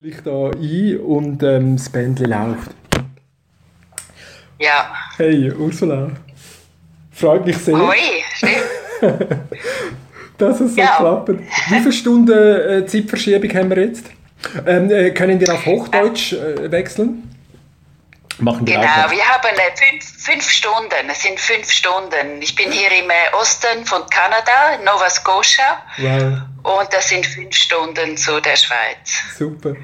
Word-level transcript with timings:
ich 0.00 0.20
da 0.22 0.50
ein 0.50 1.00
und 1.00 1.42
ähm, 1.42 1.76
das 1.76 1.88
Bändchen 1.88 2.30
läuft. 2.30 2.70
Ja. 4.60 4.94
Hey, 5.16 5.50
Ursula. 5.50 6.12
Freut 7.10 7.44
mich 7.44 7.58
sehr. 7.58 7.76
Hoi, 7.76 7.96
dass 10.38 10.60
es 10.60 10.76
so 10.76 10.80
ja. 10.80 10.96
klappt. 10.98 11.30
Wie 11.30 11.80
viele 11.80 11.92
Stunden 11.92 12.30
äh, 12.30 12.86
Zeitverschiebung 12.86 13.52
haben 13.54 13.70
wir 13.70 13.86
jetzt? 13.86 14.06
Ähm, 14.66 14.88
äh, 14.88 15.10
können 15.10 15.40
wir 15.40 15.52
auf 15.52 15.66
Hochdeutsch 15.66 16.32
äh, 16.32 16.70
wechseln? 16.70 17.28
Machen 18.40 18.66
wir 18.66 18.74
genau, 18.74 19.10
wir 19.10 19.24
haben 19.24 19.56
äh, 19.56 19.76
fünf, 19.76 20.04
fünf, 20.16 20.48
Stunden. 20.48 21.10
Es 21.10 21.22
sind 21.22 21.40
fünf 21.40 21.70
Stunden. 21.70 22.40
Ich 22.40 22.54
bin 22.54 22.70
hier 22.70 22.90
im 22.92 23.10
äh, 23.10 23.36
Osten 23.40 23.84
von 23.84 24.02
Kanada, 24.10 24.78
Nova 24.84 25.10
Scotia. 25.10 25.82
Wow. 25.98 26.78
Und 26.78 26.88
das 26.92 27.08
sind 27.08 27.26
fünf 27.26 27.54
Stunden 27.54 28.16
zu 28.16 28.40
der 28.40 28.56
Schweiz. 28.56 29.36
Super. 29.36 29.74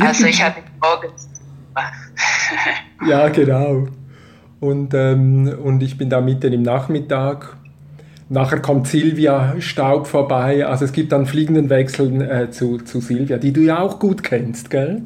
Also 0.00 0.26
ich 0.26 0.42
habe 0.42 0.62
morgens. 0.80 1.28
ja, 3.08 3.28
genau. 3.28 3.88
Und, 4.60 4.94
ähm, 4.94 5.58
und 5.62 5.82
ich 5.82 5.98
bin 5.98 6.08
da 6.08 6.20
mitten 6.20 6.52
im 6.52 6.62
Nachmittag. 6.62 7.56
Nachher 8.28 8.60
kommt 8.60 8.86
Silvia 8.86 9.56
Staub 9.58 10.06
vorbei. 10.06 10.64
Also 10.64 10.84
es 10.84 10.92
gibt 10.92 11.10
dann 11.10 11.26
fliegenden 11.26 11.68
Wechsel 11.68 12.22
äh, 12.22 12.50
zu, 12.50 12.78
zu 12.78 13.00
Silvia, 13.00 13.38
die 13.38 13.52
du 13.52 13.60
ja 13.60 13.80
auch 13.80 13.98
gut 13.98 14.22
kennst, 14.22 14.70
gell? 14.70 15.02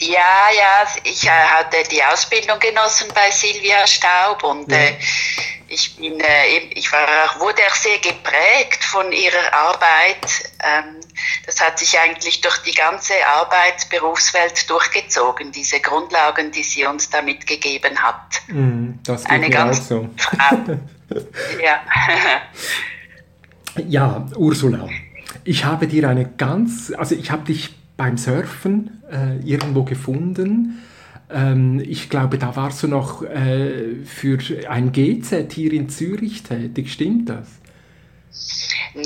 Ja, 0.00 0.48
ja, 0.56 0.86
ich 1.04 1.26
äh, 1.26 1.30
hatte 1.30 1.76
die 1.90 2.02
Ausbildung 2.02 2.58
genossen 2.58 3.08
bei 3.14 3.30
Silvia 3.30 3.86
Staub 3.86 4.42
und 4.44 4.72
ja. 4.72 4.78
äh, 4.78 4.98
ich 5.68 5.94
bin, 5.96 6.18
äh, 6.18 6.58
ich 6.74 6.90
war, 6.90 7.06
wurde 7.38 7.60
auch 7.70 7.74
sehr 7.74 7.98
geprägt 7.98 8.82
von 8.82 9.12
ihrer 9.12 9.52
Arbeit. 9.52 10.50
Ähm, 10.64 10.96
das 11.44 11.60
hat 11.60 11.78
sich 11.78 11.98
eigentlich 11.98 12.40
durch 12.40 12.58
die 12.62 12.72
ganze 12.72 13.12
Arbeitsberufswelt 13.26 14.70
durchgezogen, 14.70 15.52
diese 15.52 15.80
Grundlagen, 15.80 16.50
die 16.50 16.62
sie 16.62 16.86
uns 16.86 17.10
da 17.10 17.20
mitgegeben 17.20 18.02
hat. 18.02 18.40
Mm, 18.48 18.92
das 19.04 19.24
geht 19.24 19.32
Eine 19.32 19.50
ganz 19.50 19.88
so. 19.88 20.08
Ja. 21.60 21.82
ja, 23.88 24.26
Ursula, 24.36 24.88
ich 25.42 25.64
habe 25.64 25.88
dir 25.88 26.08
eine 26.08 26.24
ganz, 26.24 26.92
also 26.96 27.16
ich 27.16 27.32
habe 27.32 27.42
dich 27.42 27.79
beim 28.00 28.16
Surfen 28.16 29.02
äh, 29.12 29.36
irgendwo 29.44 29.84
gefunden 29.84 30.82
ähm, 31.30 31.84
ich 31.86 32.08
glaube, 32.08 32.38
da 32.38 32.56
warst 32.56 32.82
du 32.82 32.88
noch 32.88 33.22
äh, 33.22 34.04
für 34.06 34.38
ein 34.68 34.90
GZ 34.90 35.52
hier 35.52 35.72
in 35.74 35.90
Zürich 35.90 36.42
tätig, 36.42 36.92
stimmt 36.92 37.28
das? 37.28 37.46
Nein, 38.94 39.04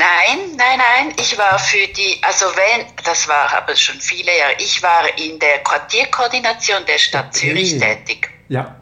nein, 0.57 0.79
nein. 0.79 1.15
Ich 1.19 1.37
war 1.37 1.59
für 1.59 1.87
die, 1.89 2.17
also 2.23 2.47
wenn, 2.47 2.87
das 3.05 3.27
war 3.29 3.53
aber 3.53 3.75
schon 3.75 4.01
viele 4.01 4.31
Jahre, 4.39 4.55
ich 4.59 4.81
war 4.81 5.03
in 5.19 5.39
der 5.41 5.59
Quartierkoordination 5.59 6.87
der 6.87 6.99
Stadt 6.99 7.27
okay. 7.27 7.49
Zürich 7.49 7.79
tätig. 7.79 8.31
Ja. 8.49 8.77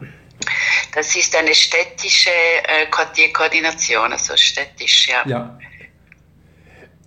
Das 0.93 1.15
ist 1.15 1.35
eine 1.35 1.55
städtische 1.55 2.29
äh, 2.29 2.85
Quartierkoordination, 2.91 4.11
also 4.11 4.37
städtisch, 4.37 5.07
ja. 5.07 5.23
Ja. 5.25 5.57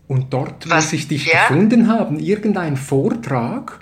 Und 0.09 0.33
dort 0.33 0.69
Was, 0.71 0.85
muss 0.85 0.93
ich 0.93 1.09
dich 1.09 1.27
ja? 1.27 1.49
gefunden 1.49 1.89
haben, 1.89 2.19
irgendein 2.19 2.77
Vortrag 2.77 3.81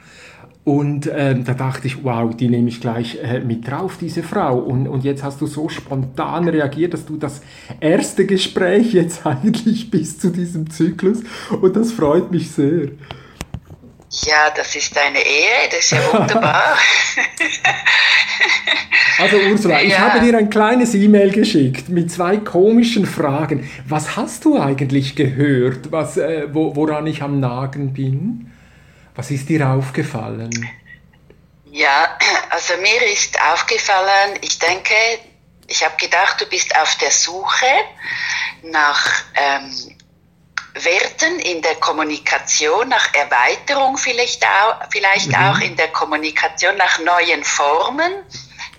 und 0.64 1.10
ähm, 1.14 1.44
da 1.44 1.52
dachte 1.52 1.86
ich, 1.86 2.04
wow, 2.04 2.34
die 2.34 2.48
nehme 2.48 2.70
ich 2.70 2.80
gleich 2.80 3.18
äh, 3.22 3.40
mit 3.40 3.68
drauf, 3.70 3.98
diese 4.00 4.22
Frau. 4.22 4.58
Und, 4.58 4.88
und 4.88 5.04
jetzt 5.04 5.22
hast 5.22 5.42
du 5.42 5.46
so 5.46 5.68
spontan 5.68 6.48
reagiert, 6.48 6.94
dass 6.94 7.04
du 7.04 7.18
das 7.18 7.42
erste 7.80 8.24
Gespräch 8.24 8.94
jetzt 8.94 9.26
eigentlich 9.26 9.90
bist 9.90 10.22
zu 10.22 10.30
diesem 10.30 10.70
Zyklus. 10.70 11.20
Und 11.60 11.76
das 11.76 11.92
freut 11.92 12.30
mich 12.30 12.50
sehr. 12.50 12.88
Ja, 14.22 14.50
das 14.50 14.76
ist 14.76 14.96
eine 14.96 15.18
Ehre, 15.18 15.68
das 15.70 15.80
ist 15.80 15.90
ja 15.92 16.12
wunderbar. 16.12 16.76
also 19.18 19.36
Ursula, 19.38 19.82
ich 19.82 19.92
ja. 19.92 19.98
habe 19.98 20.20
dir 20.20 20.38
ein 20.38 20.48
kleines 20.50 20.94
E-Mail 20.94 21.32
geschickt 21.32 21.88
mit 21.88 22.12
zwei 22.12 22.36
komischen 22.36 23.06
Fragen. 23.06 23.68
Was 23.88 24.14
hast 24.16 24.44
du 24.44 24.60
eigentlich 24.60 25.16
gehört, 25.16 25.90
was, 25.90 26.16
äh, 26.16 26.46
wo, 26.52 26.76
woran 26.76 27.06
ich 27.08 27.22
am 27.22 27.40
Nagen 27.40 27.92
bin? 27.92 28.52
Was 29.16 29.30
ist 29.32 29.48
dir 29.48 29.68
aufgefallen? 29.68 30.68
Ja, 31.70 32.16
also 32.50 32.74
mir 32.76 33.12
ist 33.12 33.36
aufgefallen, 33.52 34.38
ich 34.42 34.58
denke, 34.60 34.94
ich 35.66 35.84
habe 35.84 35.96
gedacht, 35.96 36.40
du 36.40 36.46
bist 36.46 36.76
auf 36.76 36.96
der 36.98 37.10
Suche 37.10 37.66
nach 38.62 39.24
ähm, 39.34 39.93
Werten 40.74 41.38
in 41.40 41.62
der 41.62 41.76
Kommunikation, 41.76 42.88
nach 42.88 43.14
Erweiterung 43.14 43.96
vielleicht 43.96 44.44
auch, 44.44 44.76
vielleicht 44.90 45.28
mhm. 45.28 45.34
auch 45.36 45.60
in 45.60 45.76
der 45.76 45.88
Kommunikation, 45.88 46.76
nach 46.76 46.98
neuen 46.98 47.44
Formen 47.44 48.12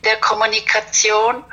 der 0.04 0.18
Kommunikation, 0.18 1.44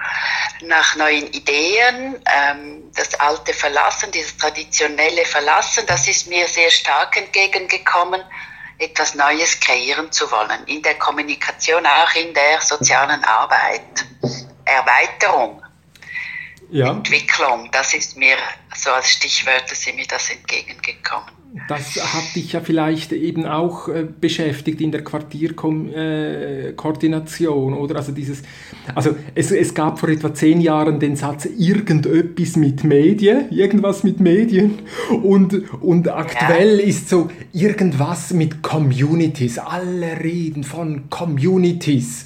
nach 0.62 0.94
neuen 0.96 1.26
Ideen, 1.32 2.22
ähm, 2.26 2.90
das 2.94 3.14
alte 3.14 3.54
Verlassen, 3.54 4.10
dieses 4.12 4.36
traditionelle 4.36 5.24
Verlassen, 5.24 5.84
das 5.86 6.06
ist 6.06 6.28
mir 6.28 6.46
sehr 6.46 6.70
stark 6.70 7.16
entgegengekommen 7.16 8.22
etwas 8.78 9.14
Neues 9.14 9.60
kreieren 9.60 10.10
zu 10.10 10.30
wollen, 10.30 10.64
in 10.66 10.82
der 10.82 10.94
Kommunikation, 10.94 11.86
auch 11.86 12.14
in 12.14 12.34
der 12.34 12.60
sozialen 12.60 13.22
Arbeit. 13.24 14.04
Erweiterung, 14.64 15.62
ja. 16.72 16.92
Entwicklung, 16.92 17.68
das 17.70 17.94
ist 17.94 18.16
mir 18.16 18.36
so 18.74 18.90
als 18.90 19.10
Stichwörter 19.10 19.74
sind 19.74 19.96
mir 19.96 20.06
das 20.08 20.30
entgegengekommen. 20.30 21.28
Das 21.68 21.96
hat 21.96 22.34
dich 22.34 22.54
ja 22.54 22.62
vielleicht 22.62 23.12
eben 23.12 23.44
auch 23.44 23.88
äh, 23.88 24.04
beschäftigt 24.04 24.80
in 24.80 24.90
der 24.90 25.04
Quartierkoordination, 25.04 27.74
äh, 27.74 27.76
oder? 27.76 27.96
Also 27.96 28.12
dieses, 28.12 28.42
also 28.94 29.14
es, 29.34 29.50
es 29.50 29.74
gab 29.74 29.98
vor 29.98 30.08
etwa 30.08 30.32
zehn 30.32 30.62
Jahren 30.62 30.98
den 30.98 31.14
Satz 31.14 31.44
irgendetwas 31.44 32.56
mit 32.56 32.84
Medien, 32.84 33.50
irgendwas 33.50 34.02
mit 34.02 34.18
Medien 34.18 34.78
und, 35.22 35.70
und 35.82 36.08
aktuell 36.08 36.80
ja. 36.80 36.86
ist 36.86 37.10
so 37.10 37.30
irgendwas 37.52 38.32
mit 38.32 38.62
Communities. 38.62 39.58
Alle 39.58 40.20
reden 40.20 40.64
von 40.64 41.10
Communities. 41.10 42.24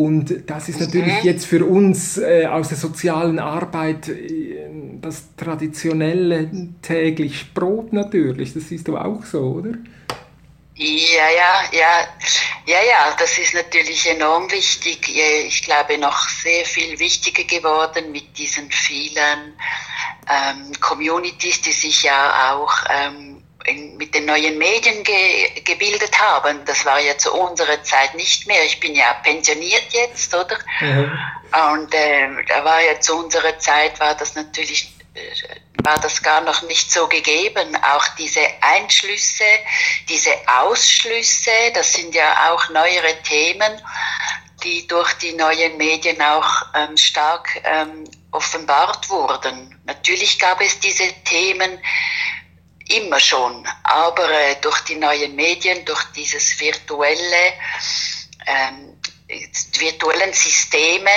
Und 0.00 0.48
das 0.48 0.70
ist 0.70 0.80
natürlich 0.80 1.22
jetzt 1.24 1.44
für 1.44 1.62
uns 1.62 2.16
äh, 2.16 2.46
aus 2.46 2.68
der 2.68 2.78
sozialen 2.78 3.38
Arbeit 3.38 4.08
äh, 4.08 4.66
das 4.98 5.24
traditionelle 5.36 6.50
täglich 6.80 7.52
Brot 7.52 7.92
natürlich. 7.92 8.54
Das 8.54 8.66
siehst 8.70 8.88
du 8.88 8.96
auch 8.96 9.22
so, 9.26 9.40
oder? 9.40 9.72
Ja, 10.74 11.28
ja, 11.36 11.64
ja, 11.72 12.08
ja, 12.64 12.78
ja, 12.82 13.14
das 13.18 13.36
ist 13.36 13.52
natürlich 13.52 14.08
enorm 14.08 14.50
wichtig. 14.50 15.14
Ich 15.46 15.62
glaube, 15.64 15.98
noch 15.98 16.30
sehr 16.30 16.64
viel 16.64 16.98
wichtiger 16.98 17.44
geworden 17.44 18.10
mit 18.10 18.38
diesen 18.38 18.70
vielen 18.70 19.52
ähm, 20.30 20.72
Communities, 20.80 21.60
die 21.60 21.72
sich 21.72 22.04
ja 22.04 22.54
auch 22.54 22.72
ähm, 22.88 23.29
in, 23.66 23.96
mit 23.96 24.14
den 24.14 24.26
neuen 24.26 24.58
Medien 24.58 25.02
ge, 25.04 25.60
gebildet 25.64 26.18
haben. 26.18 26.64
Das 26.64 26.84
war 26.84 27.00
ja 27.00 27.16
zu 27.18 27.32
unserer 27.32 27.82
Zeit 27.82 28.14
nicht 28.14 28.46
mehr. 28.46 28.64
Ich 28.64 28.80
bin 28.80 28.94
ja 28.94 29.12
pensioniert 29.22 29.86
jetzt, 29.90 30.34
oder? 30.34 30.58
Mhm. 30.80 31.18
Und 31.72 31.94
äh, 31.94 32.28
da 32.46 32.64
war 32.64 32.80
ja 32.80 33.00
zu 33.00 33.16
unserer 33.16 33.58
Zeit 33.58 33.98
war 34.00 34.14
das 34.14 34.34
natürlich 34.34 34.94
äh, 35.14 35.20
war 35.84 35.98
das 35.98 36.22
gar 36.22 36.42
noch 36.42 36.62
nicht 36.62 36.92
so 36.92 37.06
gegeben. 37.06 37.76
Auch 37.76 38.06
diese 38.18 38.40
Einschlüsse, 38.60 39.44
diese 40.08 40.30
Ausschlüsse, 40.46 41.50
das 41.74 41.92
sind 41.94 42.14
ja 42.14 42.52
auch 42.52 42.68
neuere 42.70 43.22
Themen, 43.22 43.80
die 44.62 44.86
durch 44.86 45.12
die 45.14 45.32
neuen 45.32 45.76
Medien 45.78 46.20
auch 46.20 46.66
ähm, 46.74 46.96
stark 46.96 47.48
ähm, 47.64 48.04
offenbart 48.30 49.08
wurden. 49.08 49.80
Natürlich 49.84 50.38
gab 50.38 50.60
es 50.60 50.78
diese 50.78 51.12
Themen, 51.24 51.78
immer 52.90 53.20
schon. 53.20 53.66
Aber 53.84 54.30
äh, 54.30 54.56
durch 54.60 54.80
die 54.80 54.96
neuen 54.96 55.34
Medien, 55.34 55.84
durch 55.84 56.04
dieses 56.16 56.58
virtuelle, 56.58 57.52
ähm, 58.46 58.96
virtuellen 59.78 60.32
Systeme, 60.32 61.10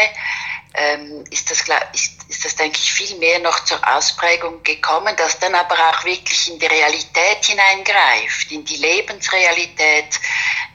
ähm, 0.76 1.24
ist, 1.30 1.52
das, 1.52 1.64
ist, 1.94 2.30
ist 2.30 2.46
das, 2.46 2.56
denke 2.56 2.78
ich, 2.78 2.92
viel 2.94 3.18
mehr 3.18 3.40
noch 3.40 3.64
zur 3.66 3.80
Ausprägung 3.96 4.64
gekommen, 4.64 5.16
das 5.18 5.40
dann 5.40 5.54
aber 5.54 5.76
auch 5.76 6.04
wirklich 6.04 6.52
in 6.52 6.60
die 6.60 6.66
Realität 6.66 7.46
hineingreift, 7.46 8.52
in 8.52 8.66
die 8.66 8.78
Lebensrealität 8.78 10.20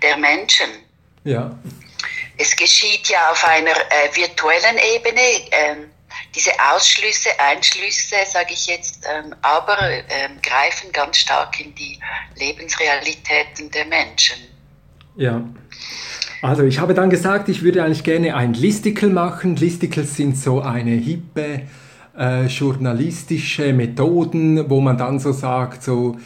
der 0.03 0.17
Menschen. 0.17 0.71
Ja. 1.25 1.51
Es 2.37 2.55
geschieht 2.55 3.09
ja 3.09 3.31
auf 3.31 3.43
einer 3.45 3.77
äh, 3.91 4.15
virtuellen 4.15 4.79
Ebene. 4.79 5.49
Ähm, 5.51 5.91
diese 6.35 6.51
Ausschlüsse, 6.75 7.31
Einschlüsse, 7.39 8.17
sage 8.31 8.53
ich 8.53 8.67
jetzt, 8.67 9.05
ähm, 9.07 9.35
aber 9.43 9.79
ähm, 9.81 10.33
greifen 10.43 10.93
ganz 10.93 11.19
stark 11.19 11.61
in 11.61 11.75
die 11.75 11.99
Lebensrealitäten 12.37 13.71
der 13.71 13.87
Menschen. 13.87 14.37
Ja. 15.17 15.43
Also 16.43 16.63
ich 16.63 16.79
habe 16.79 16.95
dann 16.95 17.11
gesagt, 17.11 17.49
ich 17.49 17.63
würde 17.63 17.83
eigentlich 17.83 18.05
gerne 18.05 18.37
ein 18.37 18.55
Listicle 18.55 19.09
machen. 19.09 19.57
Listicles 19.57 20.17
sind 20.17 20.37
so 20.37 20.61
eine 20.61 20.93
hippe 20.93 21.63
äh, 22.17 22.47
journalistische 22.47 23.73
Methoden, 23.73 24.71
wo 24.71 24.81
man 24.81 24.97
dann 24.97 25.19
so 25.19 25.33
sagt, 25.33 25.83
so 25.83 26.17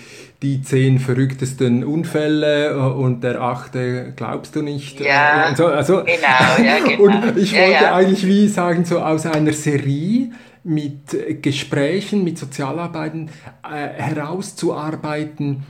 die 0.43 0.61
zehn 0.61 0.99
verrücktesten 0.99 1.85
Unfälle 1.85 2.71
äh, 2.71 2.75
und 2.75 3.23
der 3.23 3.41
achte 3.41 4.13
glaubst 4.17 4.57
du 4.57 4.63
nicht. 4.63 5.01
Ja, 5.01 5.55
so, 5.57 5.67
also, 5.67 6.03
genau, 6.05 6.69
ja, 6.69 6.79
genau. 6.85 7.05
Und 7.05 7.39
ich 7.39 7.53
wollte 7.53 7.73
ja, 7.73 7.83
ja. 7.83 7.95
eigentlich 7.95 8.27
wie 8.27 8.49
sagen, 8.49 8.85
so 8.85 8.99
aus 8.99 9.25
einer 9.25 9.53
Serie 9.53 10.31
mit 10.65 11.43
Gesprächen, 11.43 12.25
mit 12.25 12.39
Sozialarbeiten 12.39 13.31
äh, 13.65 13.89
herauszuarbeiten, 13.89 15.65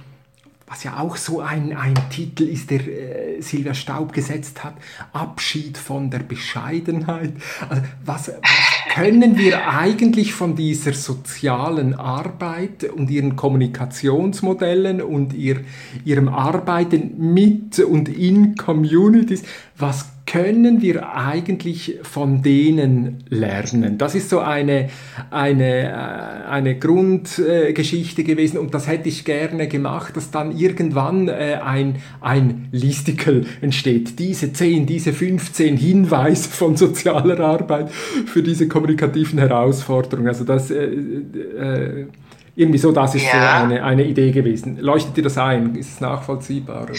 was 0.72 0.84
ja 0.84 0.98
auch 0.98 1.18
so 1.18 1.40
ein, 1.40 1.76
ein 1.76 1.94
Titel 2.08 2.44
ist, 2.44 2.70
der 2.70 2.80
äh, 2.80 3.42
Silvia 3.42 3.74
Staub 3.74 4.14
gesetzt 4.14 4.64
hat, 4.64 4.72
Abschied 5.12 5.76
von 5.76 6.08
der 6.08 6.20
Bescheidenheit. 6.20 7.34
Also 7.68 7.82
was, 8.06 8.28
was 8.28 8.94
können 8.94 9.36
wir 9.36 9.68
eigentlich 9.68 10.32
von 10.32 10.56
dieser 10.56 10.94
sozialen 10.94 11.92
Arbeit 11.92 12.84
und 12.84 13.10
ihren 13.10 13.36
Kommunikationsmodellen 13.36 15.02
und 15.02 15.34
ihr, 15.34 15.60
ihrem 16.06 16.30
Arbeiten 16.30 17.18
mit 17.18 17.78
und 17.78 18.08
in 18.08 18.54
Communities, 18.54 19.42
was 19.76 20.11
können 20.26 20.80
wir 20.80 21.14
eigentlich 21.14 21.98
von 22.02 22.42
denen 22.42 23.24
lernen? 23.28 23.98
Das 23.98 24.14
ist 24.14 24.30
so 24.30 24.38
eine, 24.38 24.88
eine, 25.30 25.88
äh, 25.90 26.48
eine 26.48 26.78
Grundgeschichte 26.78 28.24
gewesen 28.24 28.58
und 28.58 28.72
das 28.72 28.86
hätte 28.86 29.08
ich 29.08 29.24
gerne 29.24 29.68
gemacht, 29.68 30.16
dass 30.16 30.30
dann 30.30 30.56
irgendwann 30.56 31.28
äh, 31.28 31.58
ein, 31.62 31.96
ein 32.20 32.68
Listicle 32.72 33.44
entsteht. 33.60 34.18
Diese 34.18 34.52
10, 34.52 34.86
diese 34.86 35.12
15 35.12 35.76
Hinweise 35.76 36.48
von 36.48 36.76
sozialer 36.76 37.40
Arbeit 37.40 37.90
für 37.90 38.42
diese 38.42 38.68
kommunikativen 38.68 39.38
Herausforderungen. 39.38 40.28
Also 40.28 40.44
das 40.44 40.70
äh, 40.70 40.84
äh, 40.84 42.06
irgendwie 42.54 42.78
so, 42.78 42.92
das 42.92 43.14
ist 43.14 43.24
ja. 43.24 43.30
so 43.30 43.64
eine, 43.64 43.82
eine 43.82 44.04
Idee 44.04 44.30
gewesen. 44.30 44.76
Leuchtet 44.78 45.16
dir 45.16 45.22
das 45.22 45.38
ein? 45.38 45.74
Ist 45.74 45.94
es 45.94 46.00
nachvollziehbar? 46.00 46.82
Oder? 46.82 46.94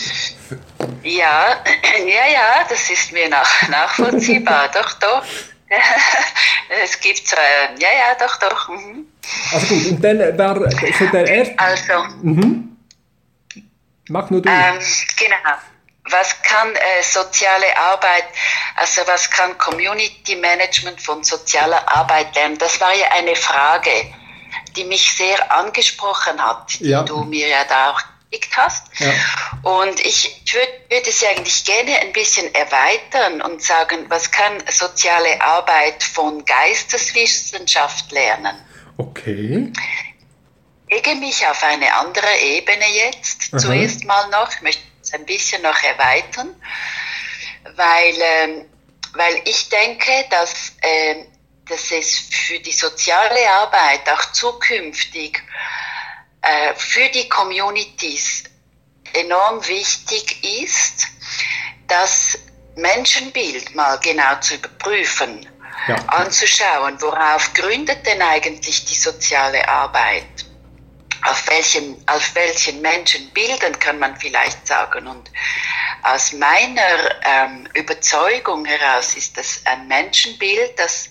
Ja, 1.03 1.57
ja, 2.05 2.33
ja, 2.33 2.65
das 2.67 2.89
ist 2.89 3.11
mir 3.11 3.29
nach, 3.29 3.67
nachvollziehbar. 3.69 4.69
doch, 4.73 4.93
doch. 4.93 5.23
es 6.83 6.99
gibt, 6.99 7.33
äh, 7.33 7.79
ja, 7.79 7.87
ja, 7.87 8.15
doch, 8.19 8.37
doch. 8.37 8.69
Mhm. 8.69 9.07
Also 9.51 9.75
gut, 9.75 9.91
und 9.91 10.03
dann 10.03 10.37
war 10.37 10.55
so 10.97 11.05
der 11.07 11.27
erste... 11.27 11.59
Also... 11.59 11.93
Mhm. 12.21 12.77
Mach 14.09 14.29
nur 14.29 14.41
du. 14.41 14.49
Ähm, 14.49 14.79
genau. 15.17 15.57
Was 16.09 16.41
kann 16.41 16.75
äh, 16.75 17.01
soziale 17.01 17.65
Arbeit, 17.77 18.25
also 18.75 19.01
was 19.05 19.29
kann 19.29 19.57
Community 19.57 20.35
Management 20.35 20.99
von 20.99 21.23
sozialer 21.23 21.81
Arbeit 21.87 22.35
lernen? 22.35 22.57
Das 22.57 22.81
war 22.81 22.93
ja 22.93 23.05
eine 23.13 23.35
Frage 23.37 24.13
die 24.75 24.85
mich 24.85 25.11
sehr 25.13 25.51
angesprochen 25.51 26.43
hat, 26.43 26.79
die 26.79 26.89
ja. 26.89 27.03
du 27.03 27.23
mir 27.23 27.47
ja 27.47 27.63
da 27.65 27.91
auch 27.91 28.01
geschickt 28.33 28.57
hast. 28.57 28.87
Ja. 28.99 29.13
Und 29.61 29.99
ich 29.99 30.41
würde 30.51 30.71
würd 30.89 31.07
es 31.07 31.23
eigentlich 31.23 31.63
gerne 31.65 31.99
ein 31.99 32.13
bisschen 32.13 32.53
erweitern 32.53 33.41
und 33.41 33.61
sagen, 33.61 34.05
was 34.09 34.31
kann 34.31 34.63
soziale 34.69 35.41
Arbeit 35.41 36.03
von 36.03 36.43
Geisteswissenschaft 36.45 38.11
lernen? 38.11 38.55
Okay. 38.97 39.71
Ich 40.87 41.03
lege 41.03 41.15
mich 41.15 41.45
auf 41.47 41.63
eine 41.63 41.93
andere 41.95 42.37
Ebene 42.43 42.85
jetzt, 42.93 43.53
Aha. 43.53 43.57
zuerst 43.57 44.05
mal 44.05 44.29
noch, 44.29 44.51
ich 44.53 44.61
möchte 44.61 44.83
es 45.01 45.13
ein 45.13 45.25
bisschen 45.25 45.63
noch 45.63 45.81
erweitern, 45.81 46.55
weil, 47.75 48.15
ähm, 48.21 48.65
weil 49.13 49.41
ich 49.45 49.69
denke, 49.69 50.11
dass 50.29 50.73
äh, 50.81 51.25
dass 51.67 51.91
es 51.91 52.27
für 52.29 52.59
die 52.59 52.71
soziale 52.71 53.49
Arbeit 53.49 54.09
auch 54.09 54.31
zukünftig 54.31 55.41
äh, 56.41 56.73
für 56.75 57.07
die 57.09 57.29
Communities 57.29 58.43
enorm 59.13 59.65
wichtig 59.67 60.43
ist, 60.61 61.07
das 61.87 62.37
Menschenbild 62.75 63.75
mal 63.75 63.97
genau 63.99 64.39
zu 64.41 64.55
überprüfen, 64.55 65.47
ja. 65.87 65.95
anzuschauen, 66.07 66.99
worauf 67.01 67.53
gründet 67.53 68.05
denn 68.05 68.21
eigentlich 68.21 68.85
die 68.85 68.95
soziale 68.95 69.67
Arbeit? 69.67 70.52
Auf 71.25 71.47
welchen, 71.49 72.03
auf 72.07 72.35
welchen 72.35 72.81
Menschenbildern 72.81 73.77
kann 73.79 73.99
man 73.99 74.15
vielleicht 74.17 74.67
sagen? 74.67 75.07
Und 75.07 75.31
aus 76.03 76.33
meiner 76.33 77.21
ähm, 77.23 77.67
Überzeugung 77.73 78.65
heraus 78.65 79.15
ist 79.15 79.37
das 79.37 79.61
ein 79.65 79.87
Menschenbild, 79.87 80.77
das, 80.77 81.09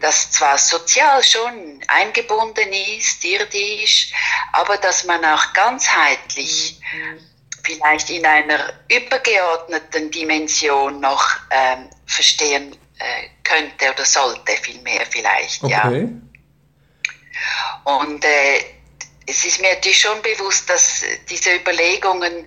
das 0.00 0.30
zwar 0.32 0.58
sozial 0.58 1.22
schon 1.24 1.80
eingebunden 1.88 2.72
ist, 2.72 3.24
irdisch, 3.24 4.12
aber 4.52 4.76
dass 4.76 5.04
man 5.04 5.24
auch 5.24 5.52
ganzheitlich 5.54 6.78
vielleicht 7.62 8.10
in 8.10 8.24
einer 8.24 8.72
übergeordneten 8.88 10.10
Dimension 10.10 11.00
noch 11.00 11.24
ähm, 11.50 11.88
verstehen 12.06 12.76
äh, 12.98 13.28
könnte 13.44 13.90
oder 13.92 14.04
sollte, 14.04 14.52
vielmehr 14.60 15.06
vielleicht, 15.06 15.62
okay. 15.62 15.72
ja. 15.72 16.08
Und 17.84 18.24
äh, 18.24 18.64
es 19.28 19.44
ist 19.44 19.60
mir 19.60 19.74
natürlich 19.74 20.00
schon 20.00 20.22
bewusst, 20.22 20.68
dass 20.70 21.04
diese 21.28 21.54
Überlegungen 21.54 22.46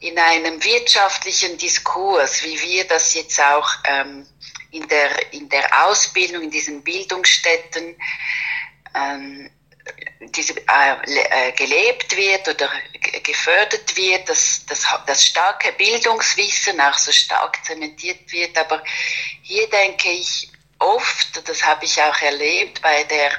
in 0.00 0.18
einem 0.18 0.62
wirtschaftlichen 0.62 1.56
Diskurs, 1.56 2.44
wie 2.44 2.60
wir 2.60 2.84
das 2.86 3.14
jetzt 3.14 3.40
auch 3.40 3.68
ähm, 3.84 4.26
in, 4.70 4.86
der, 4.86 5.32
in 5.32 5.48
der 5.48 5.86
Ausbildung, 5.86 6.42
in 6.42 6.50
diesen 6.50 6.84
Bildungsstätten 6.84 7.96
ähm, 8.94 9.50
diese, 10.20 10.54
äh, 10.58 11.48
äh, 11.48 11.52
gelebt 11.52 12.14
wird 12.14 12.46
oder 12.46 12.70
gefördert 13.22 13.96
wird, 13.96 14.28
dass, 14.28 14.66
dass 14.66 14.84
das 15.06 15.24
starke 15.24 15.72
Bildungswissen 15.72 16.78
auch 16.82 16.98
so 16.98 17.12
stark 17.12 17.64
zementiert 17.64 18.30
wird. 18.30 18.56
Aber 18.58 18.84
hier 19.42 19.68
denke 19.70 20.10
ich 20.10 20.50
oft, 20.78 21.48
das 21.48 21.64
habe 21.64 21.86
ich 21.86 22.00
auch 22.02 22.20
erlebt 22.20 22.82
bei 22.82 23.04
der, 23.04 23.32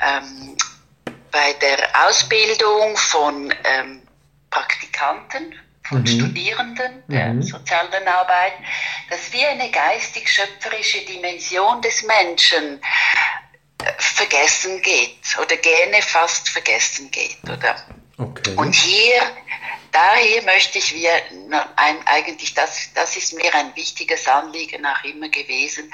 ähm, 0.00 0.56
bei 1.30 1.52
der 1.54 1.88
Ausbildung 2.06 2.96
von 2.96 3.54
ähm, 3.64 4.02
Praktikanten, 4.50 5.54
von 5.88 6.00
mhm. 6.02 6.06
Studierenden 6.06 7.02
der 7.08 7.34
mhm. 7.34 7.42
sozialen 7.42 8.06
Arbeit, 8.06 8.52
dass 9.08 9.32
wir 9.32 9.48
eine 9.48 9.70
geistig-schöpferische 9.70 11.04
Dimension 11.06 11.82
des 11.82 12.02
Menschen 12.04 12.80
äh, 13.78 13.92
vergessen 13.98 14.80
geht 14.82 15.18
oder 15.40 15.56
gerne 15.56 16.02
fast 16.02 16.48
vergessen 16.48 17.10
geht. 17.10 17.38
Oder? 17.44 17.76
Okay. 18.18 18.54
Und 18.56 18.74
hier, 18.74 19.22
daher 19.92 20.42
möchte 20.42 20.78
ich 20.78 20.94
wir 20.94 21.12
ein, 21.76 22.06
eigentlich, 22.06 22.54
das, 22.54 22.92
das 22.94 23.16
ist 23.16 23.32
mir 23.34 23.54
ein 23.54 23.74
wichtiges 23.76 24.26
Anliegen 24.28 24.84
auch 24.86 25.04
immer 25.04 25.28
gewesen, 25.28 25.92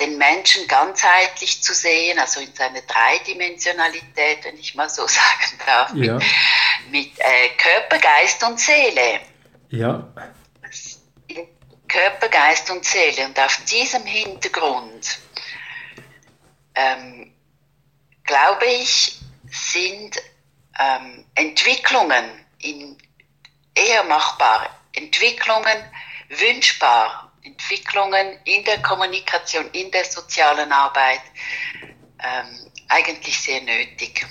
den 0.00 0.16
Menschen 0.16 0.66
ganzheitlich 0.68 1.62
zu 1.62 1.74
sehen, 1.74 2.18
also 2.18 2.40
in 2.40 2.54
seiner 2.54 2.82
Dreidimensionalität, 2.82 4.44
wenn 4.44 4.56
ich 4.56 4.74
mal 4.74 4.88
so 4.88 5.06
sagen 5.06 5.58
darf, 5.66 5.94
ja. 5.94 6.14
mit, 6.14 6.24
mit 6.90 7.18
äh, 7.18 7.48
Körper, 7.56 7.98
Geist 7.98 8.42
und 8.44 8.60
Seele. 8.60 9.20
Ja. 9.70 10.08
Körper, 11.88 12.28
Geist 12.28 12.70
und 12.70 12.84
Seele. 12.84 13.26
Und 13.26 13.38
auf 13.40 13.64
diesem 13.64 14.04
Hintergrund, 14.04 15.18
ähm, 16.74 17.32
glaube 18.24 18.66
ich, 18.66 19.18
sind 19.50 20.20
ähm, 20.78 21.24
Entwicklungen 21.34 22.44
in, 22.60 22.96
eher 23.74 24.04
machbar, 24.04 24.68
Entwicklungen 24.92 25.78
wünschbar, 26.28 27.32
Entwicklungen 27.42 28.38
in 28.44 28.64
der 28.64 28.82
Kommunikation, 28.82 29.66
in 29.72 29.90
der 29.90 30.04
sozialen 30.04 30.70
Arbeit 30.72 31.22
ähm, 32.18 32.70
eigentlich 32.88 33.38
sehr 33.38 33.60
nötig. 33.60 34.26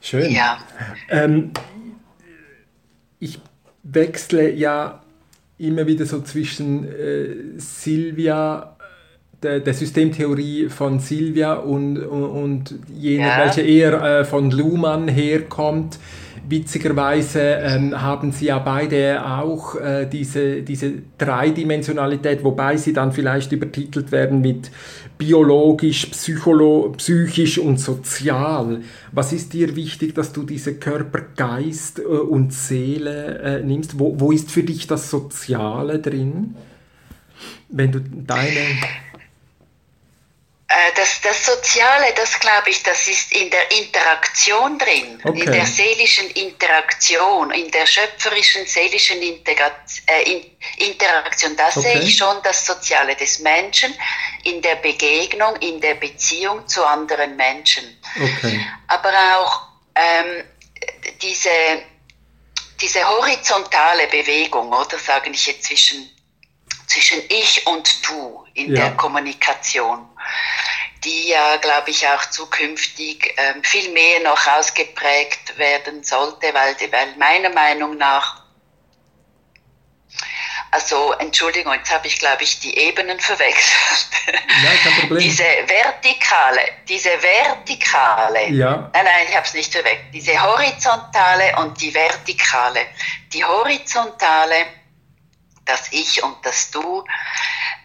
Schön. 0.00 0.30
Ja. 0.30 0.58
Ähm, 1.08 1.52
ich 3.20 3.38
wechsle 3.82 4.50
ja 4.50 5.02
immer 5.58 5.86
wieder 5.86 6.06
so 6.06 6.22
zwischen 6.22 6.84
äh, 6.84 7.58
Silvia, 7.58 8.76
der, 9.42 9.60
der, 9.60 9.74
Systemtheorie 9.74 10.68
von 10.68 11.00
Silvia 11.00 11.54
und, 11.54 11.98
und, 11.98 12.24
und 12.24 12.74
jener, 12.92 13.26
ja. 13.26 13.38
welche 13.38 13.62
eher 13.62 14.02
äh, 14.02 14.24
von 14.24 14.50
Luhmann 14.50 15.08
herkommt. 15.08 15.98
Witzigerweise 16.50 17.40
ähm, 17.40 18.00
haben 18.00 18.32
sie 18.32 18.46
ja 18.46 18.58
beide 18.58 19.22
auch 19.26 19.74
äh, 19.74 20.06
diese, 20.06 20.62
diese 20.62 20.92
Dreidimensionalität, 21.18 22.42
wobei 22.42 22.78
sie 22.78 22.94
dann 22.94 23.12
vielleicht 23.12 23.52
übertitelt 23.52 24.12
werden 24.12 24.40
mit 24.40 24.70
biologisch, 25.18 26.06
psycholo 26.06 26.94
psychisch 26.96 27.58
und 27.58 27.78
sozial. 27.78 28.80
Was 29.12 29.34
ist 29.34 29.52
dir 29.52 29.76
wichtig, 29.76 30.14
dass 30.14 30.32
du 30.32 30.44
diese 30.44 30.76
Körper, 30.76 31.20
Geist 31.36 31.98
äh, 31.98 32.04
und 32.04 32.54
Seele 32.54 33.40
äh, 33.40 33.62
nimmst? 33.62 33.98
Wo, 33.98 34.18
wo 34.18 34.32
ist 34.32 34.50
für 34.50 34.62
dich 34.62 34.86
das 34.86 35.10
Soziale 35.10 35.98
drin? 35.98 36.54
Wenn 37.68 37.92
du 37.92 38.00
deine 38.00 38.60
das, 40.94 41.22
das 41.22 41.46
Soziale, 41.46 42.12
das 42.14 42.38
glaube 42.38 42.68
ich, 42.68 42.82
das 42.82 43.08
ist 43.08 43.32
in 43.32 43.48
der 43.50 43.70
Interaktion 43.70 44.78
drin, 44.78 45.18
okay. 45.24 45.40
in 45.40 45.50
der 45.50 45.64
seelischen 45.64 46.30
Interaktion, 46.32 47.50
in 47.52 47.70
der 47.70 47.86
schöpferischen 47.86 48.66
seelischen 48.66 49.22
Integra 49.22 49.70
äh, 50.06 50.42
Interaktion. 50.76 51.56
Da 51.56 51.68
okay. 51.68 51.80
sehe 51.80 52.00
ich 52.00 52.18
schon 52.18 52.42
das 52.42 52.66
Soziale 52.66 53.16
des 53.16 53.38
Menschen 53.38 53.94
in 54.44 54.60
der 54.60 54.76
Begegnung, 54.76 55.56
in 55.56 55.80
der 55.80 55.94
Beziehung 55.94 56.68
zu 56.68 56.84
anderen 56.84 57.34
Menschen. 57.36 57.98
Okay. 58.14 58.60
Aber 58.88 59.12
auch 59.38 59.68
ähm, 59.94 60.44
diese, 61.22 61.50
diese 62.78 63.08
horizontale 63.08 64.06
Bewegung, 64.08 64.70
oder 64.70 64.98
sage 64.98 65.30
ich 65.30 65.46
jetzt 65.46 65.64
zwischen, 65.64 66.10
zwischen 66.86 67.22
ich 67.30 67.66
und 67.66 68.06
du 68.06 68.44
in 68.52 68.74
ja. 68.74 68.82
der 68.82 68.96
Kommunikation 68.96 70.08
die 71.04 71.28
ja, 71.28 71.56
glaube 71.56 71.90
ich, 71.90 72.06
auch 72.08 72.24
zukünftig 72.26 73.34
ähm, 73.36 73.62
viel 73.62 73.90
mehr 73.92 74.20
noch 74.20 74.46
ausgeprägt 74.46 75.56
werden 75.58 76.02
sollte, 76.02 76.52
weil, 76.52 76.74
weil 76.90 77.16
meiner 77.16 77.50
Meinung 77.50 77.96
nach, 77.96 78.42
also 80.70 81.12
Entschuldigung, 81.14 81.72
jetzt 81.72 81.92
habe 81.92 82.06
ich, 82.06 82.18
glaube 82.18 82.42
ich, 82.42 82.60
die 82.60 82.76
Ebenen 82.76 83.18
verwechselt. 83.20 84.08
Nein, 84.62 84.78
kein 84.82 84.92
Problem. 85.00 85.22
Diese 85.22 85.44
vertikale, 85.44 86.60
diese 86.88 87.10
vertikale, 87.22 88.48
ja. 88.50 88.90
nein, 88.92 89.04
nein, 89.04 89.26
ich 89.28 89.34
habe 89.34 89.46
es 89.46 89.54
nicht 89.54 89.72
verwechselt, 89.72 90.12
diese 90.12 90.42
horizontale 90.42 91.56
und 91.56 91.80
die 91.80 91.94
vertikale. 91.94 92.86
Die 93.32 93.44
horizontale, 93.44 94.66
das 95.64 95.92
Ich 95.92 96.22
und 96.22 96.44
das 96.44 96.70
Du, 96.70 97.04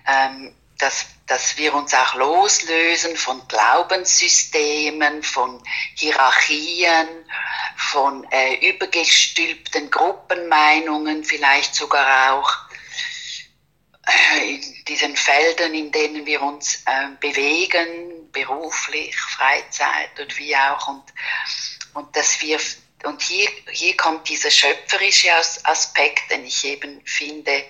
ähm, 0.07 0.53
das 0.77 1.06
dass 1.27 1.58
wir 1.58 1.74
uns 1.74 1.94
auch 1.94 2.15
loslösen 2.15 3.15
von 3.15 3.42
Glaubenssystemen, 3.48 5.24
von 5.24 5.63
Hierarchien, 5.96 7.08
von 7.77 8.27
äh, 8.32 8.70
übergestülpten 8.70 9.89
Gruppenmeinungen, 9.89 11.24
vielleicht 11.24 11.75
sogar 11.75 12.34
auch 12.34 12.51
äh, 14.06 14.56
in 14.56 14.84
diesen 14.86 15.15
Feldern, 15.15 15.74
in 15.74 15.92
denen 15.92 16.25
wir 16.25 16.42
uns 16.42 16.84
äh, 16.86 17.08
bewegen, 17.22 18.30
beruflich, 18.32 19.15
Freizeit 19.15 20.20
und 20.20 20.38
wie 20.38 20.56
auch, 20.56 20.88
und, 20.88 21.03
und 21.94 22.15
dass 22.15 22.42
wir 22.42 22.60
und 23.03 23.22
hier, 23.22 23.50
hier 23.69 23.98
kommt 23.98 24.27
dieser 24.29 24.51
schöpferische 24.51 25.31
Aspekt, 25.63 26.31
den 26.31 26.45
ich 26.45 26.63
eben 26.65 27.01
finde, 27.05 27.63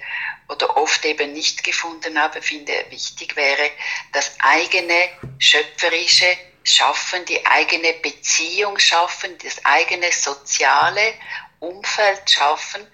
oder 0.50 0.78
oft 0.78 1.04
eben 1.06 1.34
nicht 1.34 1.64
gefunden 1.64 2.22
habe, 2.22 2.42
finde 2.42 2.86
wichtig 2.90 3.36
wäre, 3.36 3.72
das 4.12 4.36
eigene 4.40 5.10
schöpferische 5.40 6.38
Schaffen, 6.64 7.26
die 7.26 7.46
eigene 7.46 7.94
Beziehung 7.94 8.78
schaffen, 8.80 9.38
das 9.44 9.64
eigene 9.66 10.12
soziale 10.12 11.14
Umfeld 11.60 12.30
schaffen 12.30 12.86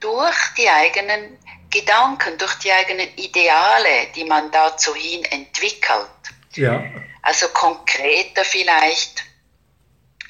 durch 0.00 0.36
die 0.56 0.68
eigenen 0.68 1.38
Gedanken, 1.70 2.36
durch 2.38 2.54
die 2.56 2.72
eigenen 2.72 3.08
Ideale, 3.16 4.08
die 4.14 4.24
man 4.24 4.50
dazu 4.50 4.94
hin 4.94 5.24
entwickelt. 5.26 6.08
Ja. 6.54 6.84
Also 7.22 7.48
konkreter 7.48 8.44
vielleicht 8.44 9.24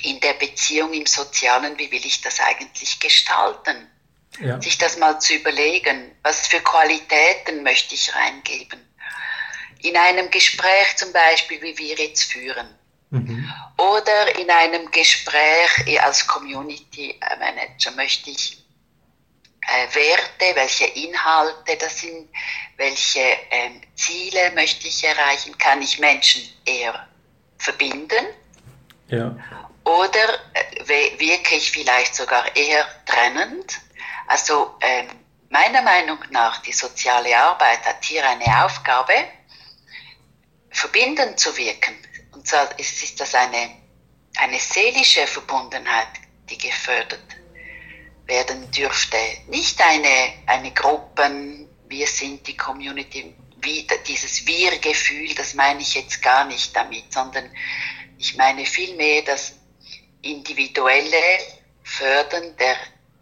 in 0.05 0.21
der 0.21 0.35
Beziehung 0.35 0.93
im 0.93 1.07
Sozialen, 1.07 1.79
wie 1.79 1.91
will 1.91 2.05
ich 2.05 2.21
das 2.21 2.41
eigentlich 2.41 3.01
gestalten? 3.01 3.91
ja. 4.41 4.61
sich 4.61 4.79
das 4.79 4.99
mal 4.99 5.19
zu 5.21 5.35
überlegen, 5.35 6.13
was 6.23 6.47
für 6.47 6.61
Qualitäten 6.61 7.63
möchte 7.63 7.95
ich 7.95 8.15
reingeben. 8.15 8.81
In 9.83 9.97
einem 9.97 10.31
Gespräch 10.31 10.97
zum 10.97 11.13
Beispiel, 11.13 11.61
wie 11.63 11.77
wir 11.77 11.95
jetzt 11.95 12.33
führen. 12.33 12.67
Mhm. 13.11 13.53
Oder 13.77 14.37
in 14.39 14.51
einem 14.51 14.91
Gespräch 14.91 16.03
als 16.03 16.27
Community 16.27 17.19
Manager 17.39 17.91
möchte 17.93 18.31
ich 18.31 18.65
äh, 19.61 19.95
Werte, 19.95 20.57
welche 20.57 20.87
Inhalte 20.87 21.77
das 21.79 22.01
sind, 22.01 22.29
welche 22.77 23.21
äh, 23.21 23.71
Ziele 23.95 24.51
möchte 24.55 24.89
ich 24.89 25.05
erreichen, 25.05 25.57
kann 25.59 25.81
ich 25.81 25.99
Menschen 25.99 26.43
eher 26.65 27.07
verbinden? 27.59 28.27
Ja. 29.09 29.37
Oder 29.85 30.41
äh, 30.55 31.19
wirke 31.19 31.57
ich 31.57 31.71
vielleicht 31.71 32.15
sogar 32.15 32.55
eher 32.57 32.87
trennend? 33.05 33.81
Also 34.27 34.77
ähm, 34.81 35.09
meiner 35.51 35.83
Meinung 35.83 36.19
nach, 36.31 36.63
die 36.63 36.73
soziale 36.73 37.37
Arbeit 37.37 37.85
hat 37.85 38.05
hier 38.05 38.29
eine 38.29 38.65
Aufgabe, 38.65 39.13
verbindend 40.71 41.39
zu 41.39 41.57
wirken. 41.57 41.95
Und 42.33 42.47
zwar 42.47 42.79
ist, 42.79 43.03
ist 43.03 43.21
das 43.21 43.35
eine, 43.35 43.77
eine 44.39 44.59
seelische 44.59 45.27
Verbundenheit, 45.27 46.09
die 46.51 46.59
gefördert 46.59 47.37
werden 48.27 48.71
dürfte. 48.71 49.19
Nicht 49.49 49.81
eine, 49.81 50.33
eine 50.47 50.73
Gruppen, 50.73 51.69
wir 51.89 52.07
sind 52.07 52.47
die 52.47 52.57
Community, 52.57 53.35
wie, 53.59 53.87
dieses 54.07 54.47
Wir-Gefühl, 54.47 55.35
das 55.35 55.55
meine 55.55 55.81
ich 55.81 55.95
jetzt 55.95 56.23
gar 56.23 56.45
nicht 56.45 56.75
damit, 56.75 57.13
sondern 57.13 57.51
ich 58.19 58.37
meine 58.37 58.65
vielmehr 58.65 59.23
das 59.23 59.55
individuelle 60.25 61.39
Fördern 61.83 62.57
der 62.57 62.77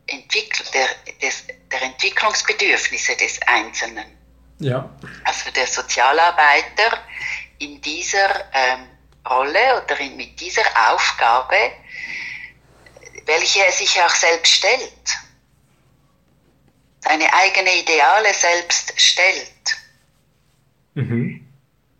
Entwickl 0.06 0.64
der, 0.73 0.88
des, 1.21 1.44
der 1.71 1.82
Entwicklungsbedürfnisse 1.82 3.16
des 3.16 3.40
Einzelnen. 3.47 4.04
Ja. 4.59 4.88
Also 5.25 5.50
der 5.50 5.66
Sozialarbeiter 5.66 6.99
in 7.59 7.80
dieser 7.80 8.52
ähm, 8.52 8.87
Rolle 9.28 9.82
oder 9.82 9.99
in, 10.00 10.16
mit 10.16 10.40
dieser 10.40 10.64
Aufgabe, 10.90 11.73
welche 13.26 13.64
er 13.64 13.73
sich 13.73 14.00
auch 14.00 14.14
selbst 14.14 14.52
stellt, 14.52 15.18
seine 17.00 17.32
eigene 17.32 17.80
Ideale 17.80 18.32
selbst 18.35 18.92
stellt. 19.00 19.76
Mhm. 20.94 21.51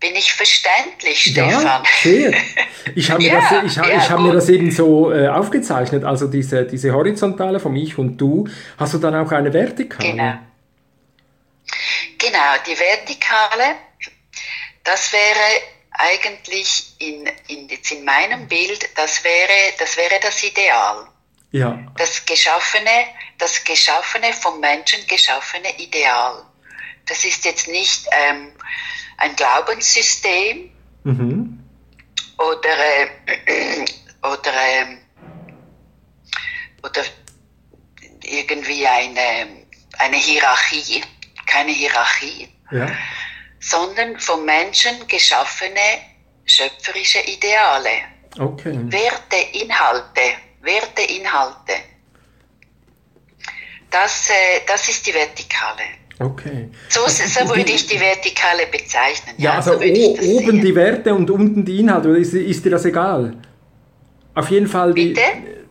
Bin 0.02 0.16
ich 0.16 0.32
verständlich, 0.32 1.23
Stefan? 1.23 1.62
Ja, 1.62 1.82
sehr. 2.02 2.32
Ich 2.97 3.09
habe 3.09 3.23
mir, 3.23 3.32
das, 3.50 3.64
ich, 3.64 3.76
ja, 3.76 3.97
ich 3.97 4.11
hab 4.11 4.18
mir 4.18 4.32
das 4.32 4.49
eben 4.49 4.73
so 4.73 5.12
äh, 5.12 5.28
aufgezeichnet, 5.28 6.02
also 6.02 6.26
diese, 6.26 6.64
diese 6.64 6.92
horizontale 6.92 7.61
vom 7.61 7.76
Ich 7.76 7.97
und 7.97 8.16
Du. 8.18 8.49
Hast 8.76 8.94
du 8.94 8.99
dann 8.99 9.14
auch 9.14 9.30
eine 9.30 9.52
vertikale? 9.52 10.11
Genau. 10.11 10.35
Genau, 12.18 12.52
die 12.66 12.78
vertikale, 12.78 13.76
das 14.82 15.12
wäre 15.12 15.62
eigentlich 15.90 16.94
in, 16.99 17.25
in, 17.47 17.68
jetzt 17.68 17.92
in 17.92 18.04
meinem 18.04 18.49
Bild, 18.49 18.88
das 18.97 19.23
wäre, 19.23 19.73
das 19.78 19.97
wäre 19.97 20.18
das 20.21 20.42
Ideal. 20.42 21.06
Ja. 21.52 21.78
Das 21.97 22.26
geschaffene, 22.26 23.06
das 23.38 23.62
geschaffene 23.62 24.32
vom 24.32 24.59
Menschen 24.59 25.06
geschaffene 25.06 25.78
Ideal. 25.78 26.42
Das 27.06 27.25
ist 27.25 27.44
jetzt 27.44 27.68
nicht 27.68 28.06
ähm, 28.11 28.52
ein 29.19 29.37
Glaubenssystem 29.37 30.71
mhm. 31.04 31.64
oder, 32.38 32.78
äh, 33.47 33.85
oder, 34.23 34.52
äh, 34.54 34.97
oder 36.83 37.02
irgendwie 38.25 38.87
eine, 38.87 39.66
eine 39.99 40.16
Hierarchie, 40.16 41.02
keine 41.47 41.73
Hierarchie, 41.73 42.49
ja. 42.71 42.87
sondern 43.61 44.19
vom 44.19 44.45
Menschen 44.45 45.07
geschaffene 45.07 46.00
schöpferische 46.45 47.21
Ideale. 47.21 48.12
Okay. 48.38 48.78
Werte, 48.90 49.37
Inhalte, 49.52 50.21
Werte, 50.61 51.02
Inhalte. 51.02 51.75
Das, 53.90 54.31
äh, 54.31 54.64
das 54.66 54.88
ist 54.88 55.07
die 55.07 55.12
Vertikale. 55.12 55.83
Okay. 56.19 56.69
So, 56.88 57.00
so 57.07 57.49
würde 57.49 57.73
ich 57.73 57.87
die 57.87 57.99
Vertikale 57.99 58.66
bezeichnen. 58.71 59.35
Ja, 59.38 59.50
ja 59.50 59.57
also 59.57 59.73
so 59.73 59.78
oben 59.78 60.50
sehen. 60.50 60.61
die 60.61 60.75
Werte 60.75 61.14
und 61.14 61.31
unten 61.31 61.64
die 61.64 61.81
Inhalte, 61.81 62.11
ist, 62.11 62.35
ist 62.35 62.64
dir 62.64 62.71
das 62.71 62.85
egal? 62.85 63.35
Auf 64.35 64.50
jeden 64.50 64.66
Fall 64.66 64.95
die. 64.95 65.09
Bitte? 65.09 65.21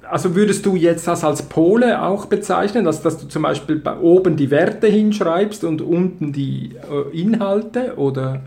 Also 0.10 0.36
würdest 0.36 0.66
du 0.66 0.76
jetzt 0.76 1.08
das 1.08 1.24
als 1.24 1.44
Pole 1.44 2.02
auch 2.02 2.26
bezeichnen, 2.26 2.84
dass, 2.84 3.02
dass 3.02 3.18
du 3.18 3.28
zum 3.28 3.44
Beispiel 3.44 3.82
oben 4.02 4.36
die 4.36 4.52
Werte 4.52 4.88
hinschreibst 4.88 5.64
und 5.64 5.82
unten 5.82 6.34
die 6.34 6.76
äh, 6.92 7.18
Inhalte 7.18 7.96
oder? 7.96 8.42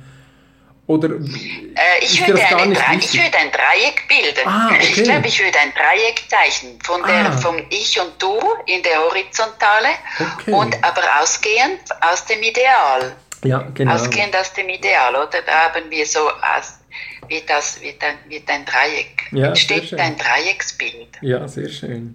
Oder 0.87 1.09
äh, 1.09 2.05
ich, 2.05 2.27
würde 2.27 2.45
ein 2.45 2.73
ich, 2.73 3.15
würde 3.15 3.39
ein 3.39 3.51
Dreieck 3.51 4.07
bilden. 4.07 4.47
Ah, 4.47 4.69
okay. 4.69 4.79
Ich 4.83 5.03
glaube, 5.03 5.29
ich 5.29 5.43
würde 5.43 5.59
ein 5.59 5.73
Dreieck 5.73 6.23
zeichnen. 6.29 6.79
Von 6.83 7.03
ah. 7.05 7.07
der, 7.07 7.33
vom 7.33 7.57
Ich 7.71 7.99
und 7.99 8.21
Du 8.21 8.39
in 8.67 8.83
der 8.83 8.99
Horizontale 8.99 9.89
okay. 10.19 10.53
und 10.53 10.85
aber 10.85 11.03
ausgehend 11.23 11.81
aus 12.03 12.27
dem 12.27 12.43
Ideal. 12.43 13.17
Ja, 13.45 13.67
genau. 13.73 13.95
Ausgehend 13.95 14.37
aus 14.37 14.53
dem 14.53 14.69
Ideal, 14.69 15.15
oder? 15.15 15.41
Da 15.47 15.73
haben 15.73 15.91
wir 15.91 16.07
so 16.07 16.29
aus, 16.29 16.81
wird 17.29 17.49
das 17.49 17.81
wird 17.81 18.03
ein, 18.03 18.19
wird 18.29 18.49
ein 18.51 18.67
Dreieck. 18.67 19.29
Ja, 19.33 19.49
Entsteht 19.49 19.99
ein 19.99 20.17
Dreiecksbild. 20.19 21.09
Ja, 21.23 21.49
sehr 21.49 21.71
schön. 21.71 22.15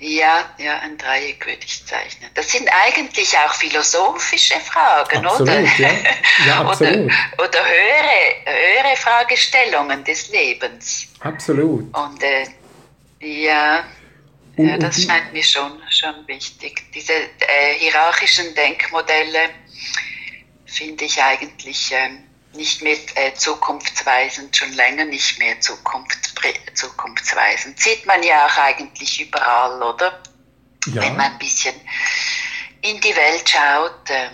Ja, 0.00 0.48
ja, 0.58 0.78
ein 0.78 0.96
Dreieck 0.96 1.44
würde 1.44 1.64
ich 1.64 1.84
zeichnen. 1.84 2.30
Das 2.34 2.52
sind 2.52 2.68
eigentlich 2.68 3.36
auch 3.36 3.52
philosophische 3.54 4.60
Fragen, 4.60 5.26
absolut, 5.26 5.40
oder? 5.40 5.60
Ja. 5.60 5.90
Ja, 6.46 6.60
absolut. 6.70 7.10
oder, 7.36 7.44
oder 7.48 7.64
höhere, 7.64 8.44
höhere 8.44 8.96
Fragestellungen 8.96 10.04
des 10.04 10.28
Lebens. 10.28 11.08
Absolut. 11.18 11.92
Und 11.96 12.22
äh, 12.22 12.46
ja, 13.20 13.84
und, 14.56 14.68
ja, 14.68 14.78
das 14.78 14.96
die, 14.96 15.02
scheint 15.02 15.32
mir 15.32 15.42
schon, 15.42 15.80
schon 15.90 16.14
wichtig. 16.28 16.84
Diese 16.94 17.12
äh, 17.12 17.74
hierarchischen 17.78 18.54
Denkmodelle 18.54 19.50
finde 20.66 21.06
ich 21.06 21.20
eigentlich 21.20 21.92
äh, 21.92 22.10
nicht 22.56 22.82
mehr 22.82 22.96
äh, 23.16 23.34
zukunftsweisend, 23.34 24.56
schon 24.56 24.72
länger 24.74 25.06
nicht 25.06 25.38
mehr 25.40 25.60
zukunfts 25.60 26.27
zukunftsweisend. 26.74 27.80
Sieht 27.80 28.06
man 28.06 28.22
ja 28.22 28.46
auch 28.46 28.56
eigentlich 28.56 29.20
überall, 29.20 29.82
oder? 29.82 30.22
Ja. 30.86 31.02
Wenn 31.02 31.16
man 31.16 31.32
ein 31.32 31.38
bisschen 31.38 31.74
in 32.82 33.00
die 33.00 33.14
Welt 33.14 33.48
schaut, 33.48 34.10
äh, 34.10 34.30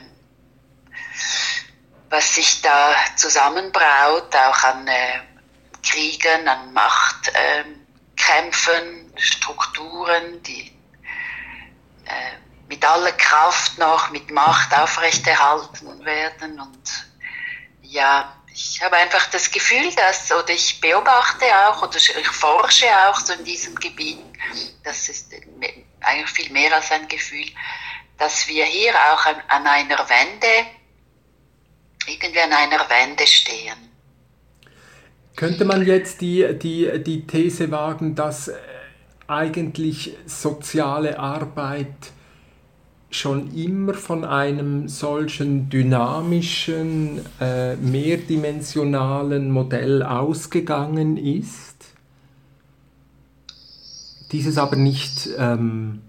was 2.11 2.35
sich 2.35 2.61
da 2.63 2.95
zusammenbraut, 3.17 4.35
auch 4.37 4.65
an 4.65 4.87
äh, 4.87 5.21
Kriegen, 5.83 6.49
an 6.49 6.73
Machtkämpfen, 6.73 9.13
Strukturen, 9.17 10.43
die 10.43 10.73
äh, 12.05 12.37
mit 12.69 12.85
aller 12.85 13.13
Kraft 13.13 13.79
noch, 13.79 14.11
mit 14.11 14.31
Macht 14.31 14.77
aufrechterhalten 14.77 16.05
werden. 16.05 16.61
Und 16.61 17.07
ja, 17.83 18.35
ich 18.55 18.81
habe 18.81 18.97
einfach 18.97 19.29
das 19.31 19.51
Gefühl, 19.51 19.93
dass, 19.97 20.31
oder 20.31 20.51
ich 20.51 20.81
beobachte 20.81 21.45
auch, 21.67 21.83
oder 21.83 21.97
ich 21.97 22.29
forsche 22.29 22.87
auch 23.09 23.19
so 23.19 23.33
in 23.33 23.45
diesem 23.45 23.75
Gebiet, 23.75 24.19
das 24.85 25.09
ist 25.09 25.35
eigentlich 26.01 26.31
viel 26.31 26.53
mehr 26.53 26.73
als 26.75 26.93
ein 26.93 27.09
Gefühl, 27.09 27.47
dass 28.17 28.47
wir 28.47 28.65
hier 28.65 28.93
auch 28.95 29.27
an, 29.27 29.37
an 29.49 29.67
einer 29.67 29.99
Wende, 29.99 30.69
irgendwie 32.07 32.41
an 32.41 32.53
einer 32.53 32.89
Wende 32.89 33.27
stehen. 33.27 33.91
Könnte 35.35 35.65
man 35.65 35.85
jetzt 35.85 36.21
die, 36.21 36.57
die, 36.57 37.03
die 37.03 37.27
These 37.27 37.73
wagen, 37.73 38.15
dass 38.15 38.53
eigentlich 39.27 40.17
soziale 40.27 41.19
Arbeit 41.19 42.13
schon 43.15 43.55
immer 43.55 43.95
von 43.95 44.25
einem 44.25 44.89
solchen 44.89 45.69
dynamischen, 45.69 47.21
äh, 47.41 47.77
mehrdimensionalen 47.77 49.53
Modell 49.53 50.03
ausgegangen 50.03 51.17
ist, 51.17 51.77
dieses 54.33 54.59
aber 54.59 54.75
nicht, 54.75 55.29
ähm, 55.39 56.01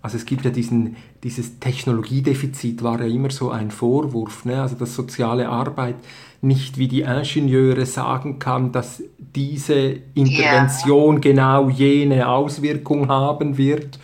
also 0.00 0.16
es 0.16 0.24
gibt 0.24 0.46
ja 0.46 0.50
diesen, 0.50 0.96
dieses 1.22 1.58
Technologiedefizit 1.58 2.82
war 2.82 3.00
ja 3.02 3.06
immer 3.06 3.30
so 3.30 3.50
ein 3.50 3.70
Vorwurf, 3.70 4.46
ne? 4.46 4.62
also 4.62 4.76
dass 4.76 4.94
soziale 4.94 5.50
Arbeit 5.50 5.96
nicht 6.40 6.78
wie 6.78 6.88
die 6.88 7.02
Ingenieure 7.02 7.84
sagen 7.84 8.38
kann, 8.38 8.72
dass 8.72 9.02
diese 9.18 9.98
Intervention 10.14 11.16
ja. 11.16 11.20
genau 11.20 11.68
jene 11.68 12.28
Auswirkung 12.28 13.08
haben 13.08 13.58
wird. 13.58 13.98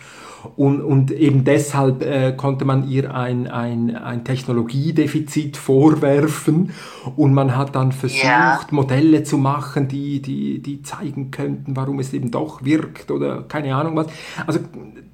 Und, 0.55 0.81
und 0.81 1.11
eben 1.11 1.43
deshalb 1.43 2.03
äh, 2.03 2.33
konnte 2.33 2.65
man 2.65 2.87
ihr 2.87 3.13
ein, 3.13 3.47
ein, 3.47 3.95
ein 3.95 4.23
Technologiedefizit 4.23 5.57
vorwerfen 5.57 6.71
und 7.15 7.33
man 7.33 7.55
hat 7.55 7.75
dann 7.75 7.91
versucht, 7.91 8.23
ja. 8.23 8.59
Modelle 8.71 9.23
zu 9.23 9.37
machen, 9.37 9.87
die, 9.87 10.21
die, 10.21 10.61
die 10.61 10.81
zeigen 10.81 11.31
könnten, 11.31 11.75
warum 11.75 11.99
es 11.99 12.13
eben 12.13 12.31
doch 12.31 12.63
wirkt 12.63 13.11
oder 13.11 13.43
keine 13.43 13.75
Ahnung 13.75 13.95
was. 13.95 14.07
Also 14.45 14.59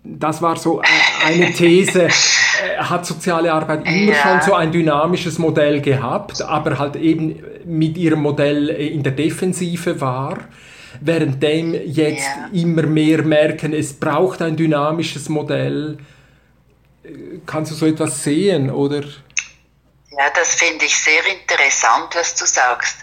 das 0.04 0.42
war 0.42 0.56
so 0.58 0.82
eine 1.26 1.52
These. 1.52 2.10
Äh, 2.62 2.78
hat 2.82 3.06
soziale 3.06 3.52
Arbeit 3.52 3.88
immer 3.88 4.12
ja. 4.12 4.16
schon 4.16 4.42
so 4.42 4.54
ein 4.54 4.72
dynamisches 4.72 5.40
Modell 5.40 5.82
gehabt, 5.82 6.42
aber 6.42 6.78
halt 6.78 6.96
eben 6.96 7.36
mit 7.66 7.98
ihrem 7.98 8.22
Modell 8.22 8.70
in 8.70 9.04
der 9.04 9.14
Defensive 9.14 10.02
war, 10.02 10.38
währenddem 11.00 11.74
jetzt 11.74 12.26
ja. 12.26 12.50
immer 12.54 12.84
mehr 12.84 13.24
merken, 13.24 13.74
es 13.74 13.94
braucht 13.94 14.42
ein 14.42 14.56
dynamisches 14.56 15.30
Modell. 15.30 15.98
Kannst 17.46 17.72
du 17.72 17.76
so 17.76 17.86
etwas 17.86 18.24
sehen, 18.24 18.70
oder? 18.70 19.04
Ja, 20.18 20.30
das 20.36 20.56
finde 20.56 20.86
ich 20.86 20.96
sehr 20.96 21.26
interessant, 21.26 22.14
was 22.16 22.36
du 22.36 22.46
sagst. 22.46 22.98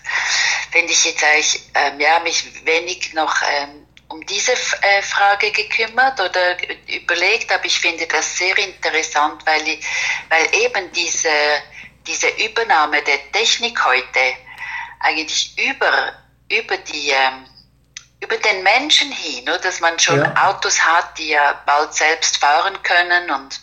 Finde 0.70 0.92
ich 0.92 1.04
jetzt 1.04 1.24
eigentlich, 1.24 1.62
ähm, 1.74 1.98
ja, 1.98 2.20
mich 2.20 2.44
wenig 2.66 3.14
noch 3.14 3.34
ähm, 3.42 3.86
um 4.08 4.24
diese 4.26 4.52
äh, 4.52 5.02
Frage 5.02 5.50
gekümmert 5.50 6.20
oder 6.20 6.56
überlegt, 6.86 7.52
aber 7.52 7.64
ich 7.64 7.78
finde 7.78 8.06
das 8.06 8.36
sehr 8.36 8.56
interessant, 8.58 9.44
weil, 9.46 9.66
ich, 9.68 9.84
weil 10.28 10.46
eben 10.62 10.90
diese, 10.92 11.28
diese 12.06 12.28
Übernahme 12.44 13.02
der 13.02 13.32
Technik 13.32 13.82
heute 13.84 14.20
eigentlich 15.00 15.54
über, 15.58 16.12
über 16.50 16.76
die, 16.76 17.10
ähm, 17.10 17.44
über 18.20 18.36
den 18.36 18.62
Menschen 18.62 19.12
hin, 19.12 19.44
nur 19.44 19.58
dass 19.58 19.80
man 19.80 19.98
schon 19.98 20.18
ja. 20.18 20.48
Autos 20.48 20.80
hat, 20.84 21.18
die 21.18 21.28
ja 21.28 21.60
bald 21.66 21.94
selbst 21.94 22.38
fahren 22.38 22.82
können 22.82 23.30
und 23.30 23.60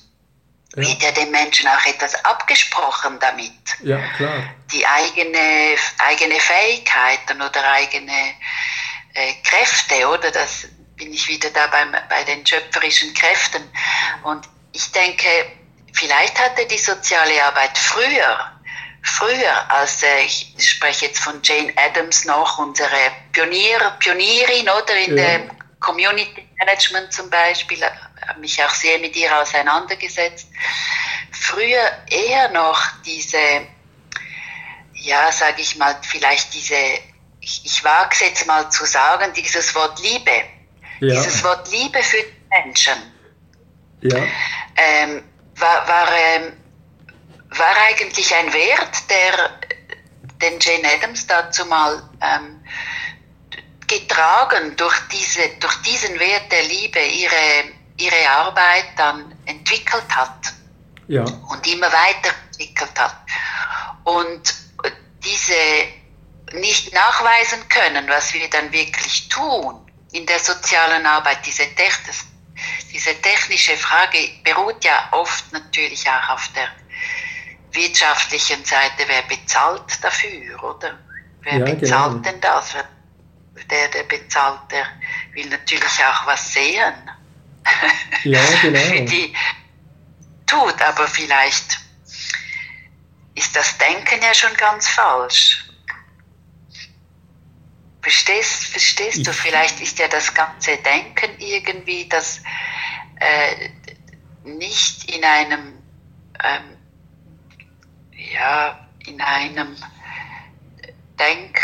ja. 0.76 0.84
wird 0.84 1.04
ja 1.04 1.12
den 1.12 1.32
Menschen 1.32 1.68
auch 1.68 1.86
etwas 1.86 2.24
abgesprochen 2.24 3.20
damit. 3.20 3.52
Ja, 3.84 4.00
klar. 4.16 4.44
Die 4.72 4.86
eigene, 4.86 5.76
eigene 5.98 6.40
Fähigkeiten 6.40 7.42
oder 7.42 7.72
eigene 7.72 8.36
äh, 9.14 9.34
Kräfte, 9.44 10.08
oder? 10.08 10.32
Das 10.32 10.68
bin 10.96 11.14
ich 11.14 11.28
wieder 11.28 11.50
da 11.50 11.68
beim, 11.68 11.94
bei 12.10 12.24
den 12.24 12.46
schöpferischen 12.46 13.14
Kräften. 13.14 13.70
Und 14.24 14.48
ich 14.72 14.92
denke, 14.92 15.28
vielleicht 15.94 16.40
hatte 16.40 16.66
die 16.66 16.78
soziale 16.78 17.44
Arbeit 17.44 17.78
früher, 17.78 18.55
früher, 19.06 19.72
als 19.72 20.04
äh, 20.04 20.26
ich 20.26 20.54
spreche 20.58 21.06
jetzt 21.08 21.20
von 21.20 21.40
Jane 21.42 21.74
Addams 21.78 22.26
noch, 22.26 22.60
unsere 22.60 22.90
Pionier, 23.32 23.96
Pionierin, 24.00 24.70
oder 24.70 24.98
in 24.98 25.18
ja. 25.18 25.24
der 25.24 25.56
Community 25.80 26.48
Management 26.60 27.14
zum 27.14 27.30
Beispiel, 27.30 27.82
habe 28.28 28.40
mich 28.40 28.62
auch 28.64 28.70
sehr 28.72 29.00
mit 29.00 29.16
ihr 29.16 29.36
auseinandergesetzt. 29.40 30.48
Früher 31.32 31.92
eher 32.10 32.50
noch 32.50 32.82
diese, 33.06 33.38
ja, 34.94 35.32
sage 35.32 35.62
ich 35.62 35.78
mal, 35.78 35.98
vielleicht 36.02 36.54
diese 36.54 36.76
ich, 37.46 37.62
ich 37.64 37.84
wage 37.84 38.10
es 38.12 38.20
jetzt 38.22 38.48
mal 38.48 38.70
zu 38.72 38.86
sagen, 38.86 39.32
dieses 39.34 39.74
Wort 39.76 40.00
Liebe, 40.02 40.32
ja. 41.00 41.14
dieses 41.14 41.44
Wort 41.44 41.72
Liebe 41.72 42.02
für 42.02 42.18
die 42.18 42.34
Menschen, 42.50 42.94
ja. 44.02 44.18
ähm, 44.76 45.24
war, 45.56 45.88
war, 45.88 46.08
ähm, 46.12 46.54
war 47.58 47.76
eigentlich 47.88 48.34
ein 48.34 48.54
Wert, 48.54 49.10
der 49.10 49.60
den 50.42 50.60
Jane 50.60 50.94
Addams 50.94 51.28
dazu 51.28 51.66
mal 51.66 52.04
ähm, 52.22 52.64
getragen 53.88 54.76
durch, 54.76 55.00
diese, 55.12 55.48
durch 55.60 55.76
diesen 55.82 56.20
Wert 56.20 56.52
der 56.52 56.64
Liebe 56.64 57.00
ihre, 57.00 57.74
ihre 57.98 58.30
Arbeit 58.30 58.86
dann 58.98 59.34
entwickelt 59.46 60.16
hat 60.16 60.54
ja. 61.08 61.24
und 61.24 61.68
immer 61.68 61.92
weiterentwickelt 61.92 63.00
hat. 63.00 63.18
Und 64.04 64.54
diese 65.24 65.54
nicht 66.54 66.94
nachweisen 66.94 67.68
können, 67.70 68.08
was 68.08 68.34
wir 68.34 68.50
dann 68.50 68.72
wirklich 68.72 69.28
tun 69.30 69.80
in 70.12 70.26
der 70.26 70.40
sozialen 70.40 71.06
Arbeit, 71.06 71.46
diese, 71.46 71.68
diese 72.92 73.22
technische 73.22 73.76
Frage 73.78 74.18
beruht 74.44 74.84
ja 74.84 75.10
oft 75.12 75.52
natürlich 75.52 76.08
auch 76.10 76.30
auf 76.30 76.50
der 76.56 76.70
wirtschaftlichen 77.76 78.64
Seite, 78.64 79.06
wer 79.08 79.22
bezahlt 79.24 80.04
dafür, 80.04 80.64
oder? 80.64 81.00
Wer 81.42 81.58
ja, 81.58 81.66
bezahlt 81.66 82.24
genau. 82.24 82.32
denn 82.32 82.42
das? 82.42 82.76
Der, 83.70 83.88
der 83.88 84.04
bezahlt, 84.04 84.60
der 84.72 84.86
will 85.34 85.48
natürlich 85.50 86.04
auch 86.04 86.26
was 86.26 86.54
sehen. 86.54 86.94
Ja, 88.24 88.42
genau. 88.62 88.80
Für 88.80 89.02
die 89.02 89.34
tut, 90.46 90.82
aber 90.82 91.08
vielleicht 91.08 91.80
ist 93.36 93.56
das 93.56 93.78
Denken 93.78 94.22
ja 94.22 94.34
schon 94.34 94.54
ganz 94.56 94.88
falsch. 94.88 95.62
Verstehst, 98.02 98.66
verstehst 98.68 99.26
du? 99.26 99.34
Vielleicht 99.34 99.82
ist 99.82 99.98
ja 100.00 100.08
das 100.08 100.34
ganze 100.34 100.78
Denken 100.78 101.32
irgendwie, 101.40 102.08
das 102.08 102.42
äh, 103.20 103.70
nicht 104.44 105.12
in 105.12 105.24
einem, 105.24 105.74
ähm, 106.44 106.75
ja, 108.34 108.80
in 109.06 109.22
einem 109.22 109.76
Denk- 111.20 111.62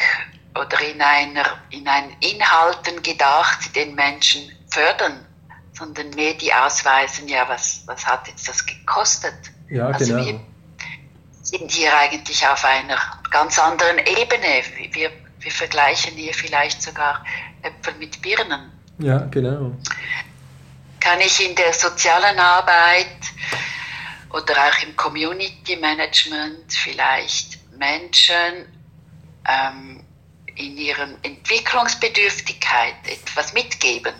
oder 0.55 0.79
in 0.81 1.01
einer, 1.01 1.57
in 1.69 1.87
einen 1.87 2.15
Inhalten 2.19 3.01
gedacht, 3.03 3.75
den 3.75 3.95
Menschen 3.95 4.51
fördern, 4.69 5.25
sondern 5.73 6.09
mehr 6.11 6.33
die 6.33 6.53
ausweisen, 6.53 7.27
ja, 7.27 7.47
was, 7.47 7.83
was 7.85 8.05
hat 8.05 8.27
jetzt 8.27 8.47
das 8.47 8.65
gekostet? 8.65 9.33
Ja, 9.69 9.87
also 9.87 10.13
genau. 10.13 10.25
wir 10.25 10.39
sind 11.41 11.71
hier 11.71 11.97
eigentlich 11.97 12.45
auf 12.45 12.63
einer 12.65 12.97
ganz 13.29 13.57
anderen 13.57 13.97
Ebene. 13.99 14.63
Wir 14.91 15.11
wir 15.41 15.51
vergleichen 15.51 16.13
hier 16.13 16.33
vielleicht 16.33 16.81
sogar 16.81 17.23
Äpfel 17.61 17.95
mit 17.95 18.21
Birnen. 18.21 18.71
Ja, 18.99 19.19
genau. 19.31 19.71
kann 20.99 21.19
ich 21.19 21.47
in 21.47 21.55
der 21.55 21.73
sozialen 21.73 22.37
Arbeit 22.37 23.07
oder 24.33 24.53
auch 24.67 24.83
im 24.83 24.95
Community 24.95 25.75
Management 25.75 26.71
vielleicht 26.73 27.59
Menschen 27.77 28.65
ähm, 29.47 30.03
in 30.55 30.77
ihrer 30.77 31.07
Entwicklungsbedürftigkeit 31.23 32.95
etwas 33.05 33.53
mitgeben? 33.53 34.13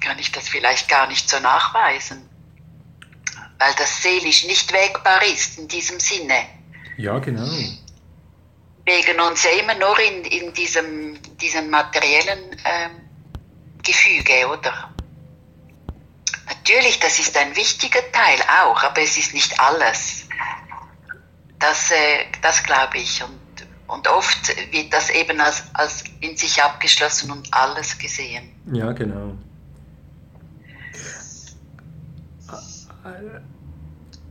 Kann 0.00 0.18
ich 0.18 0.30
das 0.32 0.48
vielleicht 0.48 0.88
gar 0.88 1.06
nicht 1.08 1.28
so 1.28 1.38
nachweisen, 1.40 2.28
weil 3.58 3.74
das 3.76 4.02
seelisch 4.02 4.44
nicht 4.44 4.72
wägbar 4.72 5.22
ist 5.24 5.58
in 5.58 5.68
diesem 5.68 5.98
Sinne. 5.98 6.46
Ja, 6.96 7.18
genau. 7.18 7.48
Wegen 8.84 9.20
uns 9.20 9.42
ja 9.44 9.50
immer 9.50 9.74
nur 9.74 9.98
in, 10.00 10.24
in 10.24 10.52
diesem, 10.54 11.18
diesem 11.36 11.68
materiellen 11.68 12.56
ähm, 12.64 12.90
Gefüge, 13.82 14.48
oder? 14.48 14.92
Natürlich, 16.68 17.00
das 17.00 17.18
ist 17.18 17.36
ein 17.36 17.56
wichtiger 17.56 18.00
Teil 18.12 18.38
auch, 18.62 18.82
aber 18.82 19.00
es 19.00 19.16
ist 19.16 19.32
nicht 19.32 19.58
alles. 19.58 20.26
Das, 21.58 21.90
äh, 21.90 21.94
das 22.42 22.62
glaube 22.62 22.98
ich. 22.98 23.22
Und, 23.22 23.66
und 23.86 24.06
oft 24.08 24.54
wird 24.72 24.92
das 24.92 25.08
eben 25.10 25.40
als, 25.40 25.62
als 25.72 26.04
in 26.20 26.36
sich 26.36 26.62
abgeschlossen 26.62 27.30
und 27.30 27.48
alles 27.54 27.96
gesehen. 27.96 28.50
Ja, 28.72 28.92
genau. 28.92 29.34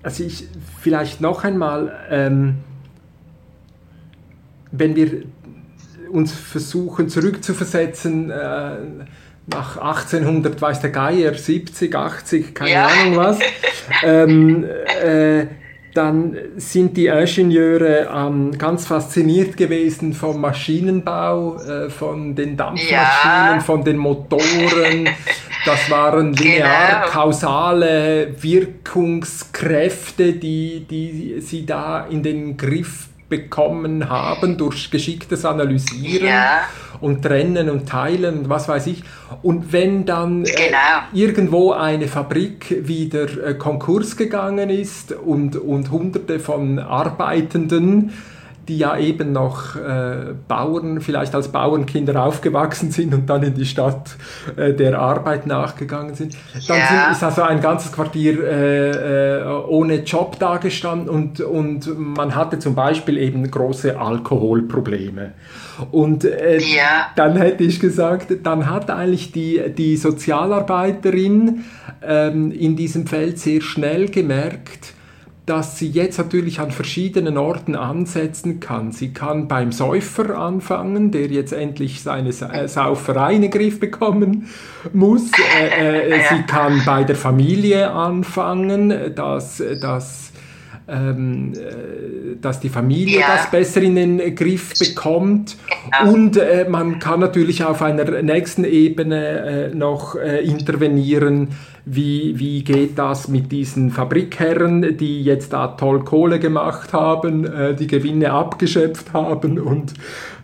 Also 0.04 0.24
ich 0.24 0.48
vielleicht 0.82 1.20
noch 1.22 1.44
einmal, 1.44 2.08
ähm, 2.12 2.64
wenn 4.72 4.96
wir 4.96 5.24
uns 6.12 6.34
versuchen 6.34 7.10
zurückzuversetzen, 7.10 8.30
äh, 8.30 8.78
nach 9.48 9.78
1800, 9.78 10.62
weiß 10.62 10.82
der 10.82 10.90
Geier, 10.92 11.34
70, 11.34 11.96
80, 11.96 12.54
keine 12.54 12.72
ja. 12.72 12.88
Ahnung 12.88 13.16
was, 13.18 13.40
ähm, 14.04 14.66
äh, 15.04 15.48
dann 15.94 16.38
sind 16.58 16.96
die 16.96 17.08
Ingenieure 17.08 18.08
ähm, 18.14 18.56
ganz 18.56 18.86
fasziniert 18.86 19.58
gewesen 19.58 20.14
vom 20.14 20.40
Maschinenbau, 20.42 21.58
äh, 21.58 21.90
von 21.90 22.36
den 22.36 22.56
Dampfmaschinen, 22.56 23.56
ja. 23.56 23.60
von 23.62 23.84
den 23.84 23.98
Motoren. 23.98 25.10
Das 25.66 25.90
waren 25.90 26.34
linear-kausale 26.34 28.28
genau. 28.28 28.44
Wirkungskräfte, 28.44 30.34
die, 30.34 30.86
die 30.88 31.42
sie 31.42 31.66
da 31.66 32.06
in 32.06 32.22
den 32.22 32.58
Griff 32.58 33.07
bekommen 33.30 34.10
haben 34.10 34.58
durch 34.58 34.90
geschicktes 34.90 35.46
Analysieren 35.46 36.28
ja. 36.28 36.62
und 37.02 37.24
Trennen 37.24 37.70
und 37.70 37.88
Teilen 37.88 38.40
und 38.40 38.50
was 38.50 38.68
weiß 38.68 38.88
ich. 38.88 39.04
Und 39.42 39.74
wenn 39.74 40.06
dann 40.06 40.46
äh, 40.46 40.52
genau. 40.52 40.78
äh, 41.14 41.20
irgendwo 41.20 41.74
eine 41.74 42.08
Fabrik 42.08 42.88
wieder 42.88 43.26
äh, 43.46 43.54
Konkurs 43.56 44.16
gegangen 44.16 44.70
ist 44.70 45.12
und, 45.12 45.56
und 45.56 45.92
hunderte 45.92 46.40
von 46.40 46.80
Arbeitenden 46.80 48.14
die 48.68 48.78
ja 48.78 48.98
eben 48.98 49.32
noch 49.32 49.76
äh, 49.76 50.34
Bauern, 50.48 51.02
vielleicht 51.02 51.34
als 51.34 51.50
Bauernkinder 51.50 52.24
aufgewachsen 52.24 52.92
sind 52.92 53.14
und 53.14 53.30
dann 53.30 53.44
in 53.44 53.54
die 53.54 53.66
Stadt 53.66 54.16
äh, 54.56 54.74
der 54.74 55.00
Arbeit 55.00 55.48
nachgegangen 55.48 56.16
sind. 56.16 56.36
Dann 56.68 56.78
ja. 56.78 56.88
sind, 56.88 57.12
ist 57.12 57.24
also 57.24 57.44
ein 57.44 57.62
ganzes 57.62 57.92
Quartier 57.92 58.44
äh, 58.44 59.40
äh, 59.40 59.46
ohne 59.68 60.04
Job 60.04 60.38
dagestanden 60.40 61.10
und, 61.10 61.40
und 61.40 61.98
man 61.98 62.36
hatte 62.36 62.60
zum 62.60 62.76
Beispiel 62.76 63.18
eben 63.18 63.50
große 63.50 64.00
Alkoholprobleme. 64.00 65.34
Und 65.92 66.26
äh, 66.26 66.60
ja. 66.60 67.12
dann 67.16 67.38
hätte 67.38 67.64
ich 67.64 67.80
gesagt, 67.80 68.34
dann 68.44 68.70
hat 68.70 68.90
eigentlich 68.90 69.32
die, 69.32 69.62
die 69.78 69.96
Sozialarbeiterin 69.96 71.64
ähm, 72.02 72.52
in 72.52 72.76
diesem 72.76 73.08
Feld 73.08 73.40
sehr 73.40 73.62
schnell 73.62 74.10
gemerkt, 74.10 74.94
dass 75.48 75.80
sie 75.80 75.90
jetzt 75.90 76.18
natürlich 76.18 76.60
an 76.60 76.72
verschiedenen 76.72 77.38
Orten 77.38 77.76
ansetzen 77.76 78.60
kann. 78.60 78.92
Sie 78.92 79.14
kann 79.14 79.48
beim 79.48 79.72
Säufer 79.72 80.38
anfangen, 80.38 81.12
der 81.12 81.28
jetzt 81.28 81.54
endlich 81.54 82.04
seine 82.04 82.30
äh, 82.30 82.68
Sauferei 82.68 83.36
in 83.36 83.44
den 83.44 83.52
Griff 83.52 83.80
bekommen 83.80 84.50
muss. 84.92 85.32
Äh, 85.58 86.10
äh, 86.10 86.20
sie 86.30 86.44
kann 86.44 86.82
bei 86.86 87.06
der 87.06 87.16
Familie 87.16 87.92
anfangen, 87.92 89.16
dass, 89.16 89.64
dass, 89.82 90.27
ähm, 90.88 91.54
äh, 91.54 92.36
dass 92.42 92.60
die 92.60 92.70
Familie 92.70 93.22
ja. 93.22 93.36
das 93.36 93.52
besser 93.52 93.82
in 93.82 93.96
den 93.96 94.36
Griff 94.36 94.74
bekommt. 94.78 95.58
Genau. 96.00 96.14
Und 96.14 96.38
äh, 96.38 96.66
man 96.70 97.00
kann 97.00 97.20
natürlich 97.20 97.64
auf 97.64 97.82
einer 97.82 98.22
nächsten 98.22 98.64
Ebene 98.64 99.70
äh, 99.72 99.76
noch 99.76 100.16
intervenieren 100.16 101.50
wie, 101.90 102.38
wie 102.38 102.64
geht 102.64 103.00
das 103.00 103.30
mit 103.30 103.52
diesen 103.52 103.92
Fabrikherren, 103.92 104.98
die 104.98 105.24
jetzt 105.24 105.54
da 105.54 105.68
toll 105.68 106.04
Kohle 106.04 106.38
gemacht 106.38 106.92
haben, 106.92 107.46
äh, 107.46 107.74
die 107.76 107.88
Gewinne 107.88 108.32
abgeschöpft 108.32 109.14
haben 109.14 109.58
und 109.58 109.94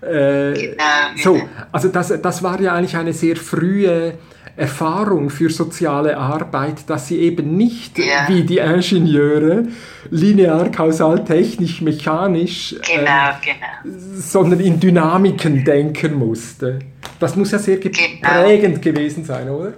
äh, 0.01 0.53
genau, 0.53 0.83
so. 1.21 1.33
Genau. 1.33 1.45
Also 1.71 1.89
das, 1.89 2.13
das 2.21 2.43
war 2.43 2.61
ja 2.61 2.73
eigentlich 2.73 2.95
eine 2.95 3.11
sehr 3.11 3.35
frühe 3.35 4.13
Erfahrung 4.55 5.29
für 5.31 5.49
soziale 5.49 6.15
Arbeit, 6.15 6.87
dass 6.87 7.07
sie 7.07 7.19
eben 7.19 7.57
nicht 7.57 7.97
ja. 7.97 8.27
wie 8.27 8.43
die 8.43 8.59
Ingenieure 8.59 9.63
linear, 10.11 10.69
kausal, 10.69 11.23
technisch, 11.25 11.81
mechanisch, 11.81 12.75
genau, 12.85 13.29
äh, 13.29 13.33
genau. 13.43 13.97
sondern 14.15 14.59
in 14.59 14.79
Dynamiken 14.79 15.63
denken 15.65 16.13
musste. 16.13 16.79
Das 17.19 17.35
muss 17.35 17.51
ja 17.51 17.57
sehr 17.57 17.77
genau. 17.77 17.95
prägend 18.21 18.81
gewesen 18.81 19.25
sein, 19.25 19.49
oder? 19.49 19.73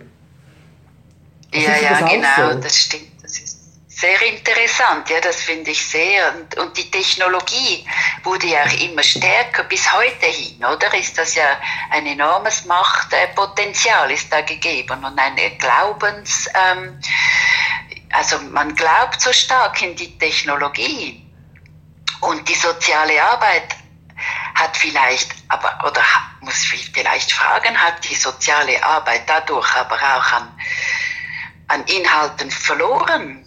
ja, 1.53 1.61
ja, 1.81 2.07
genau, 2.07 2.53
so? 2.53 2.59
das 2.59 2.77
stimmt. 2.77 3.14
Sehr 3.97 4.21
interessant, 4.23 5.09
ja, 5.09 5.21
das 5.21 5.37
finde 5.37 5.71
ich 5.71 5.87
sehr. 5.87 6.35
Und, 6.35 6.57
und 6.57 6.77
die 6.77 6.91
Technologie 6.91 7.87
wurde 8.23 8.47
ja 8.47 8.65
auch 8.65 8.81
immer 8.81 9.01
stärker 9.01 9.63
bis 9.63 9.89
heute 9.89 10.25
hin, 10.25 10.57
oder? 10.65 10.93
Ist 10.93 11.17
das 11.17 11.35
ja 11.35 11.57
ein 11.91 12.05
enormes 12.05 12.65
Machtpotenzial 12.65 14.11
ist 14.11 14.29
da 14.33 14.41
gegeben 14.41 15.01
und 15.01 15.17
eine 15.17 15.49
Glaubens, 15.51 16.49
ähm, 16.53 16.99
also 18.11 18.37
man 18.39 18.75
glaubt 18.75 19.21
so 19.21 19.31
stark 19.31 19.81
in 19.81 19.95
die 19.95 20.17
Technologie 20.17 21.25
und 22.19 22.49
die 22.49 22.55
soziale 22.55 23.23
Arbeit 23.23 23.77
hat 24.55 24.75
vielleicht, 24.75 25.31
aber 25.47 25.79
oder 25.87 26.03
muss 26.41 26.65
vielleicht 26.65 27.31
fragen, 27.31 27.81
hat 27.81 28.03
die 28.03 28.15
soziale 28.15 28.83
Arbeit 28.83 29.21
dadurch 29.25 29.73
aber 29.73 29.95
auch 29.95 30.31
an 30.33 30.59
an 31.67 31.83
Inhalten 31.85 32.51
verloren 32.51 33.44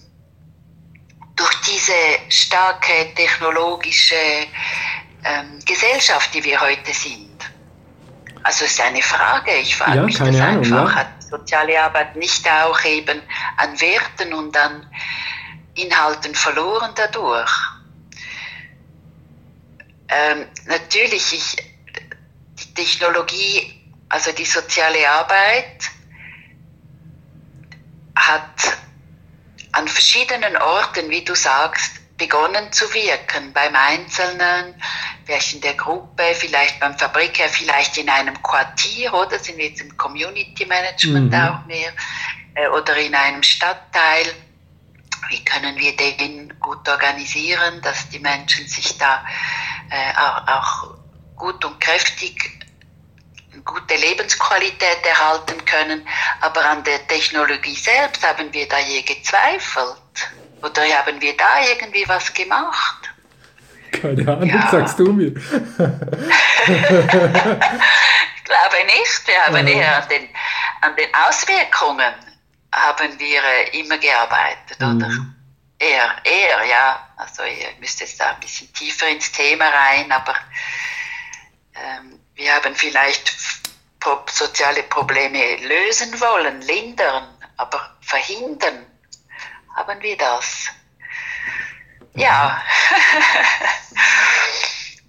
durch 1.39 1.55
diese 1.63 1.93
starke 2.29 3.15
technologische 3.15 4.15
ähm, 5.25 5.59
Gesellschaft, 5.65 6.35
die 6.35 6.45
wir 6.45 6.61
heute 6.61 6.93
sind? 6.93 7.39
Also 8.43 8.65
es 8.65 8.73
ist 8.73 8.81
eine 8.81 9.03
Frage. 9.03 9.55
Ich 9.57 9.77
frage 9.77 9.97
ja, 9.97 10.03
mich 10.03 10.19
das 10.19 10.29
Ahnung, 10.29 10.41
einfach. 10.41 10.91
Ja. 10.91 10.95
Hat 10.95 11.23
soziale 11.23 11.81
Arbeit 11.81 12.17
nicht 12.17 12.49
auch 12.49 12.85
eben 12.85 13.23
an 13.57 13.81
Werten 13.81 14.35
und 14.35 14.57
an 14.57 14.87
Inhalten 15.75 16.35
verloren 16.35 16.91
dadurch? 16.95 17.51
Ähm, 20.09 20.47
natürlich, 20.67 21.33
ich, 21.33 21.57
die 22.59 22.75
Technologie, 22.75 23.81
also 24.09 24.33
die 24.33 24.47
soziale 24.47 25.09
Arbeit, 25.09 25.85
hat 28.17 28.79
an 29.79 29.87
verschiedenen 29.87 30.57
Orten, 30.57 31.09
wie 31.09 31.25
du 31.25 31.35
sagst, 31.37 31.93
begonnen 32.19 32.73
zu 32.73 32.93
wirken. 32.93 33.53
Beim 33.53 33.75
Einzelnen, 33.77 34.75
vielleicht 35.25 35.55
in 35.55 35.61
der 35.61 35.75
Gruppe, 35.75 36.35
vielleicht 36.35 36.81
beim 36.81 36.99
Fabriker, 36.99 37.49
vielleicht 37.49 37.97
in 37.97 38.11
einem 38.11 38.43
Quartier, 38.43 39.15
oder 39.15 39.39
sind 39.39 39.57
wir 39.57 39.69
jetzt 39.69 39.81
im 39.81 39.97
Community 39.97 40.67
Management 40.67 41.33
mhm. 41.33 41.41
auch 41.41 41.65
mehr, 41.67 41.93
äh, 42.57 42.69
oder 42.69 42.97
in 42.97 43.15
einem 43.15 43.43
Stadtteil. 43.45 44.27
Wie 45.29 45.45
können 45.45 45.77
wir 45.77 45.97
den 45.97 46.53
gut 46.59 46.89
organisieren, 46.89 47.81
dass 47.83 48.09
die 48.09 48.19
Menschen 48.19 48.67
sich 48.67 48.99
da 48.99 49.25
äh, 49.91 50.17
auch, 50.19 50.49
auch 50.49 50.95
gut 51.37 51.65
und 51.65 51.81
kräftig 51.81 52.58
gute 53.69 53.95
Lebensqualität 53.97 55.05
erhalten 55.05 55.63
können, 55.67 56.09
aber 56.41 56.65
an 56.65 56.83
der 56.85 57.07
Technologie 57.07 57.75
selbst 57.75 58.27
haben 58.27 58.53
wir 58.53 58.67
da 58.67 58.79
je 58.79 59.03
gezweifelt? 59.03 60.31
Oder 60.63 60.83
haben 60.99 61.21
wir 61.21 61.37
da 61.37 61.61
irgendwie 61.71 62.09
was 62.09 62.33
gemacht? 62.33 63.11
Keine 63.93 64.27
Ahnung, 64.27 64.49
ja. 64.49 64.69
sagst 64.71 64.99
du 64.99 65.13
mir. 65.13 65.29
ich 65.29 65.35
glaube 68.45 68.77
nicht. 68.87 69.27
Wir 69.27 69.47
haben 69.47 69.69
ja. 69.69 69.75
eher 69.75 70.03
an 70.03 70.09
den, 70.09 70.29
an 70.81 70.97
den 70.97 71.15
Auswirkungen 71.15 72.15
haben 72.73 73.19
wir 73.19 73.43
äh, 73.43 73.79
immer 73.81 73.99
gearbeitet, 73.99 74.81
mhm. 74.81 74.97
oder? 74.97 75.11
Eher, 75.79 76.17
eher, 76.25 76.65
ja. 76.65 77.09
Also 77.17 77.45
ihr 77.45 77.69
müsst 77.81 78.01
jetzt 78.01 78.19
da 78.21 78.31
ein 78.31 78.41
bisschen 78.41 78.73
tiefer 78.73 79.09
ins 79.09 79.31
Thema 79.31 79.69
rein, 79.69 80.11
aber 80.11 80.35
ähm, 81.75 82.19
wir 82.35 82.55
haben 82.55 82.75
vielleicht 82.75 83.29
soziale 84.27 84.83
Probleme 84.85 85.57
lösen 85.57 86.21
wollen, 86.21 86.61
lindern, 86.63 87.37
aber 87.57 87.97
verhindern 88.01 88.87
haben 89.75 90.03
wir 90.03 90.17
das. 90.17 90.69
Ja. 92.15 92.63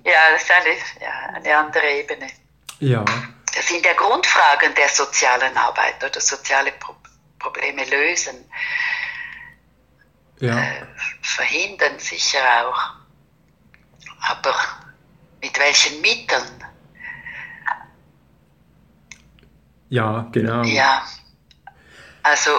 ja, 0.04 0.32
das 0.32 0.43
ist 0.43 0.52
eine, 0.52 0.75
ja, 1.02 1.19
eine 1.34 1.58
andere 1.58 1.91
Ebene. 1.91 2.30
Ja. 2.80 3.04
Das 3.56 3.67
sind 3.67 3.86
ja 3.86 3.93
Grundfragen 3.93 4.75
der 4.75 4.89
sozialen 4.89 5.56
Arbeit 5.58 6.04
oder 6.04 6.21
soziale 6.21 6.71
Pro 6.73 6.95
Probleme 7.39 7.86
lösen. 7.86 8.52
Ja. 10.39 10.60
Äh, 10.60 10.86
verhindern 11.21 11.97
sicher 11.99 12.67
auch. 12.67 12.95
Aber 14.30 14.54
mit 15.41 15.58
welchen 15.58 16.02
Mitteln? 16.02 16.65
Ja, 19.89 20.28
genau. 20.32 20.63
Ja, 20.63 21.04
also 22.23 22.52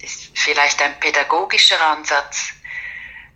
ist 0.00 0.38
vielleicht 0.38 0.80
ein 0.82 0.98
pädagogischer 1.00 1.80
Ansatz, 1.80 2.52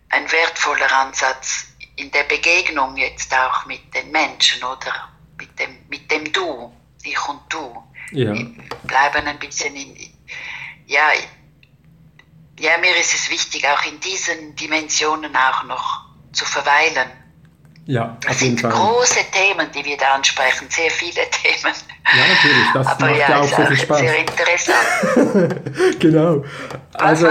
ein 0.09 0.31
wertvoller 0.31 0.91
Ansatz 0.91 1.67
in 1.95 2.11
der 2.11 2.23
Begegnung 2.23 2.95
jetzt 2.97 3.33
auch 3.33 3.65
mit 3.65 3.93
den 3.93 4.11
Menschen 4.11 4.63
oder 4.63 5.09
mit 5.37 5.57
dem, 5.59 5.77
mit 5.89 6.09
dem 6.09 6.31
Du, 6.31 6.71
ich 7.03 7.27
und 7.27 7.41
du. 7.49 7.83
Ja. 8.11 8.33
Bleiben 8.83 9.27
ein 9.27 9.39
bisschen 9.39 9.75
in, 9.75 9.95
ja, 10.85 11.11
ja, 12.59 12.77
mir 12.77 12.95
ist 12.95 13.13
es 13.13 13.29
wichtig, 13.29 13.67
auch 13.67 13.83
in 13.85 13.99
diesen 13.99 14.55
Dimensionen 14.55 15.35
auch 15.35 15.63
noch 15.63 16.05
zu 16.31 16.45
verweilen. 16.45 17.09
Ja, 17.87 18.17
Das 18.25 18.39
sind 18.39 18.61
Fall. 18.61 18.71
große 18.71 19.19
Themen, 19.31 19.67
die 19.75 19.83
wir 19.83 19.97
da 19.97 20.13
ansprechen, 20.15 20.67
sehr 20.69 20.89
viele 20.91 21.15
Themen. 21.31 21.73
Ja, 22.15 22.33
natürlich. 22.33 22.67
Das 22.73 22.87
Aber 22.87 23.05
macht 23.07 23.19
ja, 23.19 23.29
ja 23.29 23.39
auch 23.39 23.47
so 23.47 23.65
viel 23.65 23.77
Spaß. 23.77 23.99
sehr 23.99 24.19
interessant. 24.19 25.55
genau. 25.99 26.43
Was 26.93 27.01
Also, 27.01 27.27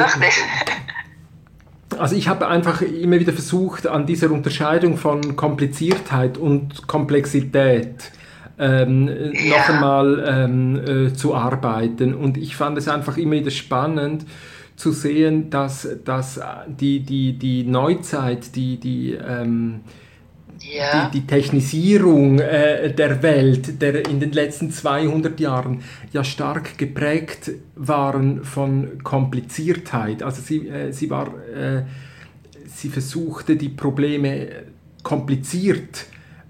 also 1.98 2.16
ich 2.16 2.28
habe 2.28 2.46
einfach 2.48 2.82
immer 2.82 3.18
wieder 3.20 3.32
versucht, 3.32 3.86
an 3.86 4.06
dieser 4.06 4.30
Unterscheidung 4.30 4.96
von 4.96 5.36
Kompliziertheit 5.36 6.38
und 6.38 6.86
Komplexität 6.86 8.10
ähm, 8.58 9.08
Ja. 9.32 9.58
noch 9.58 9.68
einmal 9.68 10.24
ähm, 10.26 11.06
äh, 11.08 11.12
zu 11.14 11.34
arbeiten. 11.34 12.14
Und 12.14 12.36
ich 12.36 12.56
fand 12.56 12.78
es 12.78 12.88
einfach 12.88 13.16
immer 13.16 13.32
wieder 13.32 13.50
spannend 13.50 14.26
zu 14.76 14.92
sehen, 14.92 15.50
dass, 15.50 15.86
dass 16.04 16.40
die, 16.66 17.00
die, 17.00 17.34
die 17.38 17.64
Neuzeit, 17.64 18.54
die, 18.54 18.78
die, 18.78 19.12
ähm, 19.14 19.80
Ja, 20.62 21.08
die, 21.08 21.20
die 21.20 21.26
Technisierung 21.26 22.38
äh, 22.38 22.92
der 22.92 23.22
Welt 23.22 23.80
der 23.80 24.06
in 24.08 24.20
den 24.20 24.32
letzten 24.32 24.70
200 24.70 25.40
Jahren 25.40 25.82
ja 26.12 26.22
stark 26.22 26.76
geprägt 26.76 27.50
waren 27.76 28.44
von 28.44 29.02
Kompliziertheit. 29.02 30.22
Also 30.22 30.42
sie, 30.42 30.68
äh, 30.68 30.92
sie 30.92 31.08
war, 31.08 31.28
äh, 31.48 31.82
sie 32.66 32.88
versuchte 32.88 33.56
die 33.56 33.70
Probleme 33.70 34.48
kompliziert 35.02 36.06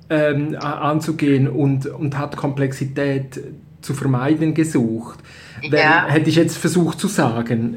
ähm, 0.09 0.57
anzugehen 0.57 1.49
und, 1.49 1.87
und 1.87 2.19
hat 2.19 2.37
Komplexität 2.37 3.41
zu 3.81 3.95
vermeiden 3.95 4.55
gesucht. 4.55 5.21
Ja. 5.63 6.07
Hätte 6.09 6.31
ich 6.31 6.37
jetzt 6.37 6.59
versucht 6.59 7.01
zu 7.01 7.09
sagen. 7.09 7.77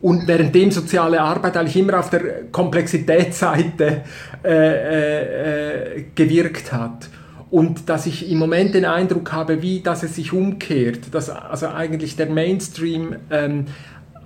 Und 0.00 0.26
währenddem 0.26 0.70
soziale 0.70 1.20
Arbeit 1.20 1.56
eigentlich 1.56 1.76
immer 1.76 1.98
auf 1.98 2.08
der 2.08 2.44
Komplexitätsseite 2.50 4.02
äh, 4.42 5.96
äh, 5.96 6.04
gewirkt 6.14 6.72
hat. 6.72 7.08
Und 7.50 7.88
dass 7.88 8.06
ich 8.06 8.30
im 8.30 8.38
Moment 8.38 8.74
den 8.74 8.84
Eindruck 8.84 9.32
habe, 9.32 9.60
wie 9.60 9.80
dass 9.80 10.02
es 10.02 10.14
sich 10.14 10.32
umkehrt, 10.32 11.12
dass 11.12 11.28
also 11.28 11.68
eigentlich 11.68 12.16
der 12.16 12.30
Mainstream 12.30 13.16
ähm, 13.30 13.66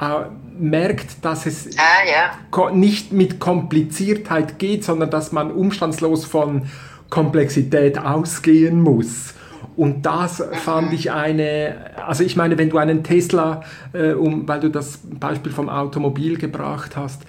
äh, 0.01 0.27
merkt, 0.59 1.25
dass 1.25 1.47
es 1.47 1.71
ah, 1.79 2.63
ja. 2.63 2.71
nicht 2.71 3.13
mit 3.13 3.41
Kompliziertheit 3.41 4.59
geht, 4.59 4.85
sondern 4.85 5.11
dass 5.11 5.33
man 5.33 5.51
umstandslos 5.51 6.25
von 6.25 6.63
Komplexität 7.11 7.99
ausgehen 7.99 8.81
muss. 8.81 9.35
Und 9.77 10.07
das 10.07 10.43
fand 10.65 10.93
ich 10.93 11.11
eine, 11.11 11.75
also 12.07 12.23
ich 12.23 12.37
meine, 12.37 12.57
wenn 12.59 12.71
du 12.71 12.79
einen 12.79 13.03
Tesla, 13.03 13.63
äh, 13.93 14.13
um, 14.13 14.47
weil 14.47 14.61
du 14.61 14.69
das 14.69 15.01
Beispiel 15.03 15.53
vom 15.53 15.69
Automobil 15.69 16.39
gebracht 16.39 16.97
hast, 16.97 17.23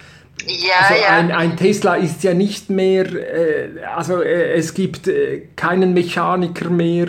Ja, 0.45 0.87
also 0.89 1.01
ja. 1.01 1.17
ein, 1.17 1.31
ein 1.31 1.57
Tesla 1.57 1.95
ist 1.95 2.23
ja 2.23 2.33
nicht 2.33 2.69
mehr, 2.69 3.05
äh, 3.05 3.69
also 3.95 4.21
äh, 4.21 4.53
es 4.53 4.73
gibt 4.73 5.07
äh, 5.07 5.43
keinen 5.55 5.93
Mechaniker 5.93 6.69
mehr, 6.69 7.07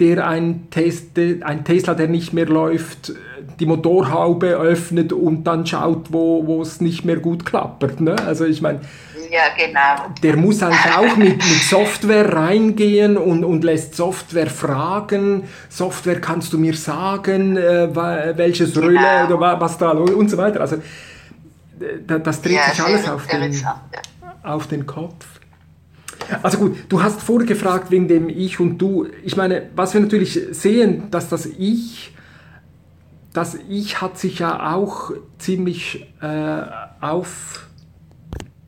der 0.00 0.26
ein, 0.26 0.68
Test, 0.70 1.18
ein 1.18 1.64
Tesla, 1.64 1.94
der 1.94 2.08
nicht 2.08 2.32
mehr 2.32 2.46
läuft, 2.46 3.10
äh, 3.10 3.14
die 3.60 3.66
Motorhaube 3.66 4.56
öffnet 4.56 5.12
und 5.12 5.44
dann 5.44 5.66
schaut, 5.66 6.12
wo 6.12 6.46
wo 6.46 6.62
es 6.62 6.80
nicht 6.80 7.04
mehr 7.04 7.18
gut 7.18 7.44
klappert. 7.44 8.00
Ne? 8.00 8.16
Also 8.26 8.46
ich 8.46 8.62
meine, 8.62 8.80
ja, 9.32 9.44
genau. 9.56 10.12
der 10.22 10.36
muss 10.36 10.62
eigentlich 10.62 10.94
auch 10.96 11.16
mit, 11.16 11.36
mit 11.36 11.62
Software 11.62 12.32
reingehen 12.32 13.16
und, 13.16 13.44
und 13.44 13.64
lässt 13.64 13.94
Software 13.96 14.50
fragen. 14.50 15.44
Software 15.68 16.20
kannst 16.20 16.52
du 16.52 16.58
mir 16.58 16.74
sagen, 16.74 17.56
äh, 17.56 17.88
welches 18.36 18.74
Genau. 18.74 18.88
oder 19.26 19.40
wa- 19.40 19.58
was 19.60 19.78
da 19.78 19.90
und 19.90 20.28
so 20.30 20.36
weiter. 20.36 20.60
Also 20.60 20.76
da- 22.06 22.18
das 22.18 22.42
dreht 22.42 22.52
Ja, 22.56 22.70
sich 22.70 22.82
alles 22.82 23.08
auf 23.08 23.26
den, 23.26 23.52
auf 24.42 24.66
den 24.66 24.86
Kopf. 24.86 25.26
Also 26.42 26.58
gut, 26.58 26.76
du 26.88 27.02
hast 27.02 27.20
vorher 27.20 27.48
gefragt 27.48 27.90
wegen 27.90 28.06
dem 28.08 28.28
Ich 28.28 28.60
und 28.60 28.78
Du. 28.78 29.06
Ich 29.24 29.36
meine, 29.36 29.70
was 29.74 29.92
wir 29.94 30.00
natürlich 30.00 30.38
sehen, 30.52 31.10
dass 31.10 31.28
das 31.28 31.46
Ich, 31.46 32.14
das 33.32 33.56
Ich 33.68 34.00
hat 34.00 34.18
sich 34.18 34.38
ja 34.38 34.72
auch 34.74 35.10
ziemlich 35.38 36.06
äh, 36.22 36.26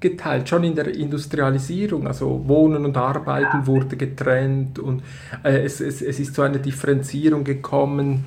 aufgeteilt, 0.05 0.49
schon 0.49 0.65
in 0.65 0.75
der 0.75 0.95
Industrialisierung. 0.95 2.07
Also 2.07 2.43
Wohnen 2.47 2.85
und 2.85 2.97
Arbeiten 2.97 3.67
wurde 3.67 3.97
getrennt 3.97 4.79
und 4.79 5.03
äh, 5.43 5.65
es, 5.65 5.81
es, 5.81 6.03
es 6.03 6.21
ist 6.21 6.35
zu 6.35 6.43
einer 6.43 6.59
Differenzierung 6.59 7.45
gekommen 7.45 8.25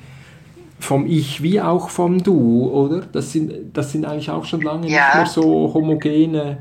vom 0.80 1.06
Ich 1.06 1.42
wie 1.42 1.60
auch 1.60 1.88
vom 1.90 2.22
Du, 2.22 2.70
oder? 2.70 3.02
Das 3.12 3.32
sind, 3.32 3.52
das 3.76 3.92
sind 3.92 4.04
eigentlich 4.04 4.30
auch 4.30 4.44
schon 4.44 4.60
lange 4.62 4.88
Ja. 4.88 5.02
nicht 5.04 5.14
mehr 5.14 5.26
so 5.26 5.72
homogene 5.74 6.58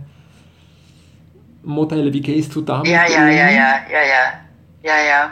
Modelle. 1.63 2.12
Wie 2.13 2.21
gehst 2.21 2.56
du 2.56 2.62
damit 2.62 2.88
Ja, 2.88 3.06
ja, 3.08 3.23
um? 3.23 3.27
ja, 3.27 3.49
ja, 3.49 3.49
ja, 3.49 4.01
ja, 4.03 4.34
ja, 4.84 4.97
ja. 5.08 5.32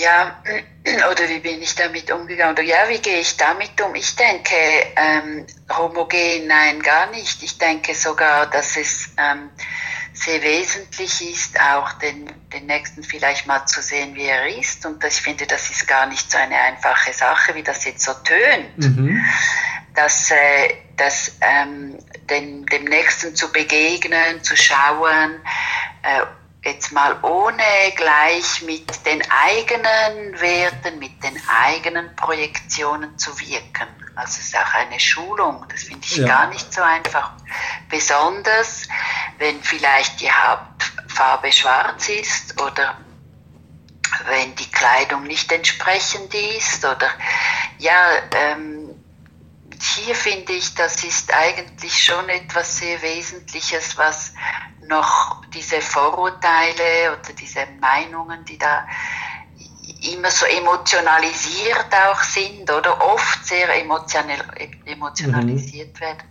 Ja, 0.00 0.42
oder 1.10 1.28
wie 1.28 1.40
bin 1.40 1.62
ich 1.62 1.74
damit 1.74 2.10
umgegangen? 2.10 2.54
Oder 2.54 2.62
ja, 2.62 2.88
wie 2.88 2.98
gehe 2.98 3.20
ich 3.20 3.36
damit 3.36 3.80
um? 3.80 3.94
Ich 3.94 4.16
denke, 4.16 4.54
ähm, 4.96 5.46
homogen, 5.70 6.46
nein, 6.46 6.82
gar 6.82 7.10
nicht. 7.10 7.42
Ich 7.42 7.58
denke 7.58 7.94
sogar, 7.94 8.46
dass 8.46 8.76
es 8.76 9.10
ähm, 9.16 9.50
sehr 10.14 10.40
wesentlich 10.42 11.28
ist, 11.28 11.60
auch 11.60 11.92
den, 11.94 12.30
den 12.52 12.66
Nächsten 12.66 13.02
vielleicht 13.02 13.46
mal 13.46 13.66
zu 13.66 13.82
sehen, 13.82 14.14
wie 14.14 14.26
er 14.26 14.46
ist. 14.56 14.86
Und 14.86 15.02
ich 15.04 15.20
finde, 15.20 15.46
das 15.46 15.70
ist 15.70 15.88
gar 15.88 16.06
nicht 16.06 16.30
so 16.30 16.38
eine 16.38 16.56
einfache 16.56 17.12
Sache, 17.12 17.54
wie 17.54 17.62
das 17.62 17.84
jetzt 17.84 18.04
so 18.04 18.12
tönt 18.24 18.78
Mhm. 18.78 19.24
dass, 19.94 20.30
äh, 20.30 20.74
dass 20.96 21.36
ähm, 21.40 21.98
dem, 22.28 22.66
dem 22.66 22.84
Nächsten 22.84 23.34
zu 23.34 23.50
begegnen, 23.52 24.42
zu 24.42 24.56
schauen, 24.56 25.40
äh, 26.02 26.22
jetzt 26.64 26.92
mal 26.92 27.16
ohne 27.22 27.62
gleich 27.96 28.62
mit 28.62 29.04
den 29.06 29.22
eigenen 29.30 30.40
Werten, 30.40 30.98
mit 30.98 31.22
den 31.22 31.40
eigenen 31.48 32.14
Projektionen 32.16 33.16
zu 33.18 33.38
wirken. 33.38 33.88
Also 34.16 34.38
es 34.38 34.46
ist 34.46 34.56
auch 34.56 34.74
eine 34.74 34.98
Schulung, 34.98 35.64
das 35.68 35.82
finde 35.84 36.06
ich 36.06 36.16
Ja. 36.16 36.26
gar 36.26 36.46
nicht 36.48 36.72
so 36.72 36.82
einfach. 36.82 37.32
Besonders 37.90 38.88
wenn 39.38 39.60
vielleicht 39.62 40.20
die 40.20 40.30
Hauptfarbe 40.30 41.50
schwarz 41.52 42.08
ist 42.08 42.60
oder 42.62 42.96
wenn 44.26 44.54
die 44.54 44.70
Kleidung 44.70 45.24
nicht 45.24 45.50
entsprechend 45.50 46.32
ist 46.34 46.84
oder 46.84 47.08
ja, 47.78 48.10
ähm, 48.36 48.83
hier 49.84 50.14
finde 50.14 50.52
ich, 50.52 50.74
das 50.74 51.04
ist 51.04 51.32
eigentlich 51.32 52.02
schon 52.02 52.28
etwas 52.28 52.78
sehr 52.78 53.00
Wesentliches, 53.02 53.96
was 53.98 54.32
noch 54.88 55.44
diese 55.46 55.80
Vorurteile 55.80 57.12
oder 57.12 57.32
diese 57.38 57.66
Meinungen, 57.80 58.44
die 58.44 58.58
da 58.58 58.86
immer 60.12 60.30
so 60.30 60.46
emotionalisiert 60.46 61.86
auch 62.08 62.22
sind 62.22 62.70
oder 62.70 63.00
oft 63.04 63.44
sehr 63.46 63.68
emotional, 63.80 64.38
emotionalisiert 64.84 66.00
werden, 66.00 66.28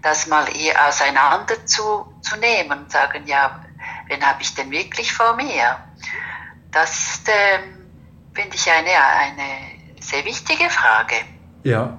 das 0.00 0.26
mal 0.26 0.44
eher 0.56 0.88
auseinander 0.88 1.64
zu, 1.66 2.14
zu 2.20 2.36
nehmen 2.36 2.80
und 2.80 2.92
sagen, 2.92 3.26
ja, 3.26 3.64
wen 4.06 4.24
habe 4.26 4.42
ich 4.42 4.54
denn 4.54 4.70
wirklich 4.70 5.12
vor 5.12 5.34
mir? 5.34 5.78
Das 6.70 7.14
ist, 7.14 7.28
ähm, 7.28 7.90
finde 8.32 8.56
ich, 8.56 8.70
eine, 8.70 8.90
eine 8.90 10.00
sehr 10.00 10.24
wichtige 10.24 10.68
Frage. 10.70 11.16
Ja. 11.64 11.98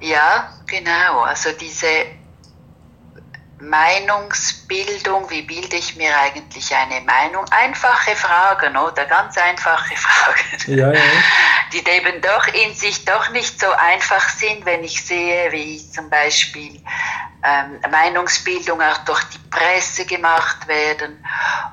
Ja, 0.00 0.50
genau. 0.66 1.22
Also 1.22 1.50
diese 1.52 2.06
Meinungsbildung, 3.68 5.28
wie 5.30 5.42
bilde 5.42 5.76
ich 5.76 5.96
mir 5.96 6.16
eigentlich 6.18 6.74
eine 6.74 7.00
Meinung? 7.02 7.44
Einfache 7.50 8.14
Fragen, 8.16 8.76
oder? 8.76 9.04
Ganz 9.06 9.36
einfache 9.38 9.96
Fragen. 9.96 10.78
Ja, 10.78 10.92
ja. 10.92 11.00
Die 11.72 11.78
eben 11.78 12.20
doch 12.20 12.46
in 12.48 12.74
sich 12.74 13.04
doch 13.04 13.30
nicht 13.30 13.58
so 13.60 13.70
einfach 13.70 14.28
sind, 14.28 14.64
wenn 14.64 14.84
ich 14.84 15.04
sehe, 15.04 15.50
wie 15.52 15.90
zum 15.90 16.08
Beispiel 16.10 16.80
ähm, 17.44 17.78
Meinungsbildung 17.90 18.80
auch 18.80 18.98
durch 19.04 19.22
die 19.24 19.38
Presse 19.50 20.06
gemacht 20.06 20.66
werden. 20.66 21.22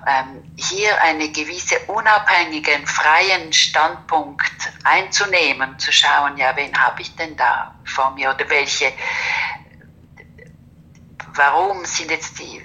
Ähm, 0.06 0.44
hier 0.58 1.02
einen 1.02 1.32
gewisse 1.32 1.80
unabhängigen, 1.88 2.86
freien 2.86 3.54
Standpunkt 3.54 4.52
einzunehmen, 4.84 5.80
zu 5.80 5.92
schauen, 5.92 6.38
ja, 6.38 6.56
wen 6.56 6.78
habe 6.78 7.02
ich 7.02 7.16
denn 7.16 7.38
da 7.38 7.74
vor 7.86 8.12
mir 8.12 8.32
oder 8.32 8.50
welche 8.50 8.92
warum 11.36 11.86
sind 11.86 12.12
jetzt 12.12 12.40
die, 12.40 12.62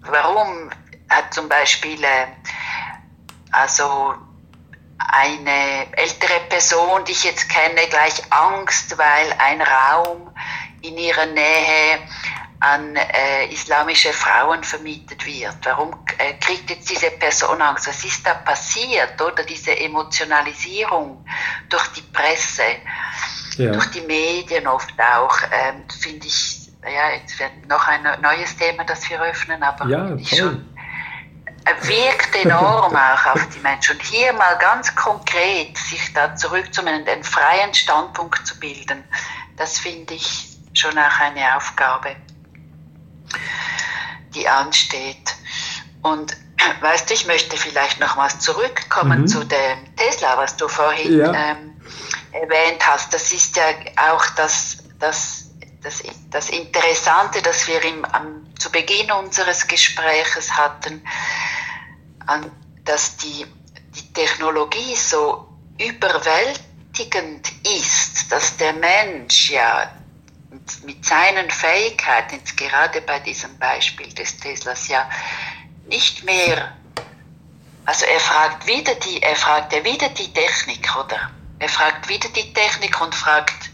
warum 0.00 0.70
hat 1.08 1.32
zum 1.32 1.48
Beispiel 1.48 2.02
äh, 2.02 2.26
also 3.52 4.14
eine 4.98 5.86
ältere 5.96 6.40
Person, 6.48 7.04
die 7.04 7.12
ich 7.12 7.24
jetzt 7.24 7.48
kenne, 7.48 7.86
gleich 7.88 8.20
Angst, 8.30 8.96
weil 8.98 9.32
ein 9.38 9.60
Raum 9.60 10.30
in 10.82 10.96
ihrer 10.96 11.26
Nähe 11.26 11.98
an 12.60 12.96
äh, 12.96 13.52
islamische 13.52 14.12
Frauen 14.12 14.64
vermietet 14.64 15.24
wird. 15.26 15.56
Warum 15.64 15.94
äh, 16.18 16.34
kriegt 16.34 16.70
jetzt 16.70 16.88
diese 16.88 17.10
Person 17.10 17.60
Angst? 17.60 17.86
Was 17.86 18.04
ist 18.04 18.26
da 18.26 18.34
passiert? 18.34 19.20
Oder 19.20 19.44
diese 19.44 19.78
Emotionalisierung 19.78 21.24
durch 21.68 21.88
die 21.88 22.02
Presse, 22.02 22.62
ja. 23.58 23.72
durch 23.72 23.90
die 23.90 24.00
Medien 24.00 24.66
oft 24.66 24.94
auch, 24.98 25.42
äh, 25.42 25.74
finde 26.00 26.26
ich 26.26 26.55
ja, 26.88 27.10
jetzt 27.10 27.38
wird 27.38 27.68
noch 27.68 27.86
ein 27.88 28.02
neues 28.20 28.56
Thema, 28.56 28.84
das 28.84 29.08
wir 29.10 29.20
öffnen, 29.20 29.62
aber 29.62 29.86
ja, 29.86 30.18
schon 30.24 30.66
wirkt 31.82 32.34
enorm 32.44 32.94
auch 32.94 33.26
auf 33.34 33.48
die 33.48 33.58
Menschen. 33.60 33.96
Und 33.96 34.02
hier 34.02 34.32
mal 34.32 34.56
ganz 34.58 34.94
konkret 34.94 35.76
sich 35.76 36.12
da 36.14 36.34
zurückzumelden, 36.36 37.08
einen 37.08 37.24
freien 37.24 37.74
Standpunkt 37.74 38.46
zu 38.46 38.58
bilden, 38.60 39.02
das 39.56 39.78
finde 39.78 40.14
ich 40.14 40.58
schon 40.74 40.96
auch 40.98 41.20
eine 41.20 41.56
Aufgabe, 41.56 42.16
die 44.34 44.48
ansteht. 44.48 45.34
Und 46.02 46.36
weißt 46.80 47.08
du, 47.08 47.14
ich 47.14 47.26
möchte 47.26 47.56
vielleicht 47.56 48.00
nochmals 48.00 48.38
zurückkommen 48.38 49.22
mhm. 49.22 49.26
zu 49.26 49.44
dem 49.44 49.96
Tesla, 49.96 50.36
was 50.36 50.56
du 50.56 50.68
vorhin 50.68 51.18
ja. 51.18 51.32
ähm, 51.32 51.80
erwähnt 52.32 52.86
hast. 52.86 53.12
Das 53.12 53.32
ist 53.32 53.56
ja 53.56 53.64
auch 54.10 54.24
das, 54.36 54.78
das 54.98 55.35
das, 55.86 56.02
das 56.30 56.50
Interessante, 56.50 57.40
das 57.42 57.68
wir 57.68 57.82
im, 57.84 58.04
am, 58.06 58.44
zu 58.58 58.70
Beginn 58.72 59.10
unseres 59.12 59.68
Gespräches 59.68 60.50
hatten, 60.56 61.00
an, 62.26 62.50
dass 62.84 63.16
die, 63.18 63.46
die 63.94 64.12
Technologie 64.12 64.96
so 64.96 65.46
überwältigend 65.78 67.52
ist, 67.62 68.32
dass 68.32 68.56
der 68.56 68.72
Mensch 68.72 69.50
ja 69.50 69.92
mit 70.84 71.04
seinen 71.06 71.48
Fähigkeiten, 71.50 72.40
gerade 72.56 73.00
bei 73.02 73.20
diesem 73.20 73.56
Beispiel 73.58 74.12
des 74.12 74.38
Teslas, 74.38 74.88
ja 74.88 75.08
nicht 75.86 76.24
mehr, 76.24 76.76
also 77.84 78.06
er 78.06 78.18
fragt 78.18 78.66
wieder 78.66 78.96
die, 78.96 79.22
er 79.22 79.36
fragt 79.36 79.72
ja 79.72 79.84
wieder 79.84 80.08
die 80.08 80.32
Technik, 80.32 80.96
oder? 80.96 81.30
Er 81.60 81.68
fragt 81.68 82.08
wieder 82.08 82.28
die 82.30 82.52
Technik 82.52 83.00
und 83.00 83.14
fragt, 83.14 83.70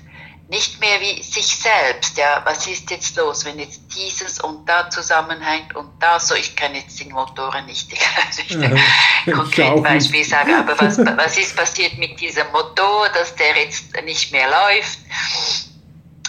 nicht 0.53 0.79
mehr 0.81 1.01
wie 1.01 1.23
sich 1.23 1.57
selbst, 1.57 2.19
ja, 2.19 2.43
was 2.45 2.67
ist 2.67 2.91
jetzt 2.91 3.17
los, 3.17 3.47
wenn 3.47 3.59
jetzt 3.59 3.81
dieses 3.97 4.39
und 4.39 4.69
da 4.69 4.91
zusammenhängt 4.91 5.75
und 5.75 5.91
da 5.99 6.21
so, 6.21 6.35
ich 6.35 6.55
kann 6.55 6.75
jetzt 6.75 7.01
den 7.01 7.11
Motoren 7.11 7.65
nicht, 7.65 7.91
nicht 8.37 8.51
ja, 8.51 9.33
konkret 9.33 9.83
Beispiel 9.83 10.23
sagen, 10.23 10.55
aber 10.55 10.79
was, 10.79 10.99
was 10.99 11.39
ist 11.39 11.57
passiert 11.57 11.97
mit 11.97 12.21
diesem 12.21 12.47
Motor, 12.53 13.09
dass 13.15 13.35
der 13.37 13.57
jetzt 13.57 13.95
nicht 14.05 14.31
mehr 14.31 14.47
läuft? 14.51 14.99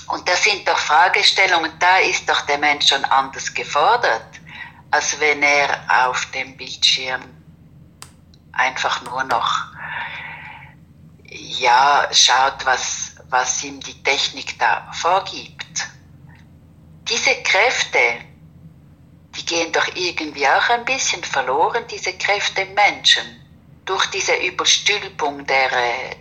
Und 0.08 0.28
das 0.30 0.42
sind 0.42 0.66
doch 0.70 0.78
Fragestellungen, 0.78 1.74
da 1.80 1.98
ist 1.98 2.28
doch 2.30 2.42
der 2.46 2.60
Mensch 2.60 2.88
schon 2.88 3.04
anders 3.04 3.54
gefordert, 3.54 4.40
als 4.92 5.20
wenn 5.20 5.44
er 5.44 5.82
auf 6.08 6.26
dem 6.28 6.56
Bildschirm 6.56 7.24
einfach 8.54 9.02
nur 9.04 9.26
noch 9.26 9.66
ja, 11.30 12.08
schaut, 12.14 12.66
was 12.66 13.03
was 13.34 13.64
ihm 13.64 13.80
die 13.80 14.02
Technik 14.04 14.60
da 14.60 14.88
vorgibt. 14.94 15.90
Diese 17.10 17.32
Kräfte, 17.44 17.98
die 19.36 19.46
gehen 19.46 19.72
doch 19.74 19.88
irgendwie 19.96 20.48
auch 20.48 20.70
ein 20.70 20.86
bisschen 20.86 21.24
verloren, 21.24 21.84
diese 21.90 22.14
Kräfte 22.14 22.62
im 22.62 22.76
Menschen, 22.76 23.24
durch 23.86 24.06
diese 24.12 24.34
Überstülpung 24.36 25.46
der, 25.48 25.70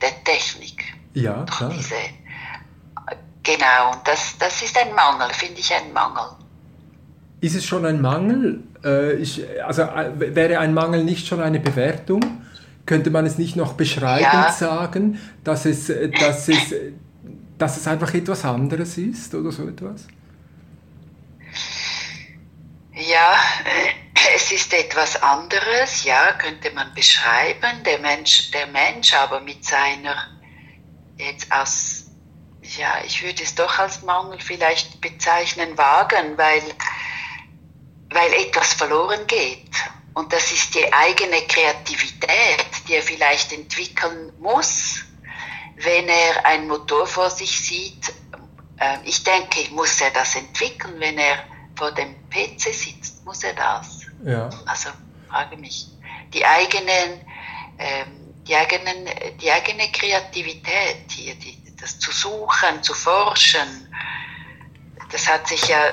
der 0.01 0.25
Technik. 0.25 0.83
Ja, 1.12 1.44
klar. 1.44 1.70
Diese, 1.77 1.94
genau, 3.42 3.92
und 3.92 4.09
das, 4.09 4.37
das 4.38 4.62
ist 4.62 4.77
ein 4.79 4.94
Mangel, 4.94 5.29
finde 5.35 5.61
ich 5.61 5.72
ein 5.72 5.92
Mangel. 5.92 6.31
Ist 7.42 7.57
es 7.57 7.66
schon 7.66 7.85
ein 7.85 8.01
Mangel? 8.01 8.62
Äh, 8.83 9.16
ich, 9.16 9.44
also 9.62 9.83
äh, 9.83 10.35
wäre 10.35 10.59
ein 10.61 10.72
Mangel 10.72 11.05
nicht 11.05 11.27
schon 11.27 11.42
eine 11.42 11.61
Bewertung? 11.61 12.22
Könnte 12.87 13.11
man 13.11 13.27
es 13.27 13.37
nicht 13.37 13.55
noch 13.55 13.75
beschreibend 13.75 14.33
ja. 14.33 14.51
sagen, 14.51 15.20
dass 15.44 15.66
es, 15.66 15.92
dass, 16.18 16.48
es, 16.48 16.75
dass 17.62 17.77
es 17.77 17.87
einfach 17.87 18.12
etwas 18.12 18.44
anderes 18.44 18.98
ist 18.98 19.33
oder 19.37 19.53
so 19.53 19.68
etwas? 19.68 20.09
Ja, 22.92 23.37
es 24.35 24.51
ist 24.51 24.75
etwas 24.75 25.22
anderes, 25.22 26.03
ja, 26.03 26.33
könnte 26.33 26.72
man 26.72 26.92
beschreiben. 26.92 27.85
Der 27.85 28.01
Mensch, 28.01 28.51
der 28.51 28.66
Mensch 28.66 29.14
aber 29.14 29.40
mit 29.40 29.64
seiner, 29.64 30.40
jetzt 31.16 31.53
aus, 31.53 32.07
ja, 32.62 32.94
ich 33.07 33.22
würde 33.22 33.44
es 33.44 33.55
doch 33.55 33.79
als 33.79 34.03
Mangel 34.03 34.40
vielleicht 34.40 35.01
bezeichnen, 35.01 35.79
wagen, 35.79 36.37
weil, 36.37 36.64
weil 38.11 38.33
etwas 38.44 38.72
verloren 38.72 39.25
geht. 39.29 39.70
Und 40.14 40.33
das 40.33 40.51
ist 40.51 40.75
die 40.75 40.92
eigene 40.92 41.42
Kreativität, 41.46 42.66
die 42.88 42.94
er 42.94 43.03
vielleicht 43.03 43.53
entwickeln 43.53 44.33
muss, 44.40 45.05
wenn 45.76 46.08
er 46.08 46.46
einen 46.46 46.68
Motor 46.68 47.06
vor 47.06 47.30
sich 47.30 47.61
sieht. 47.61 48.12
Äh, 48.78 48.98
ich 49.04 49.22
denke, 49.24 49.72
muss 49.72 50.00
er 50.00 50.11
das 50.11 50.37
entwickeln, 50.37 50.94
wenn 50.98 51.18
er 51.18 51.37
vor 51.76 51.92
dem 51.92 52.14
PC 52.30 52.72
sitzt? 52.72 53.24
Muss 53.24 53.42
er 53.44 53.54
das? 53.54 54.06
Ja. 54.24 54.50
Also 54.66 54.90
frage 55.28 55.56
mich. 55.56 55.88
Die 56.32 56.44
eigenen, 56.44 57.20
ähm, 57.78 58.06
die, 58.46 58.54
eigenen, 58.54 59.08
die 59.40 59.50
eigene 59.50 59.90
Kreativität 59.92 61.11
hier, 61.11 61.35
die, 61.35 61.58
das 61.80 61.98
zu 61.98 62.12
suchen, 62.12 62.82
zu 62.82 62.94
forschen, 62.94 63.88
das 65.11 65.28
hat 65.28 65.46
sich 65.48 65.66
ja 65.68 65.90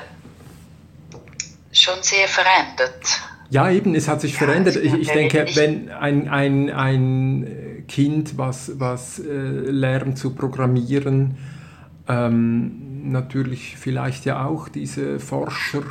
schon 1.71 2.01
sehr 2.01 2.27
verändert. 2.27 3.05
Ja, 3.49 3.69
eben, 3.69 3.95
es 3.95 4.07
hat 4.07 4.21
sich 4.21 4.33
ja, 4.33 4.39
verändert. 4.39 4.75
Ich, 4.75 4.93
ich 4.93 5.07
denke, 5.07 5.47
wenn 5.55 5.91
ein, 5.91 6.29
ein, 6.29 6.69
ein 6.69 7.58
Kind, 7.89 8.37
was, 8.37 8.79
was 8.79 9.19
äh, 9.19 9.25
lernt 9.33 10.17
zu 10.17 10.33
programmieren, 10.33 11.35
ähm, 12.07 13.11
natürlich 13.11 13.75
vielleicht 13.77 14.23
ja 14.25 14.45
auch 14.45 14.69
diese 14.69 15.19
Forscher, 15.19 15.83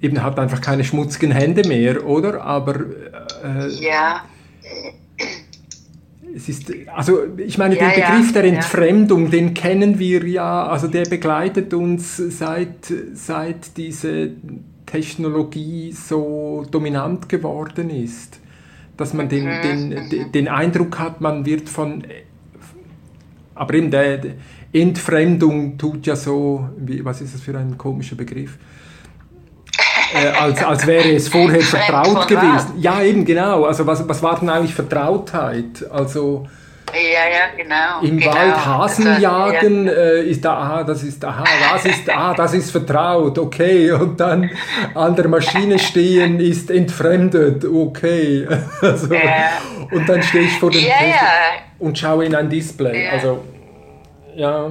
eben 0.00 0.22
hat 0.22 0.38
einfach 0.38 0.60
keine 0.60 0.84
schmutzigen 0.84 1.32
Hände 1.32 1.68
mehr, 1.68 2.06
oder? 2.06 2.42
Aber 2.42 2.76
äh, 3.44 3.68
ja. 3.80 4.22
Es 6.34 6.48
ist, 6.48 6.72
also 6.94 7.20
ich 7.38 7.58
meine, 7.58 7.76
ja, 7.76 7.88
den 7.88 7.94
Begriff 7.94 8.26
ja, 8.26 8.42
der 8.42 8.44
Entfremdung, 8.44 9.24
ja. 9.24 9.30
den 9.30 9.54
kennen 9.54 9.98
wir 9.98 10.26
ja, 10.26 10.66
also 10.66 10.86
der 10.86 11.04
begleitet 11.06 11.72
uns 11.74 12.16
seit, 12.16 12.92
seit 13.14 13.76
diese 13.76 14.30
Technologie 14.84 15.92
so 15.92 16.64
dominant 16.70 17.28
geworden 17.28 17.90
ist, 17.90 18.38
dass 18.96 19.12
man 19.14 19.28
den, 19.28 19.44
mhm. 19.44 20.10
den, 20.10 20.32
den 20.32 20.48
Eindruck 20.48 20.98
hat, 20.98 21.20
man 21.20 21.44
wird 21.44 21.68
von, 21.68 22.04
aber 23.54 23.74
eben 23.74 23.90
der 23.90 24.20
Entfremdung 24.72 25.78
tut 25.78 26.06
ja 26.06 26.16
so, 26.16 26.68
wie, 26.78 27.04
was 27.04 27.20
ist 27.20 27.34
das 27.34 27.40
für 27.40 27.56
ein 27.56 27.78
komischer 27.78 28.16
Begriff? 28.16 28.58
Äh, 30.14 30.28
als, 30.28 30.62
als 30.62 30.86
wäre 30.86 31.10
es 31.12 31.28
vorher 31.28 31.60
vertraut 31.60 32.28
gewesen. 32.28 32.78
Ja, 32.78 33.02
eben 33.02 33.24
genau. 33.24 33.64
Also 33.64 33.86
was, 33.86 34.08
was 34.08 34.22
war 34.22 34.38
denn 34.38 34.48
eigentlich 34.48 34.74
Vertrautheit? 34.74 35.84
Also 35.90 36.46
ja, 36.98 37.28
ja, 37.28 37.46
genau. 37.56 38.00
Im 38.02 38.18
genau. 38.18 38.34
Wald 38.34 38.66
Hasen 38.66 39.06
also, 39.06 39.22
jagen 39.22 39.86
ja. 39.86 39.92
äh, 39.92 40.22
ist 40.30 40.44
da, 40.44 40.52
aha, 40.52 40.84
das 40.84 41.02
ist, 41.02 41.24
aha, 41.24 41.44
was 41.72 41.84
ist, 41.84 42.08
ah, 42.10 42.34
das 42.34 42.54
ist 42.54 42.70
vertraut, 42.70 43.38
okay. 43.38 43.90
Und 43.92 44.18
dann 44.18 44.50
an 44.94 45.16
der 45.16 45.28
Maschine 45.28 45.78
stehen 45.78 46.40
ist 46.40 46.70
entfremdet, 46.70 47.64
okay. 47.64 48.46
Also, 48.80 49.14
ja. 49.14 49.50
Und 49.90 50.08
dann 50.08 50.22
stehe 50.22 50.44
ich 50.44 50.58
vor 50.58 50.70
dem 50.70 50.84
ja, 50.84 50.94
und 51.78 51.98
schaue 51.98 52.24
in 52.24 52.34
ein 52.34 52.48
Display. 52.48 53.08
Also, 53.08 53.44
ja. 54.34 54.70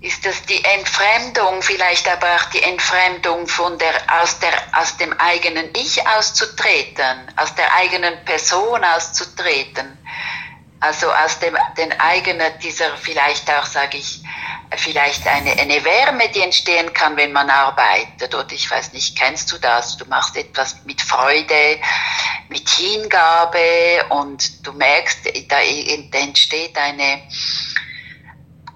ist 0.00 0.24
das 0.24 0.42
die 0.42 0.62
Entfremdung, 0.78 1.60
vielleicht 1.60 2.08
aber 2.08 2.26
auch 2.36 2.44
die 2.50 2.62
Entfremdung 2.62 3.46
von 3.46 3.78
der, 3.78 4.22
aus, 4.22 4.38
der, 4.38 4.52
aus 4.80 4.96
dem 4.96 5.12
eigenen 5.18 5.66
Ich 5.74 6.00
auszutreten, 6.06 7.32
aus 7.36 7.54
der 7.54 7.66
eigenen 7.74 8.24
Person 8.24 8.80
auszutreten. 8.84 9.98
Also 10.80 11.12
aus 11.12 11.38
dem, 11.40 11.56
den 11.76 11.92
eigenen, 11.98 12.52
dieser 12.62 12.96
vielleicht 12.96 13.50
auch, 13.50 13.66
sage 13.66 13.98
ich, 13.98 14.22
vielleicht 14.76 15.26
eine, 15.26 15.52
eine 15.52 15.84
Wärme, 15.84 16.28
die 16.28 16.40
entstehen 16.40 16.92
kann, 16.92 17.16
wenn 17.16 17.32
man 17.32 17.50
arbeitet. 17.50 18.34
Oder 18.34 18.52
ich 18.52 18.70
weiß 18.70 18.92
nicht, 18.92 19.18
kennst 19.18 19.50
du 19.50 19.58
das? 19.58 19.96
Du 19.96 20.04
machst 20.06 20.36
etwas 20.36 20.76
mit 20.84 21.00
Freude, 21.00 21.78
mit 22.48 22.68
Hingabe 22.68 24.04
und 24.10 24.66
du 24.66 24.72
merkst, 24.72 25.20
da 25.48 25.60
entsteht 25.60 26.76
eine, 26.78 27.22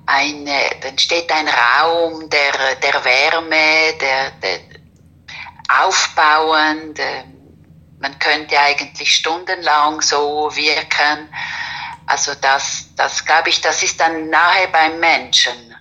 eine, 0.06 0.82
entsteht 0.82 1.30
ein 1.30 1.48
Raum 1.48 2.28
der, 2.30 2.74
der 2.76 3.04
Wärme, 3.04 3.94
der, 4.00 4.30
der 4.42 4.60
aufbauend. 5.80 6.98
Man 8.00 8.18
könnte 8.18 8.58
eigentlich 8.58 9.14
stundenlang 9.14 10.00
so 10.00 10.50
wirken. 10.54 11.28
Also 12.12 12.34
das, 12.34 12.88
das 12.94 13.24
glaube 13.24 13.48
ich, 13.48 13.62
das 13.62 13.82
ist 13.82 13.98
dann 13.98 14.28
nahe 14.28 14.68
beim 14.68 15.00
Menschen. 15.00 15.74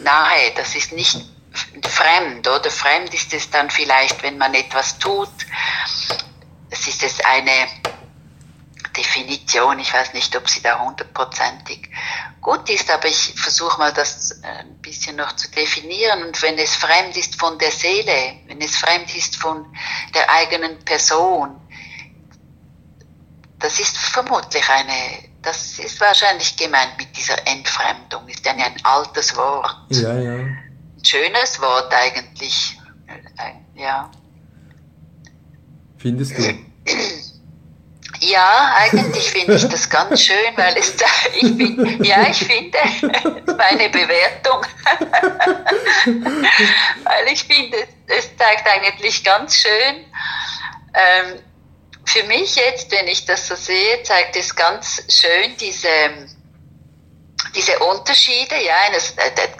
Nahe, 0.00 0.52
das 0.54 0.74
ist 0.74 0.92
nicht 0.92 1.16
fremd, 1.88 2.46
oder? 2.46 2.70
Fremd 2.70 3.14
ist 3.14 3.32
es 3.32 3.48
dann 3.48 3.70
vielleicht, 3.70 4.22
wenn 4.22 4.36
man 4.36 4.52
etwas 4.52 4.98
tut. 4.98 5.30
Es 6.68 6.86
ist 6.86 7.02
es 7.02 7.20
eine 7.24 7.66
Definition, 8.94 9.78
ich 9.78 9.94
weiß 9.94 10.12
nicht, 10.12 10.36
ob 10.36 10.50
sie 10.50 10.60
da 10.60 10.80
hundertprozentig 10.80 11.88
gut 12.42 12.68
ist, 12.68 12.90
aber 12.90 13.08
ich 13.08 13.32
versuche 13.36 13.78
mal 13.78 13.94
das 13.94 14.32
äh, 14.42 14.48
ein 14.48 14.82
bisschen 14.82 15.16
noch 15.16 15.34
zu 15.36 15.50
definieren. 15.50 16.24
Und 16.24 16.42
wenn 16.42 16.58
es 16.58 16.76
fremd 16.76 17.16
ist 17.16 17.40
von 17.40 17.58
der 17.58 17.70
Seele, 17.70 18.38
wenn 18.48 18.60
es 18.60 18.76
fremd 18.76 19.16
ist 19.16 19.36
von 19.36 19.74
der 20.14 20.28
eigenen 20.28 20.84
Person, 20.84 21.58
das 23.58 23.80
ist 23.80 23.96
vermutlich 23.96 24.68
eine, 24.68 25.29
das 25.42 25.78
ist 25.78 26.00
wahrscheinlich 26.00 26.56
gemeint 26.56 26.96
mit 26.98 27.16
dieser 27.16 27.46
Entfremdung, 27.46 28.28
ist 28.28 28.44
ja 28.44 28.52
ein 28.52 28.74
altes 28.82 29.36
Wort. 29.36 29.76
Ja, 29.90 30.18
ja. 30.18 30.34
Ein 30.36 31.04
schönes 31.04 31.60
Wort 31.60 31.92
eigentlich, 31.94 32.78
ja. 33.74 34.10
Findest 35.98 36.38
du? 36.38 36.58
Ja, 38.20 38.74
eigentlich 38.76 39.30
finde 39.30 39.54
ich 39.54 39.66
das 39.66 39.88
ganz 39.88 40.22
schön, 40.22 40.56
weil 40.56 40.76
es 40.76 40.94
da, 40.96 41.06
ich 41.40 41.56
bin, 41.56 42.04
ja, 42.04 42.28
ich 42.28 42.38
finde, 42.38 42.78
meine 43.56 43.88
Bewertung, 43.88 44.62
weil 47.04 47.32
ich 47.32 47.44
finde, 47.44 47.78
es 48.08 48.36
zeigt 48.36 48.68
eigentlich 48.68 49.24
ganz 49.24 49.56
schön, 49.56 50.04
ähm, 50.92 51.38
für 52.10 52.24
mich 52.24 52.56
jetzt, 52.56 52.90
wenn 52.90 53.06
ich 53.06 53.24
das 53.24 53.46
so 53.46 53.54
sehe, 53.54 54.02
zeigt 54.02 54.36
es 54.36 54.54
ganz 54.54 55.02
schön 55.08 55.56
diese, 55.58 55.88
diese 57.54 57.78
Unterschiede, 57.78 58.56
ja, 58.62 58.90
das, 58.92 59.14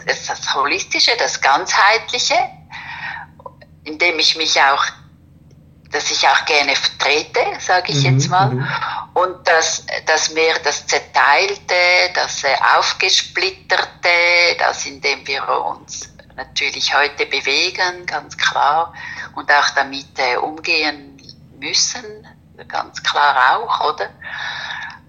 das, 0.05 0.27
das 0.27 0.55
Holistische, 0.55 1.11
das 1.17 1.39
Ganzheitliche, 1.39 2.35
indem 3.83 4.19
ich 4.19 4.35
mich 4.35 4.59
auch 4.61 4.85
das 5.91 6.09
ich 6.09 6.25
auch 6.25 6.45
gerne 6.45 6.73
vertrete, 6.73 7.39
sage 7.59 7.91
ich 7.91 8.03
mhm, 8.05 8.17
jetzt 8.17 8.29
mal. 8.29 8.49
Mhm. 8.49 8.67
Und 9.13 9.45
das, 9.45 9.85
das 10.05 10.31
mehr 10.31 10.57
das 10.63 10.87
Zerteilte, 10.87 11.75
das 12.13 12.45
äh, 12.45 12.55
Aufgesplitterte, 12.77 14.09
das 14.57 14.85
in 14.85 15.01
dem 15.01 15.27
wir 15.27 15.45
uns 15.65 16.09
natürlich 16.37 16.95
heute 16.95 17.25
bewegen, 17.25 18.05
ganz 18.05 18.37
klar, 18.37 18.93
und 19.35 19.51
auch 19.51 19.69
damit 19.75 20.17
äh, 20.17 20.37
umgehen 20.37 21.21
müssen, 21.59 22.25
ganz 22.67 23.01
klar 23.03 23.57
auch, 23.57 23.93
oder? 23.93 24.09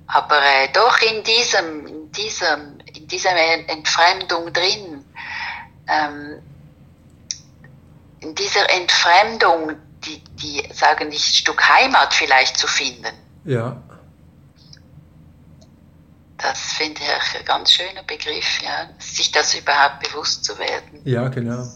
Aber 0.06 0.36
äh, 0.42 0.68
doch 0.72 0.98
in 1.00 1.22
diesem, 1.24 1.86
in 1.86 2.12
diesem, 2.12 2.78
in 2.94 3.08
dieser 3.08 3.34
Entfremdung 3.68 4.52
drin, 4.52 5.04
ähm, 5.88 6.42
in 8.20 8.34
dieser 8.34 8.68
Entfremdung, 8.70 9.76
die, 10.04 10.22
die 10.34 10.68
sagen 10.72 11.08
nicht, 11.08 11.28
ein 11.28 11.34
Stück 11.34 11.68
Heimat 11.68 12.12
vielleicht 12.12 12.56
zu 12.56 12.66
finden. 12.66 13.14
Ja. 13.44 13.76
Das 16.38 16.60
finde 16.72 17.00
ich 17.00 17.38
ein 17.38 17.44
ganz 17.44 17.72
schöner 17.72 18.02
Begriff, 18.02 18.60
ja, 18.62 18.90
sich 18.98 19.30
das 19.30 19.54
überhaupt 19.54 20.00
bewusst 20.00 20.44
zu 20.44 20.58
werden. 20.58 21.00
Ja, 21.04 21.28
genau. 21.28 21.66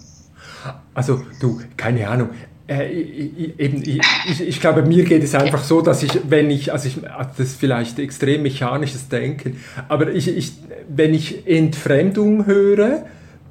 Also 0.94 1.24
du, 1.40 1.62
keine 1.76 2.08
Ahnung. 2.08 2.34
Äh, 2.68 2.90
ich, 2.90 3.58
eben, 3.60 3.82
ich, 3.84 4.40
ich, 4.40 4.60
glaube, 4.60 4.82
mir 4.82 5.04
geht 5.04 5.22
es 5.22 5.34
einfach 5.34 5.62
so, 5.62 5.80
dass 5.80 6.02
ich, 6.02 6.18
wenn 6.28 6.50
ich, 6.50 6.72
also 6.72 6.88
ich, 6.88 6.98
das 7.02 7.38
ist 7.38 7.60
vielleicht 7.60 7.98
extrem 7.98 8.42
mechanisches 8.42 9.08
Denken, 9.08 9.60
aber 9.88 10.12
ich, 10.12 10.28
ich, 10.28 10.52
wenn 10.88 11.14
ich 11.14 11.46
Entfremdung 11.46 12.46
höre, 12.46 13.04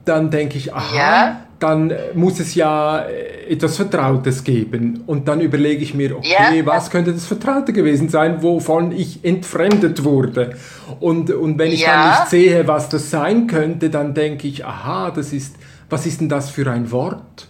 dann 0.03 0.31
denke 0.31 0.57
ich, 0.57 0.73
aha, 0.73 0.97
ja 0.97 1.45
dann 1.59 1.93
muss 2.13 2.39
es 2.39 2.55
ja 2.55 2.99
äh, 2.99 3.51
etwas 3.53 3.77
Vertrautes 3.77 4.43
geben. 4.43 5.03
Und 5.05 5.27
dann 5.27 5.41
überlege 5.41 5.83
ich 5.83 5.93
mir, 5.93 6.17
okay, 6.17 6.57
ja. 6.57 6.65
was 6.65 6.89
könnte 6.89 7.13
das 7.13 7.25
Vertraute 7.25 7.73
gewesen 7.73 8.09
sein, 8.09 8.41
wovon 8.43 8.91
ich 8.91 9.23
entfremdet 9.23 10.03
wurde. 10.03 10.55
Und, 10.99 11.31
und 11.31 11.57
wenn 11.57 11.71
ich 11.71 11.81
ja. 11.81 11.87
dann 11.87 12.09
nicht 12.09 12.29
sehe, 12.29 12.67
was 12.67 12.89
das 12.89 13.09
sein 13.09 13.47
könnte, 13.47 13.89
dann 13.89 14.13
denke 14.13 14.47
ich, 14.47 14.65
aha, 14.65 15.11
das 15.11 15.33
ist, 15.33 15.55
was 15.89 16.05
ist 16.05 16.21
denn 16.21 16.29
das 16.29 16.49
für 16.49 16.69
ein 16.69 16.91
Wort? 16.91 17.47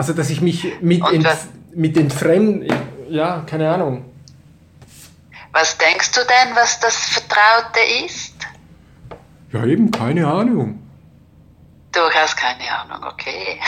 Also, 0.00 0.14
dass 0.14 0.30
ich 0.30 0.40
mich 0.40 0.66
mit, 0.80 1.06
entf 1.12 1.48
mit 1.74 1.94
entfremden, 1.94 2.66
ja, 3.10 3.44
keine 3.44 3.70
Ahnung. 3.70 4.06
Was 5.52 5.76
denkst 5.76 6.12
du 6.12 6.20
denn, 6.20 6.56
was 6.56 6.80
das 6.80 6.96
Vertraute 6.96 7.80
ist? 8.06 8.34
Ja, 9.52 9.62
eben, 9.66 9.90
keine 9.90 10.26
Ahnung. 10.26 10.80
Du 11.92 12.00
hast 12.14 12.34
keine 12.34 12.62
Ahnung, 12.78 13.10
okay. 13.12 13.60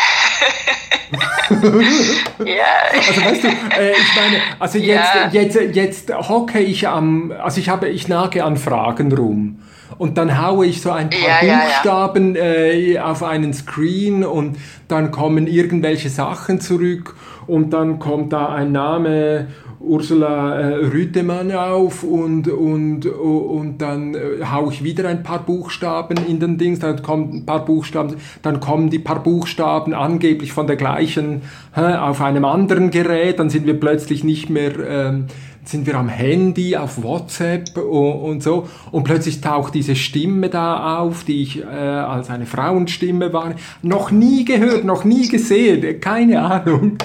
ja. 2.47 2.65
Also 2.95 3.25
weißt 3.27 3.45
du, 3.45 3.49
äh, 3.49 3.93
ich 3.93 4.17
meine, 4.17 4.41
also 4.59 4.79
jetzt, 4.79 5.15
ja. 5.15 5.29
jetzt, 5.29 5.77
jetzt 5.77 6.15
hocke 6.15 6.61
ich 6.61 6.89
am, 6.89 7.31
also 7.43 7.61
ich 7.61 7.69
habe, 7.69 7.91
ich 7.91 8.09
nage 8.09 8.43
an 8.43 8.57
Fragen 8.57 9.13
rum. 9.13 9.63
Und 10.03 10.19
dann 10.19 10.45
haue 10.45 10.67
ich 10.67 10.83
so 10.83 10.91
ein 10.91 11.11
paar 11.11 11.45
ja, 11.45 11.61
Buchstaben 11.61 12.35
ja, 12.35 12.43
äh, 12.43 12.99
auf 12.99 13.23
einen 13.23 13.55
Screen 13.55 14.25
und 14.25 14.57
dann 14.89 15.13
kommen 15.13 15.47
irgendwelche 15.47 16.09
Sachen 16.09 16.61
zurück 16.61 17.15
und 17.47 17.73
dann 17.73 18.01
kommt 18.01 18.33
da 18.33 18.49
ein 18.49 18.73
Name 18.73 19.47
Ursula 19.79 20.59
äh, 20.59 20.75
Rütemann 20.87 21.53
auf 21.53 22.03
und, 22.03 22.49
und, 22.49 23.07
und 23.07 23.79
dann 23.79 24.17
äh, 24.17 24.45
haue 24.45 24.73
ich 24.73 24.83
wieder 24.83 25.09
ein 25.09 25.23
paar 25.23 25.47
Buchstaben 25.47 26.17
in 26.27 26.41
den 26.41 26.59
Dings, 26.59 26.81
dann 26.81 27.01
kommen 27.01 27.33
ein 27.35 27.47
paar 27.47 27.65
Buchstaben, 27.65 28.17
dann 28.43 28.59
kommen 28.59 28.91
die 28.91 28.99
paar 28.99 29.23
Buchstaben 29.23 29.95
angeblich 29.95 30.53
von 30.53 30.67
der 30.67 30.75
gleichen 30.75 31.43
hä, 31.75 31.95
auf 31.95 32.21
einem 32.21 32.45
anderen 32.45 32.91
Gerät, 32.91 33.39
dann 33.39 33.51
sind 33.51 33.67
wir 33.67 33.79
plötzlich 33.79 34.25
nicht 34.25 34.51
mehr 34.51 34.73
ähm, 34.85 35.27
sind 35.65 35.87
wir 35.87 35.95
am 35.97 36.09
Handy, 36.09 36.77
auf 36.77 37.03
WhatsApp 37.03 37.77
und, 37.77 37.85
und, 37.85 38.43
so. 38.43 38.69
Und 38.91 39.05
plötzlich 39.05 39.41
taucht 39.41 39.75
diese 39.75 39.97
Stimme 39.97 40.49
da 40.49 40.99
auf, 40.99 41.25
die 41.25 41.43
ich 41.43 41.63
äh, 41.63 41.65
als 41.65 42.31
eine 42.31 42.47
Frauenstimme 42.47 43.33
war. 43.33 43.55
Noch 43.83 44.11
nie 44.11 44.45
gehört, 44.45 44.85
noch 44.85 45.05
nie 45.05 45.29
gesehen, 45.29 46.01
keine 46.01 46.43
Ahnung. 46.43 46.99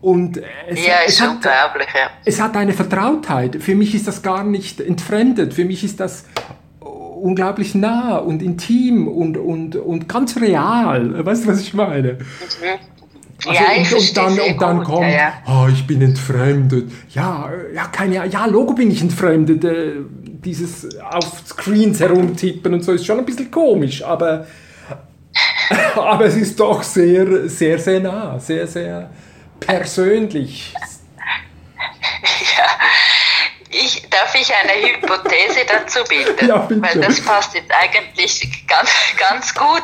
Und 0.00 0.40
es, 0.68 0.86
ja, 0.86 0.94
es, 1.06 1.20
hat, 1.20 1.44
ja. 1.44 2.10
es 2.24 2.40
hat 2.40 2.56
eine 2.56 2.72
Vertrautheit. 2.72 3.56
Für 3.62 3.74
mich 3.74 3.94
ist 3.94 4.06
das 4.06 4.22
gar 4.22 4.44
nicht 4.44 4.80
entfremdet. 4.80 5.54
Für 5.54 5.64
mich 5.64 5.82
ist 5.82 6.00
das 6.00 6.24
unglaublich 7.24 7.74
nah 7.74 8.18
und 8.18 8.42
intim 8.42 9.08
und, 9.08 9.38
und, 9.38 9.76
und 9.76 10.08
ganz 10.10 10.38
real. 10.38 11.24
Weißt 11.24 11.44
du, 11.44 11.48
was 11.48 11.60
ich 11.60 11.72
meine? 11.72 12.12
Mhm. 12.12 12.93
Also 13.46 13.52
ja, 13.52 13.72
und, 13.76 13.92
und, 13.92 14.16
dann, 14.16 14.40
und 14.40 14.62
dann 14.62 14.76
gut, 14.78 14.86
kommt, 14.86 15.12
ja. 15.12 15.34
Oh, 15.46 15.68
ich 15.70 15.86
bin 15.86 16.00
entfremdet. 16.02 16.90
Ja, 17.10 17.50
ja, 17.74 17.86
keine, 17.86 18.26
ja, 18.26 18.46
Logo 18.46 18.74
bin 18.74 18.90
ich 18.90 19.00
entfremdet. 19.00 19.64
Äh, 19.64 19.96
dieses 20.44 20.98
auf 21.00 21.42
Screens 21.46 22.00
herumtippen 22.00 22.74
und 22.74 22.84
so 22.84 22.92
ist 22.92 23.06
schon 23.06 23.18
ein 23.18 23.24
bisschen 23.24 23.50
komisch, 23.50 24.02
aber, 24.02 24.46
aber 25.94 26.26
es 26.26 26.36
ist 26.36 26.60
doch 26.60 26.82
sehr, 26.82 27.48
sehr, 27.48 27.78
sehr 27.78 28.00
nah, 28.00 28.38
sehr, 28.38 28.66
sehr 28.66 29.10
persönlich. 29.58 30.72
Ja, 32.56 32.68
ich, 33.70 34.08
darf 34.08 34.34
ich 34.34 34.52
eine 34.54 34.86
Hypothese 34.86 35.64
dazu 35.66 36.00
bilden? 36.08 36.46
Ja, 36.48 36.58
bitte. 36.58 36.82
Weil 36.82 37.00
das 37.00 37.20
passt 37.20 37.54
jetzt 37.54 37.72
eigentlich 37.72 38.66
ganz, 38.66 38.90
ganz 39.16 39.54
gut 39.54 39.82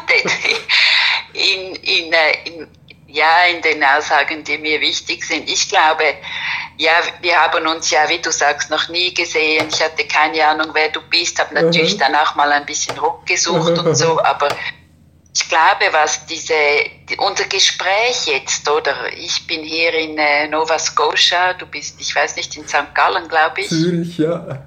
in, 1.32 1.74
in, 1.74 2.12
äh, 2.12 2.32
in, 2.44 2.68
ja, 3.12 3.44
in 3.54 3.62
den 3.62 3.82
Aussagen, 3.82 4.44
die 4.44 4.58
mir 4.58 4.80
wichtig 4.80 5.24
sind. 5.24 5.48
Ich 5.48 5.68
glaube, 5.68 6.04
ja, 6.76 6.92
wir 7.20 7.36
haben 7.40 7.66
uns 7.66 7.90
ja, 7.90 8.08
wie 8.08 8.18
du 8.18 8.30
sagst, 8.30 8.70
noch 8.70 8.88
nie 8.88 9.12
gesehen. 9.12 9.68
Ich 9.70 9.82
hatte 9.82 10.04
keine 10.06 10.46
Ahnung, 10.46 10.68
wer 10.72 10.88
du 10.88 11.00
bist, 11.02 11.38
habe 11.38 11.54
natürlich 11.54 11.94
mhm. 11.94 11.98
dann 11.98 12.14
auch 12.14 12.34
mal 12.34 12.50
ein 12.52 12.66
bisschen 12.66 12.98
rumgesucht 12.98 13.76
mhm. 13.76 13.86
und 13.86 13.94
so, 13.94 14.22
aber 14.22 14.48
ich 15.34 15.48
glaube, 15.48 15.92
was 15.92 16.26
diese, 16.26 16.54
die, 17.08 17.16
unser 17.18 17.44
Gespräch 17.44 18.26
jetzt, 18.26 18.68
oder 18.68 19.12
ich 19.16 19.46
bin 19.46 19.62
hier 19.62 19.94
in 19.94 20.18
äh, 20.18 20.48
Nova 20.48 20.78
Scotia, 20.78 21.54
du 21.54 21.66
bist, 21.66 22.00
ich 22.00 22.14
weiß 22.14 22.36
nicht, 22.36 22.56
in 22.56 22.66
St. 22.66 22.94
Gallen, 22.94 23.28
glaube 23.28 23.60
ich. 23.60 23.68
Zürich, 23.68 24.18
ja. 24.18 24.64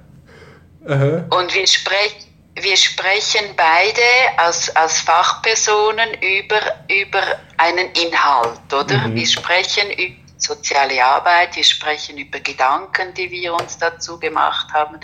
Aha. 0.86 1.24
Und 1.30 1.54
wir, 1.54 1.66
sprech, 1.66 2.16
wir 2.56 2.76
sprechen 2.76 3.54
beide 3.56 4.02
als, 4.36 4.74
als 4.76 5.00
Fachpersonen 5.00 6.14
über, 6.20 6.60
über 6.88 7.22
einen 7.56 7.90
Inhalt, 7.92 8.72
oder? 8.72 9.08
Mhm. 9.08 9.16
Wir 9.16 9.26
sprechen 9.26 9.90
über 9.90 10.24
soziale 10.36 11.02
Arbeit, 11.04 11.56
wir 11.56 11.64
sprechen 11.64 12.18
über 12.18 12.38
Gedanken, 12.40 13.14
die 13.14 13.30
wir 13.30 13.54
uns 13.54 13.78
dazu 13.78 14.18
gemacht 14.18 14.72
haben. 14.72 15.00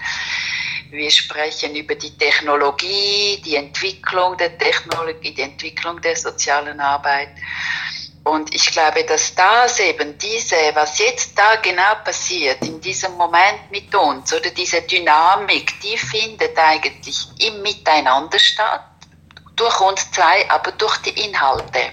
Wir 0.90 1.10
sprechen 1.10 1.74
über 1.76 1.94
die 1.94 2.16
Technologie, 2.16 3.40
die 3.44 3.54
Entwicklung 3.54 4.36
der 4.36 4.58
Technologie, 4.58 5.32
die 5.32 5.42
Entwicklung 5.42 6.00
der 6.00 6.16
sozialen 6.16 6.80
Arbeit. 6.80 7.30
Und 8.24 8.54
ich 8.54 8.70
glaube, 8.70 9.02
dass 9.04 9.34
das 9.34 9.80
eben 9.80 10.18
diese, 10.18 10.56
was 10.74 10.98
jetzt 10.98 11.38
da 11.38 11.56
genau 11.56 11.94
passiert, 12.04 12.62
in 12.62 12.80
diesem 12.80 13.16
Moment 13.16 13.70
mit 13.70 13.94
uns, 13.94 14.32
oder 14.32 14.50
diese 14.50 14.82
Dynamik, 14.82 15.80
die 15.80 15.96
findet 15.96 16.56
eigentlich 16.58 17.26
im 17.38 17.62
Miteinander 17.62 18.38
statt, 18.38 18.84
durch 19.56 19.80
uns 19.80 20.10
zwei, 20.10 20.48
aber 20.50 20.72
durch 20.72 20.98
die 20.98 21.18
Inhalte. 21.24 21.92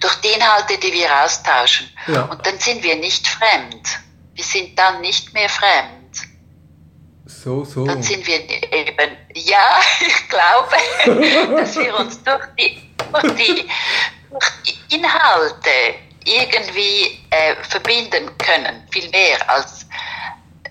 Durch 0.00 0.14
die 0.16 0.28
Inhalte, 0.28 0.78
die 0.78 0.92
wir 0.92 1.24
austauschen. 1.24 1.90
Ja. 2.06 2.22
Und 2.22 2.46
dann 2.46 2.58
sind 2.58 2.82
wir 2.84 2.94
nicht 2.96 3.26
fremd. 3.26 3.98
Wir 4.34 4.44
sind 4.44 4.78
dann 4.78 5.00
nicht 5.00 5.32
mehr 5.34 5.48
fremd. 5.48 5.98
So, 7.26 7.64
so. 7.64 7.84
Dann 7.84 8.02
sind 8.02 8.26
wir 8.26 8.40
eben, 8.72 9.16
ja, 9.34 9.80
ich 10.00 10.28
glaube, 10.28 10.76
dass 11.56 11.76
wir 11.76 11.98
uns 11.98 12.22
durch 12.22 12.46
die, 12.58 12.80
durch 13.12 13.34
die, 13.34 13.46
durch 13.46 13.56
die 13.56 13.68
Inhalte 14.90 15.94
irgendwie 16.24 17.18
äh, 17.30 17.56
verbinden 17.62 18.36
können, 18.38 18.86
viel 18.90 19.08
mehr 19.10 19.48
als, 19.48 19.86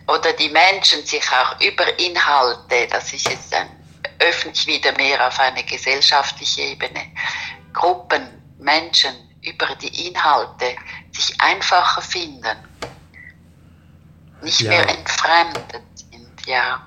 oder 0.08 0.34
die 0.34 0.50
Menschen 0.50 1.06
sich 1.06 1.24
auch 1.32 1.60
über 1.62 1.98
Inhalte, 2.00 2.88
das 2.90 3.12
ist 3.14 3.28
jetzt 3.30 3.52
dann 3.52 3.70
öffentlich 4.20 4.68
wieder 4.68 4.92
mehr 4.98 5.26
auf 5.28 5.40
eine 5.40 5.64
gesellschaftliche 5.64 6.62
Ebene, 6.62 7.12
Gruppen, 7.74 8.28
Menschen 8.60 9.16
über 9.42 9.68
die 9.76 10.08
Inhalte 10.08 10.76
sich 11.12 11.40
einfacher 11.40 12.02
finden, 12.02 12.58
nicht 14.42 14.62
ja. 14.62 14.70
mehr 14.70 14.90
entfremdet 14.90 15.84
ja. 16.48 16.82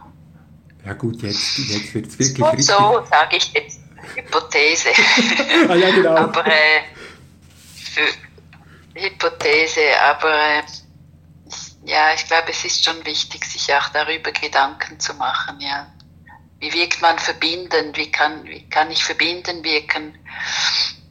Ja 0.85 0.93
gut, 0.95 1.23
jetzt, 1.23 1.59
jetzt 1.59 1.95
wird 1.95 2.07
es 2.07 2.19
wirklich 2.19 2.43
Und 2.43 2.49
richtig. 2.57 2.67
So 2.67 3.05
sage 3.09 3.37
ich 3.37 3.53
jetzt 3.53 3.80
Hypothese. 4.15 4.91
ah, 5.69 5.75
ja, 5.75 5.91
genau. 5.91 6.17
aber 6.17 6.47
äh, 6.47 6.83
Hypothese, 8.95 10.01
aber 10.01 10.59
äh, 10.59 10.63
ja, 11.85 12.13
ich 12.15 12.27
glaube, 12.27 12.51
es 12.51 12.65
ist 12.65 12.85
schon 12.85 13.05
wichtig, 13.05 13.45
sich 13.45 13.75
auch 13.75 13.89
darüber 13.89 14.33
Gedanken 14.33 15.01
zu 15.01 15.15
machen, 15.15 15.61
ja. 15.61 15.87
Wie 16.59 16.73
wirkt 16.75 17.01
man 17.01 17.19
verbindend? 17.19 17.97
Wie 17.97 18.13
kann, 18.13 18.45
wie 18.45 18.69
kann 18.69 18.91
ich 18.91 19.03
verbinden 19.03 19.65
wirken? 19.65 20.19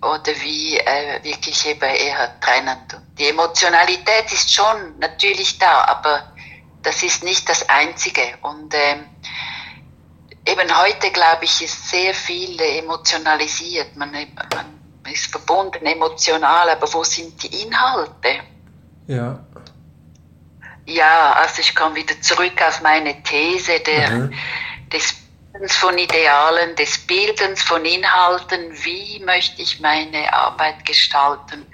Oder 0.02 0.34
wie 0.42 0.78
äh, 0.78 1.24
wirklich 1.24 1.68
eben 1.68 1.90
eher 1.90 2.40
trennend? 2.40 2.98
Die 3.18 3.28
Emotionalität 3.28 4.32
ist 4.32 4.54
schon 4.54 5.00
natürlich 5.00 5.58
da, 5.58 5.86
aber 5.86 6.32
das 6.84 7.02
ist 7.04 7.24
nicht 7.24 7.50
das 7.50 7.68
Einzige. 7.68 8.22
Und 8.42 8.74
ähm, 8.76 9.06
eben 10.52 10.82
heute, 10.82 11.12
glaube 11.12 11.46
ich, 11.46 11.62
ist 11.62 11.90
sehr 11.90 12.14
viel 12.14 12.60
emotionalisiert. 12.60 13.96
Man, 13.96 14.12
man 14.12 15.12
ist 15.12 15.32
verbunden 15.32 15.86
emotional, 15.86 16.70
aber 16.70 16.92
wo 16.94 17.04
sind 17.04 17.42
die 17.44 17.64
Inhalte? 17.64 18.40
Ja. 19.08 19.40
Ja, 20.86 21.34
also 21.34 21.62
ich 21.62 21.76
komme 21.76 21.96
wieder 21.96 22.20
zurück 22.22 22.60
auf 22.68 22.82
meine 22.82 23.22
These 23.24 23.80
der, 23.80 24.10
mhm. 24.10 24.34
des 24.92 25.16
Bildens 25.52 25.76
von 25.76 25.98
Idealen, 25.98 26.76
des 26.76 26.98
Bildens 27.00 27.62
von 27.62 27.86
Inhalten. 27.86 28.72
Wie 28.84 29.22
möchte 29.24 29.62
ich 29.62 29.80
meine 29.80 30.34
Arbeit 30.34 30.86
gestalten? 30.86 31.66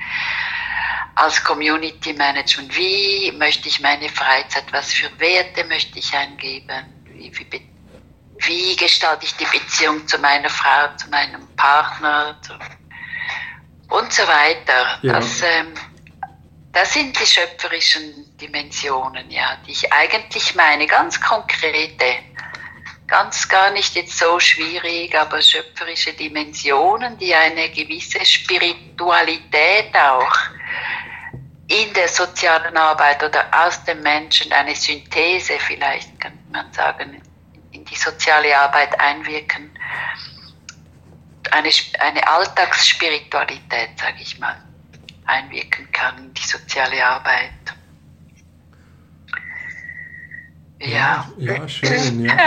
als 1.15 1.41
Community 1.43 2.13
Management. 2.13 2.75
Wie 2.75 3.31
möchte 3.31 3.69
ich 3.69 3.79
meine 3.79 4.09
Freizeit, 4.09 4.65
was 4.71 4.91
für 4.91 5.09
Werte 5.19 5.63
möchte 5.63 5.97
ich 5.97 6.13
eingeben? 6.13 6.85
Wie, 7.05 7.31
wie, 7.37 7.61
wie 8.47 8.75
gestalte 8.75 9.25
ich 9.25 9.35
die 9.35 9.45
Beziehung 9.45 10.07
zu 10.07 10.17
meiner 10.19 10.49
Frau, 10.49 10.95
zu 10.97 11.09
meinem 11.09 11.47
Partner 11.55 12.37
zu, 12.41 12.53
und 13.89 14.11
so 14.11 14.23
weiter. 14.23 14.99
Ja. 15.01 15.13
Das, 15.13 15.41
ähm, 15.41 15.73
das 16.71 16.93
sind 16.93 17.19
die 17.19 17.25
schöpferischen 17.25 18.37
Dimensionen, 18.37 19.29
ja, 19.31 19.57
die 19.65 19.71
ich 19.71 19.91
eigentlich 19.93 20.55
meine, 20.55 20.87
ganz 20.87 21.19
konkrete, 21.21 22.17
ganz 23.07 23.47
gar 23.47 23.71
nicht 23.71 23.95
jetzt 23.95 24.17
so 24.17 24.39
schwierig, 24.39 25.17
aber 25.17 25.41
schöpferische 25.41 26.13
Dimensionen, 26.13 27.17
die 27.17 27.33
eine 27.33 27.69
gewisse 27.69 28.25
Spiritualität 28.25 29.95
auch 29.95 30.35
in 31.67 31.93
der 31.93 32.07
sozialen 32.07 32.75
Arbeit 32.77 33.23
oder 33.23 33.45
aus 33.51 33.83
dem 33.85 34.01
Menschen 34.01 34.51
eine 34.51 34.75
Synthese, 34.75 35.53
vielleicht 35.59 36.19
könnte 36.19 36.37
man 36.51 36.71
sagen, 36.73 37.21
in 37.75 37.85
die 37.85 37.95
soziale 37.95 38.57
Arbeit 38.57 38.99
einwirken. 38.99 39.69
Eine, 41.51 41.69
eine 41.99 42.27
Alltagsspiritualität, 42.27 43.99
sage 43.99 44.17
ich 44.21 44.39
mal, 44.39 44.55
einwirken 45.25 45.91
kann 45.91 46.17
in 46.17 46.33
die 46.33 46.45
soziale 46.45 47.05
Arbeit. 47.05 47.51
Ja. 50.79 51.31
ja, 51.37 51.67
schön, 51.67 52.25
ja. 52.25 52.37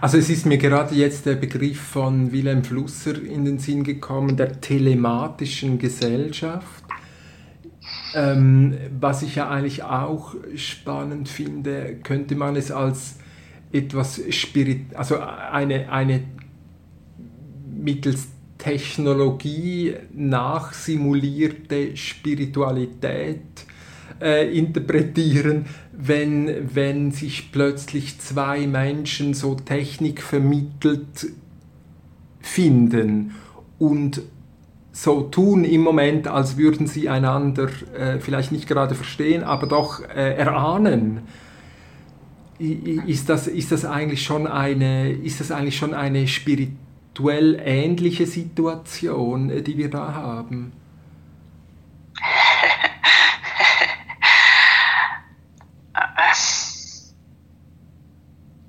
Also 0.00 0.18
es 0.18 0.28
ist 0.28 0.44
mir 0.46 0.58
gerade 0.58 0.94
jetzt 0.94 1.26
der 1.26 1.34
Begriff 1.34 1.80
von 1.80 2.32
Wilhelm 2.32 2.62
Flusser 2.62 3.20
in 3.20 3.44
den 3.44 3.58
Sinn 3.58 3.82
gekommen, 3.82 4.36
der 4.36 4.60
telematischen 4.60 5.78
Gesellschaft. 5.78 6.84
Ähm, 8.14 8.78
was 9.00 9.22
ich 9.22 9.36
ja 9.36 9.48
eigentlich 9.48 9.82
auch 9.82 10.34
spannend 10.54 11.28
finde, 11.28 11.96
könnte 12.02 12.34
man 12.36 12.56
es 12.56 12.70
als 12.70 13.16
etwas 13.72 14.20
Spirit, 14.30 14.94
also 14.94 15.18
eine, 15.18 15.90
eine 15.90 16.24
mittels 17.70 18.28
Technologie 18.58 19.94
nachsimulierte 20.12 21.96
Spiritualität 21.96 23.40
äh, 24.20 24.56
interpretieren, 24.56 25.66
wenn, 25.92 26.74
wenn 26.74 27.12
sich 27.12 27.52
plötzlich 27.52 28.18
zwei 28.18 28.66
Menschen 28.66 29.34
so 29.34 29.54
technikvermittelt 29.54 31.28
finden 32.40 33.34
und 33.78 34.22
so 34.90 35.22
tun 35.22 35.64
im 35.64 35.82
Moment, 35.82 36.26
als 36.26 36.56
würden 36.56 36.88
sie 36.88 37.08
einander 37.08 37.68
äh, 37.96 38.18
vielleicht 38.18 38.50
nicht 38.50 38.66
gerade 38.66 38.96
verstehen, 38.96 39.44
aber 39.44 39.68
doch 39.68 40.02
äh, 40.02 40.34
erahnen. 40.34 41.20
Ist 42.58 43.28
das, 43.28 43.46
ist, 43.46 43.70
das 43.70 43.84
eigentlich 43.84 44.24
schon 44.24 44.48
eine, 44.48 45.12
ist 45.12 45.38
das 45.38 45.52
eigentlich 45.52 45.76
schon 45.76 45.94
eine 45.94 46.26
spirituell 46.26 47.60
ähnliche 47.64 48.26
Situation, 48.26 49.50
äh, 49.50 49.62
die 49.62 49.78
wir 49.78 49.90
da 49.90 50.12
haben? 50.12 50.72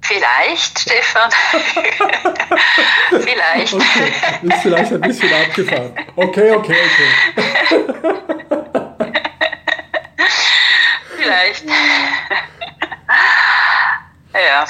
Vielleicht, 0.02 0.80
Stefan. 0.80 1.32
vielleicht. 3.10 3.74
Okay. 3.74 4.14
Ist 4.44 4.62
vielleicht 4.62 4.94
ein 4.94 5.02
bisschen 5.02 5.34
abgefahren. 5.34 5.94
Okay, 6.16 6.52
okay, 6.52 6.76
okay. 6.86 7.86
vielleicht. 11.18 11.66
ja. 14.34 14.66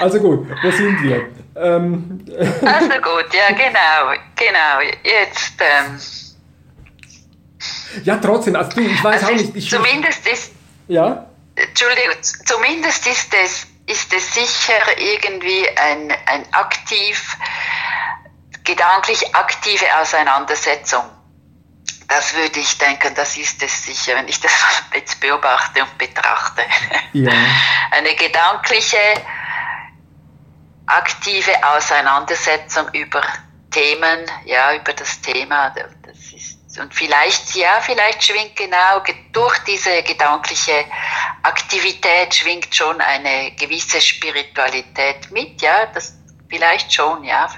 Also 0.00 0.20
gut, 0.20 0.48
wo 0.62 0.70
sind 0.70 1.02
wir? 1.02 1.28
Ähm. 1.56 2.20
Also 2.64 3.00
gut, 3.00 3.32
ja 3.32 3.48
genau, 3.54 4.20
genau. 4.36 4.80
Jetzt. 5.02 5.54
Ähm. 5.60 6.00
Ja, 8.04 8.16
trotzdem, 8.16 8.56
also 8.56 8.70
du, 8.72 8.80
ich 8.80 9.02
weiß 9.02 9.22
also 9.22 9.26
auch 9.26 9.38
nicht. 9.38 9.56
Ich 9.56 9.70
zumindest 9.70 10.26
ist. 10.26 10.52
Ja? 10.88 11.26
Entschuldigung, 11.54 12.16
zumindest 12.22 13.06
ist 13.06 13.32
es 13.32 13.66
ist 13.86 14.12
es 14.12 14.34
sicher 14.34 14.80
irgendwie 14.96 15.68
ein, 15.76 16.12
ein 16.26 16.44
aktiv, 16.52 17.36
gedanklich 18.64 19.34
aktive 19.34 19.84
Auseinandersetzung. 20.00 21.04
Das 22.16 22.32
würde 22.32 22.60
ich 22.60 22.78
denken, 22.78 23.12
das 23.16 23.36
ist 23.36 23.60
es 23.60 23.86
sicher, 23.86 24.14
wenn 24.14 24.28
ich 24.28 24.38
das 24.40 24.52
jetzt 24.94 25.18
beobachte 25.18 25.82
und 25.82 25.98
betrachte. 25.98 26.62
Ja. 27.12 27.32
Eine 27.90 28.14
gedankliche, 28.14 28.96
aktive 30.86 31.52
Auseinandersetzung 31.74 32.86
über 32.92 33.20
Themen, 33.72 34.30
ja, 34.44 34.76
über 34.76 34.92
das 34.92 35.20
Thema. 35.22 35.70
Das 35.70 36.32
ist, 36.32 36.78
und 36.78 36.94
vielleicht, 36.94 37.56
ja, 37.56 37.80
vielleicht 37.80 38.22
schwingt 38.22 38.54
genau 38.54 39.02
durch 39.32 39.58
diese 39.64 40.00
gedankliche 40.04 40.84
Aktivität 41.42 42.32
schwingt 42.32 42.72
schon 42.72 43.00
eine 43.00 43.50
gewisse 43.56 44.00
Spiritualität 44.00 45.32
mit, 45.32 45.60
ja, 45.60 45.86
das 45.86 46.14
vielleicht 46.48 46.94
schon, 46.94 47.24
ja. 47.24 47.48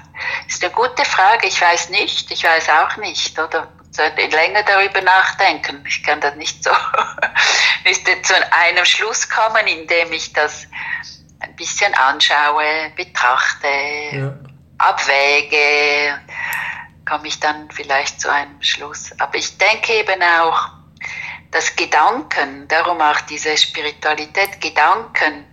Ist 0.47 0.63
eine 0.63 0.73
gute 0.73 1.05
Frage, 1.05 1.45
ich 1.45 1.61
weiß 1.61 1.89
nicht, 1.89 2.31
ich 2.31 2.43
weiß 2.43 2.69
auch 2.69 2.97
nicht, 2.97 3.37
oder? 3.37 3.71
Sollte 3.97 4.27
länger 4.27 4.61
darüber 4.61 5.01
nachdenken. 5.01 5.83
Ich 5.87 6.03
kann 6.03 6.21
das 6.21 6.35
nicht 6.35 6.63
so, 6.63 6.69
müsste 7.83 8.21
zu 8.21 8.35
einem 8.51 8.85
Schluss 8.85 9.27
kommen, 9.27 9.65
indem 9.65 10.13
ich 10.13 10.31
das 10.33 10.67
ein 11.39 11.55
bisschen 11.55 11.91
anschaue, 11.95 12.91
betrachte, 12.95 13.67
ja. 14.11 14.33
abwäge, 14.77 16.21
komme 17.09 17.27
ich 17.27 17.39
dann 17.39 17.71
vielleicht 17.71 18.21
zu 18.21 18.31
einem 18.31 18.61
Schluss. 18.61 19.19
Aber 19.19 19.33
ich 19.33 19.57
denke 19.57 19.93
eben 19.93 20.21
auch, 20.21 20.69
dass 21.49 21.75
Gedanken, 21.75 22.67
darum 22.67 23.01
auch 23.01 23.21
diese 23.21 23.57
Spiritualität, 23.57 24.61
Gedanken, 24.61 25.43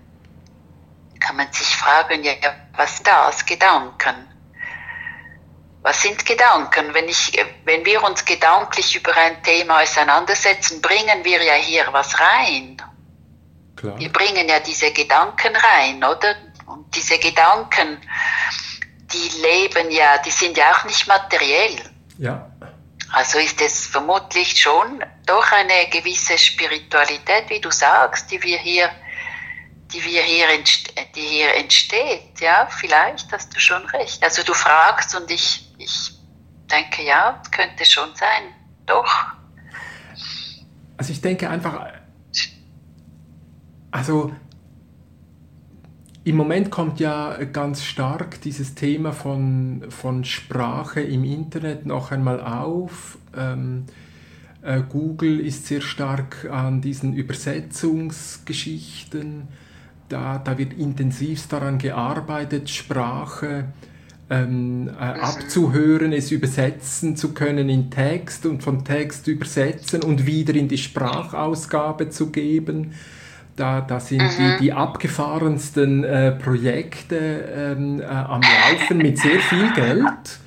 kann 1.19 1.37
man 1.37 1.51
sich 1.51 1.75
fragen, 1.77 2.23
ja, 2.25 2.35
was 2.77 3.03
das, 3.03 3.47
Gedanken? 3.47 4.34
Was 5.85 6.01
sind 6.01 6.25
Gedanken? 6.25 6.95
Wenn, 6.95 7.11
ich, 7.11 7.39
wenn 7.67 7.85
wir 7.85 8.03
uns 8.03 8.25
gedanklich 8.25 8.97
über 8.97 9.15
ein 9.15 9.43
Thema 9.43 9.83
auseinandersetzen, 9.83 10.81
bringen 10.81 11.23
wir 11.25 11.43
ja 11.43 11.53
hier 11.53 11.87
was 11.93 12.19
rein. 12.19 12.81
Klar. 13.77 13.99
Wir 13.99 14.11
bringen 14.11 14.49
ja 14.49 14.61
diese 14.61 14.93
Gedanken 14.93 15.55
rein, 15.55 16.03
oder? 16.03 16.37
Und 16.65 16.97
diese 16.97 17.19
Gedanken, 17.19 18.01
die 19.13 19.29
leben 19.43 19.91
ja, 19.91 20.17
die 20.17 20.31
sind 20.31 20.57
ja 20.57 20.73
auch 20.73 20.85
nicht 20.85 21.07
materiell. 21.07 21.77
Ja. 22.17 22.51
Also 23.13 23.39
ist 23.39 23.61
es 23.61 23.87
vermutlich 23.87 24.59
schon 24.59 25.05
doch 25.27 25.53
eine 25.53 25.91
gewisse 25.91 26.39
Spiritualität, 26.39 27.51
wie 27.51 27.61
du 27.61 27.71
sagst, 27.71 28.31
die 28.31 28.43
wir 28.43 28.57
hier, 28.57 28.89
die 29.93 30.03
wir 30.03 30.23
hier, 30.23 30.47
die 31.15 31.21
hier 31.21 31.55
entsteht. 31.57 32.41
Ja, 32.41 32.69
vielleicht 32.71 33.31
hast 33.33 33.55
du 33.55 33.61
schon 33.61 33.85
recht. 33.89 34.23
Also 34.25 34.43
du 34.43 34.55
fragst 34.55 35.15
und 35.15 35.31
ich, 35.31 35.64
ich 35.79 36.19
denke, 36.71 37.05
ja, 37.07 37.43
könnte 37.51 37.85
schon 37.85 38.09
sein. 38.15 38.53
Doch. 38.87 39.13
Also 40.97 41.13
ich 41.13 41.21
denke 41.21 41.51
einfach, 41.51 41.87
also 43.91 44.33
im 46.25 46.37
Moment 46.37 46.71
kommt 46.71 47.01
ja 47.01 47.37
ganz 47.45 47.85
stark 47.85 48.41
dieses 48.41 48.75
Thema 48.75 49.13
von, 49.13 49.85
von 49.91 50.25
Sprache 50.25 51.03
im 51.03 51.23
Internet 51.25 51.85
noch 51.85 52.13
einmal 52.13 52.41
auf. 52.41 53.19
Ähm, 53.37 53.85
äh, 54.63 54.81
Google 54.89 55.41
ist 55.41 55.67
sehr 55.67 55.83
stark 55.83 56.49
an 56.51 56.81
diesen 56.81 57.13
Übersetzungsgeschichten. 57.13 59.49
Da, 60.09 60.39
da 60.39 60.57
wird 60.57 60.73
intensivst 60.73 61.53
daran 61.53 61.77
gearbeitet, 61.79 62.71
Sprache 62.71 63.67
ähm, 64.35 64.89
äh, 64.89 65.03
abzuhören, 65.03 66.13
es 66.13 66.31
übersetzen 66.31 67.17
zu 67.17 67.33
können 67.35 67.69
in 67.69 67.91
Text 67.91 68.47
und 68.47 68.63
von 68.63 68.85
Text 68.85 69.29
übersetzen 69.29 70.03
und 70.03 70.27
wieder 70.27 70.55
in 70.55 70.69
die 70.69 70.79
Sprachausgabe 70.79 72.11
zu 72.11 72.31
geben. 72.31 72.93
Da, 73.57 73.81
da 73.81 74.01
sind 74.01 74.23
mhm. 74.23 74.29
die, 74.39 74.65
die 74.65 74.73
abgefahrensten 74.73 76.03
äh, 76.05 76.33
Projekte 76.33 77.17
ähm, 77.17 78.01
äh, 78.01 78.05
am 78.05 78.41
Laufen 78.41 78.99
mit 78.99 79.19
sehr 79.19 79.39
viel 79.39 79.73
Geld. 79.75 80.41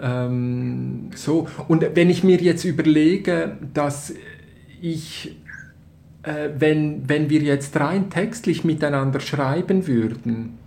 Ähm, 0.00 1.10
so. 1.14 1.46
Und 1.68 1.84
wenn 1.94 2.08
ich 2.08 2.24
mir 2.24 2.38
jetzt 2.38 2.64
überlege, 2.64 3.58
dass 3.74 4.14
ich, 4.80 5.36
äh, 6.22 6.48
wenn, 6.58 7.06
wenn 7.08 7.28
wir 7.28 7.40
jetzt 7.40 7.78
rein 7.78 8.08
textlich 8.08 8.64
miteinander 8.64 9.20
schreiben 9.20 9.86
würden 9.86 10.58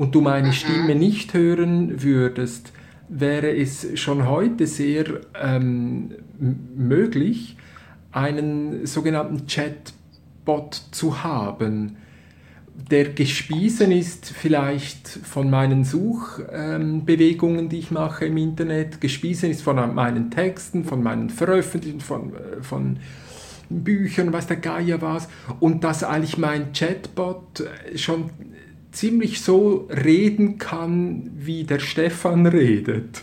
und 0.00 0.14
du 0.14 0.22
meine 0.22 0.48
mhm. 0.48 0.52
Stimme 0.52 0.94
nicht 0.94 1.34
hören 1.34 2.02
würdest, 2.02 2.72
wäre 3.10 3.54
es 3.54 3.86
schon 4.00 4.26
heute 4.26 4.66
sehr 4.66 5.20
ähm, 5.38 6.12
möglich, 6.74 7.58
einen 8.10 8.86
sogenannten 8.86 9.46
Chat 9.46 9.92
Bot 10.46 10.80
zu 10.92 11.22
haben, 11.22 11.98
der 12.90 13.10
gespiesen 13.10 13.92
ist 13.92 14.30
vielleicht 14.30 15.06
von 15.06 15.50
meinen 15.50 15.84
Suchbewegungen, 15.84 17.68
die 17.68 17.80
ich 17.80 17.90
mache 17.90 18.24
im 18.24 18.38
Internet, 18.38 19.02
gespiesen 19.02 19.50
ist 19.50 19.60
von 19.60 19.94
meinen 19.94 20.30
Texten, 20.30 20.86
von 20.86 21.02
meinen 21.02 21.28
Veröffentlichungen, 21.28 22.00
von, 22.00 22.32
äh, 22.32 22.62
von 22.62 22.96
Büchern, 23.68 24.32
weiß 24.32 24.46
der 24.46 24.56
Geier 24.56 25.02
was, 25.02 25.28
und 25.60 25.84
dass 25.84 26.04
eigentlich 26.04 26.38
mein 26.38 26.72
Chatbot 26.72 27.64
schon 27.96 28.30
ziemlich 28.92 29.40
so 29.40 29.88
reden 29.88 30.58
kann, 30.58 31.30
wie 31.34 31.64
der 31.64 31.78
Stefan 31.78 32.46
redet. 32.46 33.22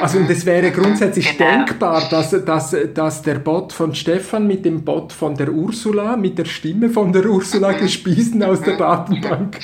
Also 0.00 0.18
und 0.18 0.28
es 0.28 0.44
wäre 0.44 0.72
grundsätzlich 0.72 1.38
genau. 1.38 1.64
denkbar, 1.64 2.08
dass, 2.10 2.30
dass, 2.44 2.76
dass 2.92 3.22
der 3.22 3.36
Bot 3.36 3.72
von 3.72 3.94
Stefan 3.94 4.48
mit 4.48 4.64
dem 4.64 4.84
Bot 4.84 5.12
von 5.12 5.36
der 5.36 5.52
Ursula, 5.52 6.16
mit 6.16 6.38
der 6.38 6.44
Stimme 6.44 6.90
von 6.90 7.12
der 7.12 7.26
Ursula 7.26 7.72
gespiesen 7.72 8.42
aus 8.42 8.60
der 8.62 8.76
Datenbank 8.76 9.60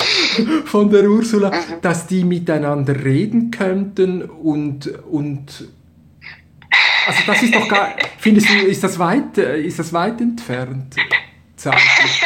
von 0.64 0.90
der 0.90 1.10
Ursula, 1.10 1.50
dass 1.82 2.06
die 2.06 2.22
miteinander 2.22 3.04
reden 3.04 3.50
könnten 3.50 4.22
und, 4.22 4.86
und 5.10 5.68
also 7.08 7.20
das 7.26 7.42
ist 7.42 7.54
doch 7.54 7.68
gar, 7.68 7.96
findest 8.18 8.48
du, 8.48 8.54
ist 8.54 8.84
das 8.84 8.96
weit, 8.98 9.38
ist 9.38 9.78
das 9.78 9.92
weit 9.92 10.20
entfernt? 10.20 10.94
Zeitlich? 11.56 12.22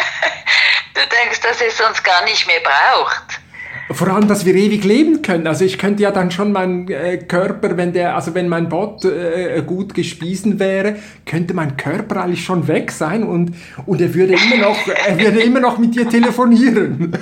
Du 0.94 1.00
denkst, 1.00 1.40
dass 1.40 1.60
es 1.60 1.80
uns 1.80 2.02
gar 2.02 2.24
nicht 2.24 2.46
mehr 2.46 2.60
braucht. 2.60 3.40
Vor 3.92 4.06
allem, 4.06 4.28
dass 4.28 4.44
wir 4.44 4.54
ewig 4.54 4.84
leben 4.84 5.20
können. 5.20 5.48
Also 5.48 5.64
ich 5.64 5.76
könnte 5.76 6.04
ja 6.04 6.12
dann 6.12 6.30
schon 6.30 6.52
meinen 6.52 6.88
äh, 6.88 7.18
Körper, 7.18 7.76
wenn 7.76 7.92
der, 7.92 8.14
also 8.14 8.34
wenn 8.34 8.48
mein 8.48 8.68
Bot 8.68 9.04
äh, 9.04 9.60
gut 9.66 9.94
gespiesen 9.94 10.60
wäre, 10.60 10.96
könnte 11.26 11.54
mein 11.54 11.76
Körper 11.76 12.22
eigentlich 12.22 12.44
schon 12.44 12.68
weg 12.68 12.92
sein 12.92 13.24
und, 13.24 13.52
und 13.86 14.00
er 14.00 14.14
würde 14.14 14.34
immer 14.34 14.68
noch, 14.68 14.76
er 14.86 15.18
würde 15.18 15.40
immer 15.44 15.58
noch 15.58 15.78
mit 15.78 15.96
dir 15.96 16.08
telefonieren. 16.08 17.16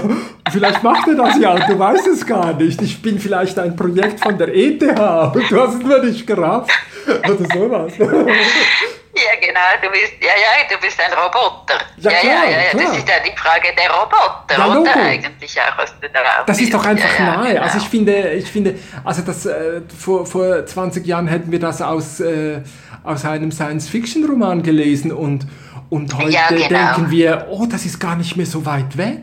vielleicht 0.52 0.84
macht 0.84 1.08
er 1.08 1.14
das 1.16 1.38
ja, 1.40 1.66
du 1.66 1.76
weißt 1.76 2.06
es 2.06 2.24
gar 2.24 2.54
nicht. 2.54 2.80
Ich 2.82 3.02
bin 3.02 3.18
vielleicht 3.18 3.58
ein 3.58 3.74
Projekt 3.74 4.20
von 4.20 4.38
der 4.38 4.54
ETH 4.54 4.82
und 4.82 5.50
du 5.50 5.60
hast 5.60 5.74
es 5.74 5.82
nur 5.82 6.04
nicht 6.04 6.24
gerafft. 6.24 6.70
Oder 7.06 7.48
sowas. 7.52 7.92
Ja, 9.14 9.38
genau, 9.38 9.60
du 9.82 9.90
bist, 9.90 10.14
ja, 10.20 10.28
ja, 10.28 10.74
du 10.74 10.80
bist 10.80 10.98
ein 10.98 11.12
Roboter. 11.12 11.84
Ja, 11.98 12.10
ja, 12.10 12.18
klar, 12.20 12.44
ja, 12.44 12.50
ja, 12.50 12.62
ja, 12.62 12.72
das 12.72 12.96
ist 12.96 13.08
ja 13.08 13.14
die 13.20 13.36
Frage 13.36 13.68
der 13.76 13.90
Roboter, 13.90 14.56
ja, 14.56 14.80
oder 14.80 14.96
eigentlich 14.96 15.60
auch, 15.60 15.76
was 15.76 15.94
du 16.00 16.08
darauf 16.08 16.46
Das 16.46 16.58
ist 16.58 16.72
doch 16.72 16.84
einfach 16.84 17.18
ja, 17.18 17.24
nahe. 17.26 17.48
Genau. 17.52 17.62
Also 17.62 17.78
ich 17.78 17.88
finde, 17.88 18.30
ich 18.32 18.50
finde, 18.50 18.78
also 19.04 19.20
das, 19.20 19.44
äh, 19.44 19.82
vor, 19.98 20.24
vor 20.24 20.64
20 20.64 21.06
Jahren 21.06 21.28
hätten 21.28 21.52
wir 21.52 21.60
das 21.60 21.82
aus, 21.82 22.20
äh, 22.20 22.62
aus 23.04 23.26
einem 23.26 23.52
Science-Fiction-Roman 23.52 24.62
gelesen 24.62 25.12
und, 25.12 25.46
und 25.90 26.16
heute 26.16 26.30
genau. 26.48 26.68
denken 26.68 27.10
wir, 27.10 27.48
oh, 27.50 27.66
das 27.66 27.84
ist 27.84 28.00
gar 28.00 28.16
nicht 28.16 28.38
mehr 28.38 28.46
so 28.46 28.64
weit 28.64 28.96
weg. 28.96 29.20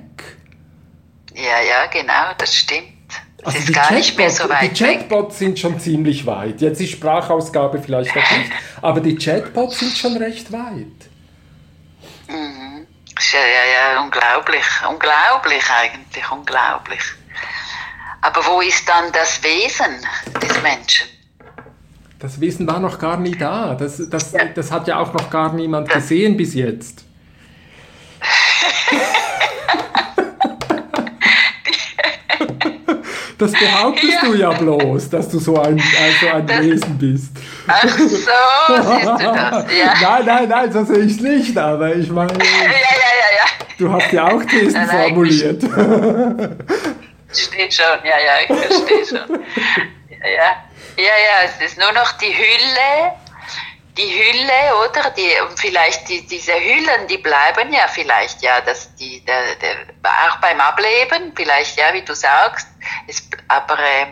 Ja, 1.33 1.61
ja, 1.67 1.87
genau, 1.87 2.33
das 2.37 2.53
stimmt. 2.53 2.98
Also 3.43 3.57
ist 3.57 3.73
gar 3.73 3.93
nicht 3.93 4.17
mehr 4.17 4.29
so 4.29 4.49
weit 4.49 4.63
Die 4.63 4.83
Chatbots 4.83 5.39
sind 5.39 5.57
schon 5.57 5.79
ziemlich 5.79 6.25
weit. 6.25 6.61
Jetzt 6.61 6.81
ist 6.81 6.91
Sprachausgabe 6.91 7.81
vielleicht 7.81 8.15
noch 8.15 8.31
nicht, 8.31 8.51
aber 8.81 8.99
die 8.99 9.15
Chatbots 9.15 9.79
sind 9.79 9.97
schon 9.97 10.17
recht 10.17 10.51
weit. 10.51 11.09
Mhm. 12.27 12.87
Ja, 13.31 13.39
ja, 13.39 13.93
ja, 13.95 14.01
unglaublich, 14.01 14.65
unglaublich 14.89 15.63
eigentlich, 15.69 16.31
unglaublich. 16.31 17.01
Aber 18.21 18.45
wo 18.45 18.61
ist 18.61 18.87
dann 18.87 19.11
das 19.11 19.41
Wesen 19.43 20.05
des 20.41 20.61
Menschen? 20.61 21.07
Das 22.19 22.39
Wesen 22.41 22.67
war 22.67 22.79
noch 22.79 22.99
gar 22.99 23.17
nie 23.17 23.35
da. 23.35 23.75
Das, 23.75 24.01
das, 24.09 24.33
das 24.53 24.71
hat 24.71 24.87
ja 24.87 24.99
auch 24.99 25.13
noch 25.13 25.29
gar 25.29 25.53
niemand 25.53 25.89
gesehen 25.89 26.35
bis 26.35 26.53
jetzt. 26.53 27.05
Das 33.39 33.53
behauptest 33.53 34.13
ja. 34.21 34.21
du 34.21 34.33
ja 34.35 34.51
bloß, 34.51 35.09
dass 35.09 35.29
du 35.29 35.39
so 35.39 35.57
ein, 35.61 35.81
also 35.81 36.35
ein 36.35 36.45
das, 36.45 36.59
Wesen 36.59 36.97
bist. 36.97 37.31
Ach 37.67 37.87
so, 37.87 38.05
siehst 38.05 38.27
du 38.27 38.27
das, 38.27 39.65
ja. 39.79 39.93
Nein, 40.01 40.25
nein, 40.25 40.49
nein, 40.49 40.73
so 40.73 40.83
sehe 40.83 41.05
ich 41.05 41.13
es 41.13 41.21
nicht, 41.21 41.57
aber 41.57 41.95
ich 41.95 42.11
meine, 42.11 42.33
ja, 42.33 42.45
ja, 42.45 42.65
ja, 42.65 43.29
ja. 43.37 43.65
du 43.77 43.93
hast 43.93 44.11
ja 44.11 44.27
auch 44.27 44.43
Thesen 44.43 44.73
nein, 44.73 44.87
nein, 44.87 45.07
formuliert. 45.07 45.63
Steht 47.31 47.73
schon, 47.73 47.85
ja, 48.03 48.17
ja, 48.19 48.33
ich 48.41 48.47
verstehe 48.47 49.05
schon. 49.05 49.39
Ja, 50.09 50.27
ja, 50.27 50.49
ja, 50.97 51.03
ja, 51.03 51.45
es 51.45 51.65
ist 51.65 51.79
nur 51.79 51.93
noch 51.93 52.11
die 52.17 52.33
Hülle, 52.35 53.13
die 53.99 54.13
Hülle, 54.13 54.75
oder? 54.87 55.11
Die, 55.11 55.29
vielleicht 55.57 56.07
die, 56.07 56.25
diese 56.25 56.53
Hüllen, 56.53 57.07
die 57.09 57.17
bleiben 57.17 57.73
ja 57.73 57.87
vielleicht, 57.87 58.41
ja, 58.41 58.61
dass 58.61 58.95
die, 58.95 59.23
der, 59.25 59.55
der, 59.55 59.75
auch 60.03 60.37
beim 60.37 60.61
Ableben, 60.61 61.33
vielleicht, 61.35 61.77
ja, 61.77 61.93
wie 61.93 62.01
du 62.01 62.15
sagst, 62.15 62.67
es, 63.07 63.29
aber, 63.49 63.77
äh, 63.77 64.07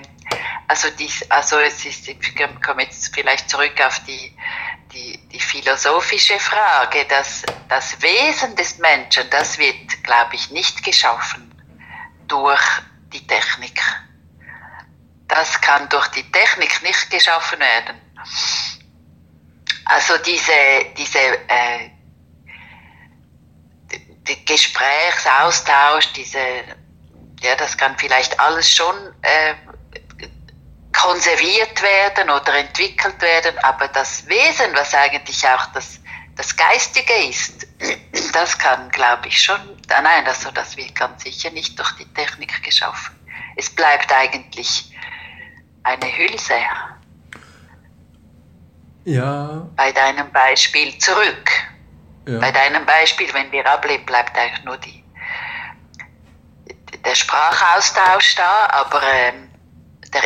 also, 0.67 0.89
dies, 0.89 1.23
also 1.31 1.57
es 1.59 1.85
ist, 1.85 2.07
ich 2.07 2.17
komme 2.61 2.83
jetzt 2.83 3.15
vielleicht 3.15 3.49
zurück 3.49 3.79
auf 3.79 3.99
die, 3.99 4.35
die, 4.91 5.17
die 5.29 5.39
philosophische 5.39 6.37
Frage, 6.37 7.05
dass 7.05 7.43
das 7.69 8.01
Wesen 8.01 8.55
des 8.57 8.77
Menschen, 8.79 9.29
das 9.29 9.57
wird, 9.57 10.03
glaube 10.03 10.35
ich, 10.35 10.51
nicht 10.51 10.83
geschaffen 10.83 11.53
durch 12.27 12.61
die 13.13 13.25
Technik. 13.25 13.81
Das 15.29 15.61
kann 15.61 15.87
durch 15.87 16.07
die 16.09 16.29
Technik 16.29 16.81
nicht 16.83 17.09
geschaffen 17.09 17.59
werden. 17.59 18.01
Also 19.89 20.17
diese, 20.17 20.51
diese 20.97 21.19
äh, 21.47 21.89
Gesprächsaustausch, 24.45 26.11
diese, 26.13 26.39
ja, 27.41 27.55
das 27.55 27.77
kann 27.77 27.97
vielleicht 27.97 28.37
alles 28.39 28.69
schon 28.73 28.95
äh, 29.21 29.53
konserviert 30.93 31.81
werden 31.81 32.29
oder 32.29 32.55
entwickelt 32.55 33.21
werden, 33.21 33.57
aber 33.59 33.87
das 33.87 34.27
Wesen, 34.27 34.73
was 34.73 34.93
eigentlich 34.93 35.47
auch 35.47 35.67
das, 35.67 35.99
das 36.35 36.55
Geistige 36.55 37.13
ist, 37.29 37.67
das 38.33 38.57
kann, 38.57 38.89
glaube 38.89 39.27
ich, 39.27 39.41
schon, 39.41 39.59
nein, 39.87 40.25
also 40.25 40.51
das 40.51 40.75
wird 40.75 40.95
ganz 40.95 41.23
sicher 41.23 41.51
nicht 41.51 41.79
durch 41.79 41.91
die 41.93 42.13
Technik 42.13 42.61
geschaffen. 42.61 43.15
Es 43.55 43.69
bleibt 43.69 44.11
eigentlich 44.11 44.91
eine 45.83 46.17
Hülse. 46.17 46.55
Ja. 49.07 49.69
Bei 49.77 49.93
deinem 49.93 50.29
Beispiel 50.33 50.97
zurück. 50.97 51.49
Ja. 52.27 52.39
Bei 52.39 52.51
deinem 52.51 52.85
Beispiel, 52.85 53.27
wenn 53.33 53.49
wir 53.53 53.65
ablehnen, 53.65 54.05
bleibt 54.05 54.37
eigentlich 54.37 54.65
nur 54.65 54.75
die, 54.77 55.01
der 57.05 57.15
Sprachaustausch 57.15 58.35
da, 58.35 58.67
aber 58.69 59.01
ähm, 59.03 59.47
der, 60.13 60.23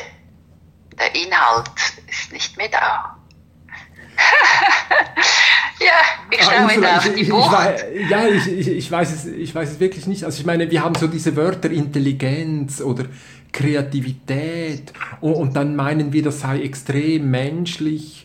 der 0.98 1.14
Inhalt 1.14 1.70
ist 2.08 2.32
nicht 2.32 2.58
mehr 2.58 2.70
da. 2.70 3.18
ja, 5.80 5.92
ich 6.32 6.42
ah, 6.42 6.44
schaue 6.44 6.78
wieder 6.78 6.98
auf 6.98 7.14
die 7.14 7.24
Bucht. 7.24 7.52
ja, 8.10 8.28
ich, 8.28 8.48
ich, 8.48 8.68
ich, 8.68 8.92
weiß 8.92 9.12
es, 9.12 9.26
ich 9.28 9.54
weiß 9.54 9.74
es 9.74 9.80
wirklich 9.80 10.08
nicht. 10.08 10.24
Also 10.24 10.40
ich 10.40 10.46
meine, 10.48 10.72
wir 10.72 10.84
haben 10.84 10.96
so 10.96 11.06
diese 11.06 11.36
Wörter 11.36 11.70
Intelligenz 11.70 12.82
oder 12.82 13.06
Kreativität 13.52 14.92
und, 15.20 15.36
und 15.36 15.56
dann 15.56 15.76
meinen 15.76 16.12
wir, 16.14 16.24
das 16.24 16.40
sei 16.40 16.64
extrem 16.64 17.30
menschlich 17.30 18.21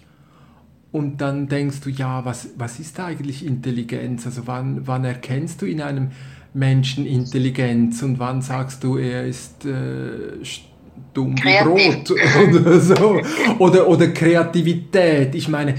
und 0.93 1.21
dann 1.21 1.49
denkst 1.49 1.81
du, 1.81 1.91
ja, 1.91 2.25
was, 2.25 2.51
was 2.57 2.79
ist 2.79 2.99
eigentlich 3.01 3.45
Intelligenz? 3.45 4.25
Also 4.27 4.47
wann, 4.47 4.87
wann 4.87 5.05
erkennst 5.05 5.61
du 5.63 5.67
in 5.67 5.81
einem 5.81 6.11
Menschen 6.55 7.05
Intelligenz 7.07 8.03
und 8.03 8.19
wann 8.19 8.41
sagst 8.41 8.83
du, 8.83 8.97
er 8.97 9.27
ist 9.27 9.67
äh, 9.67 10.41
dumm 11.13 11.37
wie 11.37 11.65
Brot 11.65 12.11
oder 12.61 12.81
so? 12.81 13.21
Oder, 13.59 13.89
oder 13.89 14.09
Kreativität. 14.09 15.35
Ich 15.35 15.49
meine, 15.49 15.75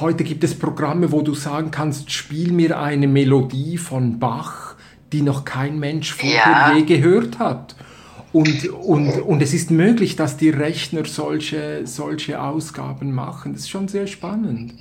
heute 0.00 0.24
gibt 0.24 0.44
es 0.44 0.56
Programme, 0.56 1.10
wo 1.10 1.22
du 1.22 1.34
sagen 1.34 1.70
kannst, 1.70 2.12
spiel 2.12 2.52
mir 2.52 2.78
eine 2.78 3.08
Melodie 3.08 3.78
von 3.78 4.18
Bach, 4.18 4.76
die 5.12 5.22
noch 5.22 5.44
kein 5.44 5.78
Mensch 5.78 6.12
vorher 6.12 6.36
ja. 6.36 6.76
je 6.76 6.84
gehört 6.84 7.38
hat. 7.38 7.74
Und, 8.34 8.68
und, 8.68 9.20
und 9.20 9.42
es 9.42 9.54
ist 9.54 9.70
möglich, 9.70 10.16
dass 10.16 10.36
die 10.36 10.50
Rechner 10.50 11.04
solche, 11.04 11.86
solche 11.86 12.42
Ausgaben 12.42 13.14
machen. 13.14 13.52
Das 13.52 13.62
ist 13.62 13.70
schon 13.70 13.86
sehr 13.86 14.08
spannend. 14.08 14.72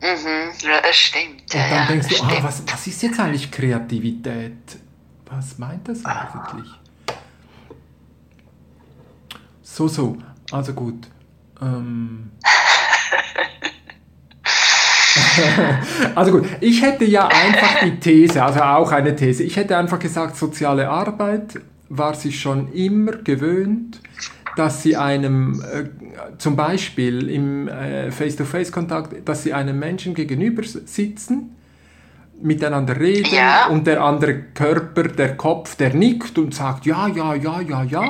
Mhm, 0.00 0.52
ja, 0.60 0.80
das 0.80 0.94
stimmt. 0.94 1.40
Und 1.40 1.54
dann 1.54 1.68
ja, 1.68 1.86
denkst 1.88 2.06
du, 2.06 2.22
ah, 2.22 2.38
was, 2.40 2.62
was 2.64 2.86
ist 2.86 3.02
jetzt 3.02 3.18
eigentlich 3.18 3.50
Kreativität? 3.50 4.52
Was 5.26 5.58
meint 5.58 5.88
das 5.88 6.04
eigentlich? 6.04 6.68
So, 9.60 9.88
so, 9.88 10.16
also 10.52 10.74
gut. 10.74 11.08
Ähm. 11.60 12.30
also 16.14 16.30
gut, 16.30 16.46
ich 16.60 16.80
hätte 16.82 17.04
ja 17.04 17.26
einfach 17.26 17.80
die 17.82 17.98
These, 17.98 18.44
also 18.44 18.60
auch 18.60 18.92
eine 18.92 19.16
These, 19.16 19.42
ich 19.42 19.56
hätte 19.56 19.76
einfach 19.76 19.98
gesagt, 19.98 20.36
soziale 20.36 20.88
Arbeit 20.88 21.58
war 21.88 22.14
sich 22.14 22.40
schon 22.40 22.72
immer 22.72 23.12
gewöhnt, 23.12 24.00
dass 24.56 24.82
sie 24.82 24.96
einem, 24.96 25.62
äh, 25.62 25.84
zum 26.38 26.56
Beispiel 26.56 27.28
im 27.30 27.68
äh, 27.68 28.10
Face-to-Face-Kontakt, 28.10 29.28
dass 29.28 29.44
sie 29.44 29.52
einem 29.52 29.78
Menschen 29.78 30.14
gegenüber 30.14 30.62
sitzen, 30.64 31.56
miteinander 32.40 32.98
reden 32.98 33.34
ja. 33.34 33.66
und 33.66 33.86
der 33.86 34.02
andere 34.02 34.34
Körper, 34.54 35.04
der 35.04 35.36
Kopf, 35.36 35.74
der 35.76 35.94
nickt 35.94 36.38
und 36.38 36.54
sagt 36.54 36.86
ja, 36.86 37.08
ja, 37.08 37.34
ja, 37.34 37.60
ja, 37.60 37.82
ja. 37.82 38.08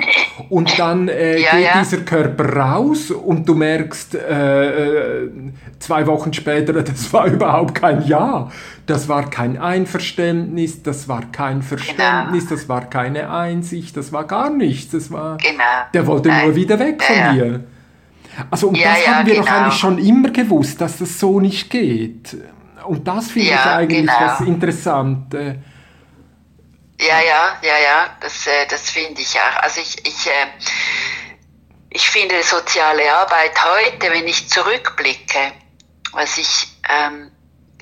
Und 0.50 0.78
dann 0.78 1.08
äh, 1.08 1.38
ja, 1.40 1.50
geht 1.52 1.64
ja. 1.64 1.78
dieser 1.80 1.98
Körper 1.98 2.56
raus 2.56 3.10
und 3.10 3.48
du 3.48 3.54
merkst 3.54 4.14
äh, 4.14 5.24
äh 5.24 5.30
zwei 5.78 6.06
Wochen 6.06 6.32
später, 6.32 6.72
das 6.82 7.12
war 7.12 7.26
überhaupt 7.26 7.74
kein 7.74 8.06
Ja. 8.06 8.50
Das 8.86 9.06
war 9.06 9.28
kein 9.28 9.58
Einverständnis, 9.58 10.82
das 10.82 11.08
war 11.08 11.30
kein 11.30 11.60
Verständnis, 11.60 12.44
genau. 12.44 12.54
das 12.54 12.68
war 12.70 12.88
keine 12.88 13.30
Einsicht, 13.30 13.96
das 13.98 14.12
war 14.12 14.24
gar 14.24 14.48
nichts. 14.48 14.92
Das 14.92 15.10
war, 15.12 15.36
genau. 15.36 15.62
Der 15.92 16.06
wollte 16.06 16.30
Nein. 16.30 16.46
nur 16.46 16.56
wieder 16.56 16.78
weg 16.78 17.02
von 17.02 17.34
dir. 17.34 17.64
Also 18.50 18.68
und 18.68 18.78
das 18.78 19.06
haben 19.06 19.26
wir 19.26 19.34
genau. 19.34 19.46
doch 19.46 19.52
eigentlich 19.52 19.74
schon 19.74 19.98
immer 19.98 20.30
gewusst, 20.30 20.80
dass 20.80 20.98
das 20.98 21.18
so 21.18 21.38
nicht 21.38 21.68
geht. 21.68 22.36
Und 22.84 23.06
das 23.06 23.30
finde 23.30 23.48
ich 23.48 23.58
eigentlich 23.58 24.06
genau. 24.06 24.20
das 24.20 24.40
Interessante. 24.40 25.62
Ja, 27.00 27.20
ja, 27.20 27.58
ja, 27.62 27.78
ja, 27.78 28.16
das, 28.20 28.46
äh, 28.46 28.66
das 28.68 28.90
finde 28.90 29.20
ich 29.20 29.38
auch. 29.38 29.62
Also 29.62 29.80
ich, 29.80 30.04
ich, 30.04 30.26
äh, 30.26 30.46
ich 31.90 32.08
finde 32.08 32.42
soziale 32.42 33.12
Arbeit 33.12 33.52
heute, 33.64 34.10
wenn 34.10 34.26
ich 34.26 34.48
zurückblicke, 34.48 35.52
was 36.12 36.38
ich 36.38 36.68
ähm, 36.88 37.30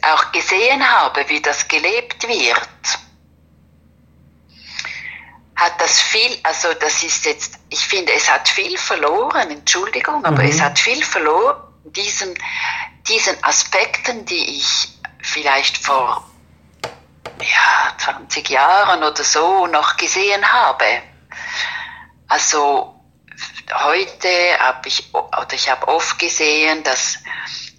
auch 0.03 0.33
gesehen 0.33 0.87
habe, 0.87 1.25
wie 1.29 1.41
das 1.41 1.67
gelebt 1.67 2.29
wird, 2.29 2.69
hat 5.57 5.81
das 5.81 5.99
viel, 5.99 6.39
also 6.43 6.69
das 6.79 7.03
ist 7.03 7.25
jetzt, 7.25 7.59
ich 7.71 7.87
finde, 7.87 8.13
es 8.13 8.31
hat 8.31 8.47
viel 8.47 8.77
verloren, 8.77 9.51
Entschuldigung, 9.51 10.23
aber 10.25 10.43
mhm. 10.43 10.51
es 10.51 10.61
hat 10.61 10.79
viel 10.79 11.03
verloren, 11.03 11.66
diesen, 11.93 12.35
diesen 13.09 13.43
Aspekten, 13.45 14.25
die 14.27 14.59
ich 14.59 14.89
vielleicht 15.21 15.79
vor 15.79 16.29
ja, 17.41 17.97
20 17.99 18.49
Jahren 18.49 19.03
oder 19.03 19.25
so 19.25 19.67
noch 19.67 19.97
gesehen 19.97 20.53
habe. 20.53 21.03
Also 22.29 23.01
heute 23.73 24.29
habe 24.59 24.89
ich, 24.89 25.13
oder 25.15 25.53
ich 25.53 25.71
habe 25.71 25.89
oft 25.89 26.19
gesehen, 26.19 26.83
dass 26.83 27.19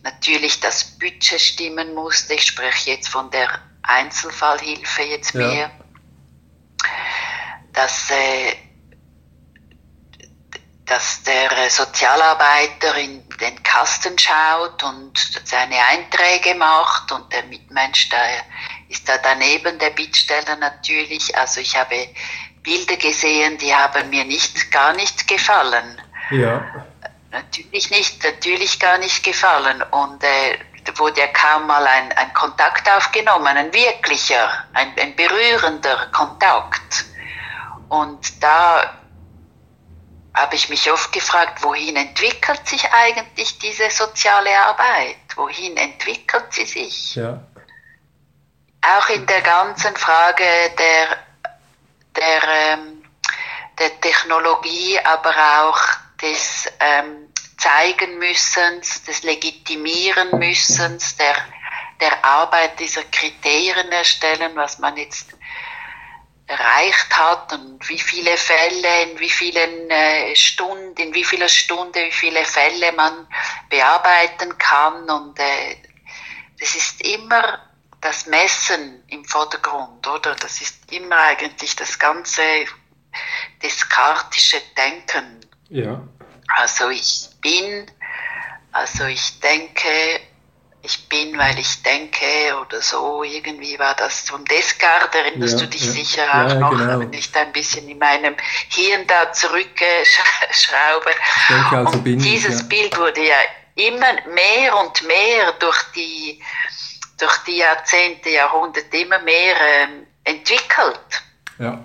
natürlich 0.03 0.59
das 0.59 0.97
Budget 0.97 1.41
stimmen 1.41 1.93
musste. 1.93 2.33
Ich 2.33 2.45
spreche 2.47 2.91
jetzt 2.91 3.09
von 3.09 3.29
der 3.31 3.49
Einzelfallhilfe 3.83 5.03
jetzt 5.03 5.33
mehr. 5.33 5.53
Ja. 5.53 5.71
Dass, 7.73 8.09
äh, 8.11 8.55
dass 10.87 11.23
der 11.23 11.69
Sozialarbeiter 11.69 12.95
in 12.95 13.27
den 13.41 13.61
Kasten 13.63 14.17
schaut 14.17 14.83
und 14.83 15.41
seine 15.43 15.75
Einträge 15.89 16.55
macht 16.55 17.11
und 17.11 17.31
der 17.33 17.43
Mitmensch 17.43 18.09
da 18.09 18.17
ist 18.89 19.07
da 19.07 19.17
daneben 19.17 19.77
der 19.79 19.89
Bittsteller 19.89 20.55
natürlich. 20.55 21.37
Also 21.37 21.59
ich 21.59 21.75
habe 21.75 22.07
Bilder 22.63 22.95
gesehen, 22.95 23.57
die 23.57 23.73
haben 23.75 24.09
mir 24.09 24.23
nicht 24.23 24.71
gar 24.71 24.93
nicht 24.93 25.27
gefallen. 25.27 26.01
Ja 26.31 26.85
natürlich 27.31 27.91
nicht, 27.91 28.23
natürlich 28.23 28.79
gar 28.79 28.97
nicht 28.97 29.23
gefallen. 29.23 29.83
Und 29.91 30.23
äh, 30.23 30.57
wurde 30.97 31.19
ja 31.19 31.27
kaum 31.27 31.67
mal 31.67 31.85
ein, 31.85 32.11
ein 32.13 32.33
Kontakt 32.33 32.89
aufgenommen, 32.89 33.47
ein 33.47 33.73
wirklicher, 33.73 34.49
ein, 34.73 34.93
ein 34.97 35.15
berührender 35.15 36.07
Kontakt. 36.13 37.05
Und 37.89 38.41
da 38.41 38.93
habe 40.37 40.55
ich 40.55 40.69
mich 40.69 40.91
oft 40.91 41.11
gefragt, 41.11 41.63
wohin 41.63 41.95
entwickelt 41.95 42.67
sich 42.67 42.83
eigentlich 42.91 43.57
diese 43.57 43.89
soziale 43.89 44.55
Arbeit? 44.57 45.17
Wohin 45.35 45.75
entwickelt 45.77 46.45
sie 46.51 46.65
sich? 46.65 47.15
Ja. 47.15 47.41
Auch 48.81 49.09
in 49.09 49.25
der 49.25 49.41
ganzen 49.41 49.95
Frage 49.95 50.43
der, 50.77 51.17
der, 52.15 52.43
ähm, 52.53 53.03
der 53.79 53.99
Technologie, 53.99 54.99
aber 54.99 55.33
auch 55.63 55.79
des 56.21 56.71
ähm, 56.79 57.33
Zeigen 57.57 58.19
müssen, 58.19 58.81
des 59.07 59.23
Legitimieren 59.23 60.37
müssen, 60.37 60.99
der, 61.19 61.35
der 61.99 62.23
Arbeit 62.23 62.79
dieser 62.79 63.03
Kriterien 63.05 63.91
erstellen, 63.91 64.51
was 64.55 64.77
man 64.77 64.95
jetzt 64.97 65.35
erreicht 66.47 67.15
hat 67.15 67.53
und 67.53 67.87
wie 67.89 67.99
viele 67.99 68.37
Fälle, 68.37 69.03
in 69.03 69.19
wie 69.19 69.29
vielen 69.29 69.89
äh, 69.89 70.35
Stunden, 70.35 70.95
in 70.95 71.13
wie 71.13 71.23
vieler 71.23 71.49
Stunde, 71.49 72.05
wie 72.05 72.11
viele 72.11 72.45
Fälle 72.45 72.91
man 72.93 73.27
bearbeiten 73.69 74.57
kann 74.57 75.09
und 75.09 75.37
äh, 75.39 75.75
das 76.59 76.75
ist 76.75 77.01
immer 77.05 77.59
das 78.01 78.27
Messen 78.27 79.03
im 79.07 79.25
Vordergrund, 79.25 80.07
oder? 80.07 80.35
Das 80.35 80.61
ist 80.61 80.91
immer 80.91 81.17
eigentlich 81.17 81.75
das 81.75 81.97
ganze 81.97 82.41
deskartische 83.61 84.61
Denken. 84.75 85.41
Ja. 85.69 86.01
Also 86.47 86.89
ich 86.89 87.29
bin, 87.41 87.89
also 88.71 89.05
ich 89.05 89.39
denke, 89.39 90.21
ich 90.81 91.09
bin, 91.09 91.37
weil 91.37 91.57
ich 91.59 91.83
denke 91.83 92.25
oder 92.61 92.81
so. 92.81 93.23
Irgendwie 93.23 93.77
war 93.79 93.95
das 93.95 94.21
vom 94.21 94.45
Descartes, 94.45 95.19
erinnerst 95.19 95.53
ja, 95.53 95.59
du 95.59 95.67
dich 95.67 95.85
ja. 95.85 95.91
sicher 95.91 96.23
auch 96.23 96.49
ja, 96.49 96.55
noch, 96.55 96.71
genau. 96.71 96.99
wenn 96.99 97.13
ich 97.13 97.31
da 97.31 97.41
ein 97.41 97.51
bisschen 97.51 97.87
in 97.89 97.97
meinem 97.97 98.35
Hirn 98.69 99.05
da 99.07 99.31
zurückschraube. 99.31 101.11
Also 101.71 101.97
und 101.97 102.03
dieses 102.05 102.61
ich, 102.61 102.69
Bild 102.69 102.97
wurde 102.97 103.25
ja 103.25 103.35
immer 103.75 104.13
mehr 104.33 104.75
und 104.77 105.01
mehr 105.07 105.51
durch 105.53 105.81
die, 105.95 106.41
durch 107.17 107.37
die 107.39 107.57
Jahrzehnte, 107.57 108.29
Jahrhunderte 108.29 108.97
immer 108.97 109.19
mehr 109.19 109.55
ähm, 109.79 110.07
entwickelt. 110.23 111.23
Ja. 111.59 111.83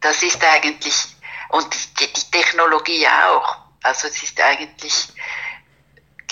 Das 0.00 0.22
ist 0.22 0.42
eigentlich, 0.44 1.06
und 1.50 1.74
die, 2.00 2.12
die 2.12 2.30
Technologie 2.30 3.06
auch. 3.06 3.56
Also 3.82 4.08
es 4.08 4.22
ist 4.22 4.40
eigentlich 4.40 5.08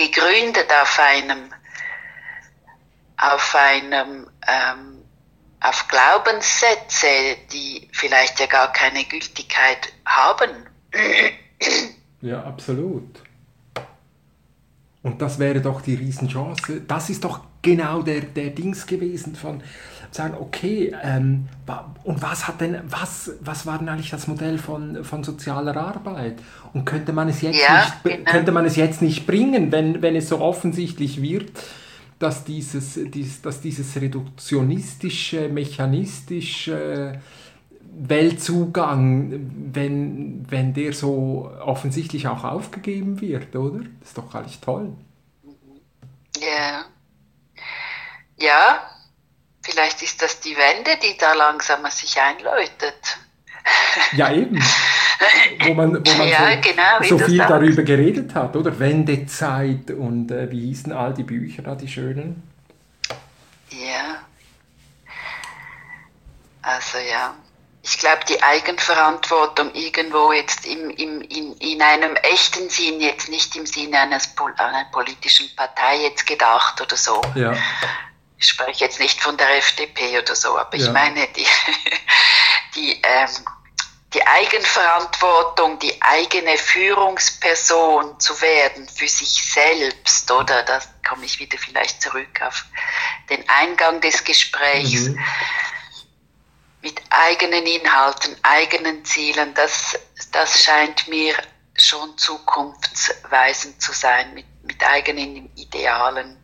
gegründet 0.00 0.68
auf 0.82 0.98
einem, 0.98 1.52
auf 3.18 3.54
einem, 3.54 4.30
ähm, 4.48 5.02
auf 5.60 5.86
Glaubenssätze, 5.88 7.36
die 7.52 7.88
vielleicht 7.92 8.40
ja 8.40 8.46
gar 8.46 8.72
keine 8.72 9.04
Gültigkeit 9.04 9.92
haben. 10.06 10.50
Ja, 12.22 12.42
absolut. 12.44 13.22
Und 15.02 15.20
das 15.20 15.38
wäre 15.38 15.60
doch 15.60 15.80
die 15.80 15.94
Riesenchance. 15.94 16.82
Das 16.82 17.10
ist 17.10 17.24
doch 17.24 17.40
genau 17.62 18.02
der, 18.02 18.20
der 18.22 18.50
Dings 18.50 18.86
gewesen 18.86 19.36
von 19.36 19.62
sagen, 20.10 20.34
okay, 20.38 20.94
ähm, 21.02 21.48
und 22.04 22.22
was 22.22 22.48
hat 22.48 22.60
denn, 22.60 22.80
was, 22.88 23.32
was 23.40 23.66
war 23.66 23.78
denn 23.78 23.88
eigentlich 23.88 24.10
das 24.10 24.26
Modell 24.26 24.58
von, 24.58 25.04
von 25.04 25.22
sozialer 25.22 25.76
Arbeit? 25.76 26.40
Und 26.72 26.84
könnte 26.84 27.12
man 27.12 27.28
es 27.28 27.42
jetzt 27.42 27.60
ja, 27.60 27.84
nicht, 27.84 28.02
genau. 28.02 28.30
könnte 28.30 28.52
man 28.52 28.64
es 28.64 28.76
jetzt 28.76 29.02
nicht 29.02 29.26
bringen, 29.26 29.70
wenn, 29.70 30.02
wenn 30.02 30.16
es 30.16 30.28
so 30.28 30.40
offensichtlich 30.40 31.22
wird, 31.22 31.52
dass 32.18 32.44
dieses, 32.44 32.98
dies, 33.06 33.40
dass 33.40 33.60
dieses 33.60 34.00
reduktionistische, 34.00 35.48
mechanistische 35.48 37.20
Weltzugang, 37.92 39.50
wenn, 39.72 40.44
wenn 40.48 40.74
der 40.74 40.92
so 40.92 41.50
offensichtlich 41.64 42.28
auch 42.28 42.44
aufgegeben 42.44 43.20
wird, 43.20 43.54
oder? 43.56 43.80
Das 44.00 44.10
ist 44.10 44.18
doch 44.18 44.34
eigentlich 44.34 44.60
toll. 44.60 44.92
Ja. 46.40 46.84
Ja, 48.38 48.89
vielleicht 49.70 50.02
ist 50.02 50.20
das 50.22 50.40
die 50.40 50.56
Wende, 50.56 50.90
die 51.02 51.16
da 51.16 51.32
langsam 51.34 51.84
sich 51.90 52.20
einläutet. 52.20 53.18
Ja, 54.12 54.32
eben. 54.32 54.62
Wo 55.64 55.74
man, 55.74 55.94
wo 56.06 56.14
man 56.14 56.28
ja, 56.28 56.52
so, 56.52 56.60
genau, 56.60 57.02
so 57.02 57.18
viel 57.18 57.38
darüber 57.38 57.82
geredet 57.82 58.34
hat, 58.34 58.56
oder? 58.56 58.78
Wendezeit 58.78 59.90
und 59.90 60.30
äh, 60.30 60.50
wie 60.50 60.66
hießen 60.66 60.92
all 60.92 61.12
die 61.12 61.24
Bücher 61.24 61.62
da, 61.62 61.74
die 61.74 61.88
schönen? 61.88 62.42
Ja. 63.70 64.22
Also 66.62 66.98
ja 66.98 67.34
ich 67.82 67.98
glaube, 67.98 68.20
die 68.28 68.42
Eigenverantwortung 68.42 69.74
irgendwo 69.74 70.32
jetzt 70.32 70.66
im, 70.66 70.90
im, 70.90 71.22
in, 71.22 71.56
in 71.56 71.80
einem 71.80 72.14
echten 72.16 72.68
Sinn, 72.68 73.00
jetzt 73.00 73.28
nicht 73.28 73.56
im 73.56 73.64
Sinne 73.64 74.00
eines, 74.00 74.34
einer 74.58 74.84
politischen 74.92 75.48
Partei 75.56 76.02
jetzt 76.02 76.26
gedacht 76.26 76.80
oder 76.80 76.96
so. 76.96 77.20
Ja. 77.34 77.54
Ich 78.40 78.48
spreche 78.48 78.84
jetzt 78.84 78.98
nicht 78.98 79.20
von 79.20 79.36
der 79.36 79.58
FDP 79.58 80.18
oder 80.18 80.34
so, 80.34 80.56
aber 80.58 80.76
ja. 80.76 80.86
ich 80.86 80.92
meine, 80.92 81.28
die, 81.28 81.46
die, 82.74 82.92
ähm, 83.02 83.28
die 84.14 84.26
Eigenverantwortung, 84.26 85.78
die 85.78 86.00
eigene 86.02 86.56
Führungsperson 86.56 88.18
zu 88.18 88.40
werden 88.40 88.88
für 88.88 89.06
sich 89.06 89.52
selbst, 89.52 90.30
oder? 90.30 90.62
Da 90.62 90.80
komme 91.08 91.26
ich 91.26 91.38
wieder 91.38 91.58
vielleicht 91.58 92.02
zurück 92.02 92.40
auf 92.40 92.64
den 93.28 93.46
Eingang 93.48 94.00
des 94.00 94.24
Gesprächs. 94.24 95.08
Mhm 95.10 95.24
mit 96.82 97.00
eigenen 97.10 97.66
Inhalten, 97.66 98.36
eigenen 98.42 99.04
Zielen, 99.04 99.54
das, 99.54 99.98
das 100.32 100.64
scheint 100.64 101.08
mir 101.08 101.34
schon 101.74 102.16
zukunftsweisend 102.16 103.80
zu 103.80 103.92
sein, 103.92 104.34
mit, 104.34 104.46
mit 104.64 104.82
eigenen 104.82 105.54
Idealen. 105.56 106.36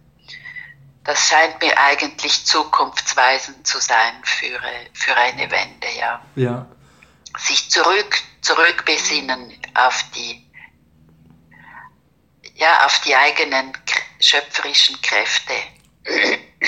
Das 1.06 1.28
scheint 1.28 1.62
mir 1.62 1.78
eigentlich 1.78 2.44
zukunftsweisend 2.44 3.64
zu 3.64 3.78
sein 3.78 4.14
für, 4.24 4.58
für 4.92 5.16
eine 5.16 5.50
Wende, 5.50 5.86
ja. 5.98 6.20
ja. 6.34 6.66
Sich 7.38 7.70
zurück, 7.70 8.22
zurückbesinnen 8.40 9.52
auf 9.74 10.04
die, 10.16 10.44
ja, 12.56 12.84
auf 12.84 13.00
die 13.06 13.14
eigenen 13.14 13.72
schöpferischen 14.18 15.00
Kräfte. 15.00 15.52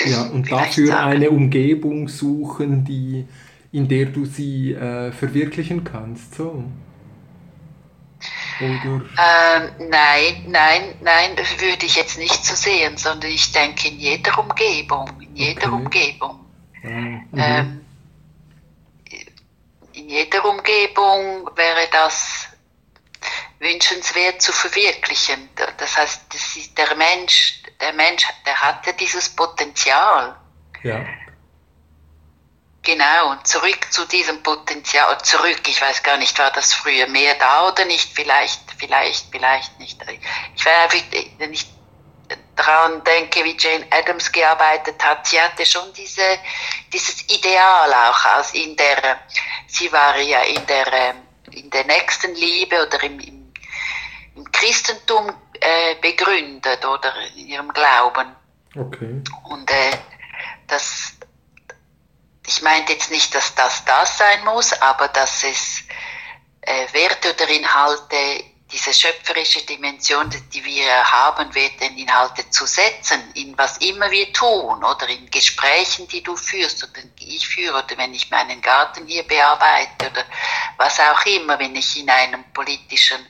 Ja, 0.05 0.21
und 0.31 0.49
dafür 0.49 0.87
sagen. 0.87 1.11
eine 1.11 1.29
Umgebung 1.31 2.07
suchen, 2.07 2.85
die 2.85 3.27
in 3.71 3.87
der 3.87 4.05
du 4.05 4.25
sie 4.25 4.73
äh, 4.73 5.11
verwirklichen 5.11 5.83
kannst. 5.83 6.35
So. 6.35 6.63
Ähm, 8.59 9.89
nein, 9.89 10.45
nein, 10.47 10.95
nein, 11.01 11.35
das 11.35 11.59
würde 11.61 11.85
ich 11.85 11.95
jetzt 11.95 12.17
nicht 12.17 12.45
so 12.45 12.55
sehen, 12.55 12.97
sondern 12.97 13.31
ich 13.31 13.51
denke 13.51 13.87
in 13.87 13.99
jeder 13.99 14.37
Umgebung, 14.37 15.09
in 15.21 15.35
jeder 15.35 15.67
okay. 15.67 15.75
Umgebung. 15.75 16.45
Mhm. 16.81 17.29
Ähm, 17.37 17.85
in 19.93 20.09
jeder 20.09 20.45
Umgebung 20.45 21.49
wäre 21.55 21.87
das 21.91 22.47
wünschenswert 23.59 24.41
zu 24.41 24.51
verwirklichen. 24.51 25.49
Das 25.77 25.97
heißt, 25.97 26.33
das 26.33 26.73
der 26.75 26.95
Mensch, 26.95 27.61
der 27.79 27.93
Mensch, 27.93 28.25
der 28.45 28.61
hatte 28.61 28.93
dieses 28.93 29.29
Potenzial. 29.29 30.35
Ja. 30.83 31.05
Genau, 32.89 33.29
und 33.29 33.45
zurück 33.45 33.85
zu 33.91 34.03
diesem 34.07 34.41
Potenzial, 34.41 35.15
zurück, 35.21 35.61
ich 35.67 35.79
weiß 35.79 36.01
gar 36.01 36.17
nicht, 36.17 36.39
war 36.39 36.49
das 36.49 36.73
früher 36.73 37.05
mehr 37.05 37.35
da 37.35 37.67
oder 37.67 37.85
nicht, 37.85 38.11
vielleicht, 38.15 38.61
vielleicht, 38.79 39.27
vielleicht 39.29 39.77
nicht. 39.79 39.99
Ich 40.55 40.65
weiß 40.65 41.03
wenn 41.37 41.53
ich 41.53 41.67
daran 42.55 43.03
denke, 43.03 43.43
wie 43.43 43.55
Jane 43.55 43.85
Addams 43.91 44.31
gearbeitet 44.31 45.03
hat, 45.03 45.27
sie 45.27 45.39
hatte 45.39 45.67
schon 45.67 45.93
diese, 45.93 46.39
dieses 46.91 47.29
Ideal 47.29 47.93
auch 47.93 48.25
aus 48.37 48.55
in 48.55 48.75
der, 48.75 49.19
sie 49.67 49.91
war 49.91 50.17
ja 50.17 50.41
in 50.41 50.65
der, 50.65 51.13
in 51.51 51.69
der 51.69 51.85
nächsten 51.85 52.33
Liebe 52.33 52.87
oder 52.87 53.03
im, 53.03 53.19
im, 53.19 53.53
im 54.35 54.51
Christentum 54.51 55.31
äh, 55.59 55.93
begründet 56.01 56.83
oder 56.83 57.13
in 57.35 57.49
ihrem 57.49 57.71
Glauben. 57.71 58.35
Okay. 58.75 59.21
Und 59.43 59.69
äh, 59.69 59.91
das, 60.65 61.08
ich 62.49 62.63
meinte 62.63 62.93
jetzt 62.93 63.11
nicht, 63.11 63.35
dass 63.35 63.53
das 63.53 63.85
das 63.85 64.17
sein 64.17 64.43
muss, 64.43 64.73
aber 64.81 65.07
dass 65.09 65.43
es 65.43 65.83
äh, 66.61 66.87
Werte 66.93 67.31
oder 67.35 67.47
Inhalte, 67.47 68.43
diese 68.71 68.91
schöpferische 68.91 69.63
Dimension, 69.67 70.31
die 70.51 70.63
wir 70.65 71.11
haben, 71.11 71.53
Werte 71.53 71.85
und 71.85 71.97
Inhalte 71.97 72.49
zu 72.49 72.65
setzen, 72.65 73.21
in 73.35 73.55
was 73.55 73.77
immer 73.77 74.09
wir 74.09 74.33
tun 74.33 74.83
oder 74.83 75.07
in 75.09 75.29
Gesprächen, 75.29 76.07
die 76.07 76.23
du 76.23 76.35
führst 76.35 76.83
oder 76.83 77.03
ich 77.19 77.47
führe 77.47 77.83
oder 77.83 77.97
wenn 77.97 78.15
ich 78.15 78.31
meinen 78.31 78.61
Garten 78.61 79.05
hier 79.05 79.23
bearbeite 79.23 80.09
oder 80.09 80.25
was 80.77 80.99
auch 80.99 81.23
immer, 81.27 81.59
wenn 81.59 81.75
ich 81.75 81.99
in 81.99 82.09
einem 82.09 82.43
politischen 82.51 83.23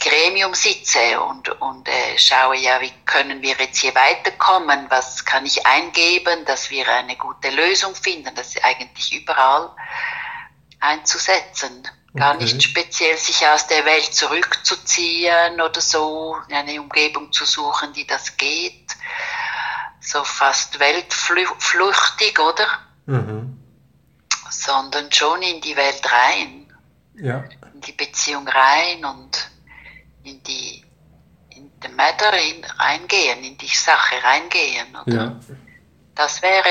Gremium 0.00 0.54
sitze 0.54 1.20
und, 1.20 1.48
und 1.60 1.86
äh, 1.86 2.16
schaue, 2.16 2.56
ja, 2.56 2.80
wie 2.80 2.92
können 3.04 3.42
wir 3.42 3.54
jetzt 3.58 3.78
hier 3.78 3.94
weiterkommen, 3.94 4.86
was 4.88 5.24
kann 5.24 5.44
ich 5.44 5.66
eingeben, 5.66 6.44
dass 6.46 6.70
wir 6.70 6.88
eine 6.88 7.16
gute 7.16 7.50
Lösung 7.50 7.94
finden, 7.94 8.34
das 8.34 8.56
ist 8.56 8.64
eigentlich 8.64 9.12
überall 9.14 9.70
einzusetzen. 10.80 11.86
Gar 12.14 12.34
okay. 12.34 12.44
nicht 12.44 12.62
speziell 12.62 13.16
sich 13.16 13.46
aus 13.46 13.68
der 13.68 13.84
Welt 13.84 14.12
zurückzuziehen 14.12 15.60
oder 15.60 15.80
so, 15.80 16.36
eine 16.50 16.80
Umgebung 16.80 17.30
zu 17.30 17.44
suchen, 17.44 17.92
die 17.92 18.06
das 18.06 18.36
geht. 18.36 18.96
So 20.00 20.24
fast 20.24 20.80
weltflüchtig, 20.80 22.40
oder? 22.40 22.66
Mhm. 23.06 23.58
Sondern 24.50 25.12
schon 25.12 25.42
in 25.42 25.60
die 25.60 25.76
Welt 25.76 26.02
rein. 26.10 26.74
Ja. 27.14 27.44
In 27.74 27.80
die 27.82 27.92
Beziehung 27.92 28.48
rein 28.48 29.04
und 29.04 29.50
in 30.24 30.42
die 30.42 30.84
in 31.50 31.70
the 31.82 31.88
Matter 31.88 32.32
reingehen, 32.78 33.44
in 33.44 33.58
die 33.58 33.66
Sache 33.66 34.22
reingehen. 34.22 34.96
Oder? 34.96 35.14
Ja. 35.14 35.40
Das 36.14 36.42
wäre 36.42 36.68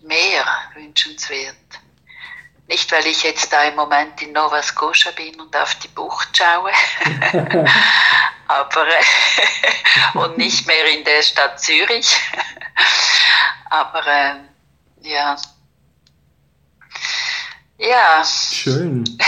mehr 0.00 0.44
wünschenswert. 0.74 1.56
Nicht, 2.66 2.90
weil 2.92 3.06
ich 3.06 3.22
jetzt 3.22 3.52
da 3.52 3.64
im 3.64 3.76
Moment 3.76 4.20
in 4.22 4.32
Nova 4.32 4.62
Scotia 4.62 5.12
bin 5.12 5.38
und 5.38 5.54
auf 5.54 5.74
die 5.76 5.88
Bucht 5.88 6.34
schaue, 6.34 6.72
aber 8.48 8.86
und 10.14 10.38
nicht 10.38 10.66
mehr 10.66 10.86
in 10.86 11.04
der 11.04 11.22
Stadt 11.22 11.60
Zürich. 11.60 12.16
aber 13.68 14.06
äh, 14.06 14.34
ja. 15.02 15.36
Ja. 17.76 18.24
Schön. 18.24 19.04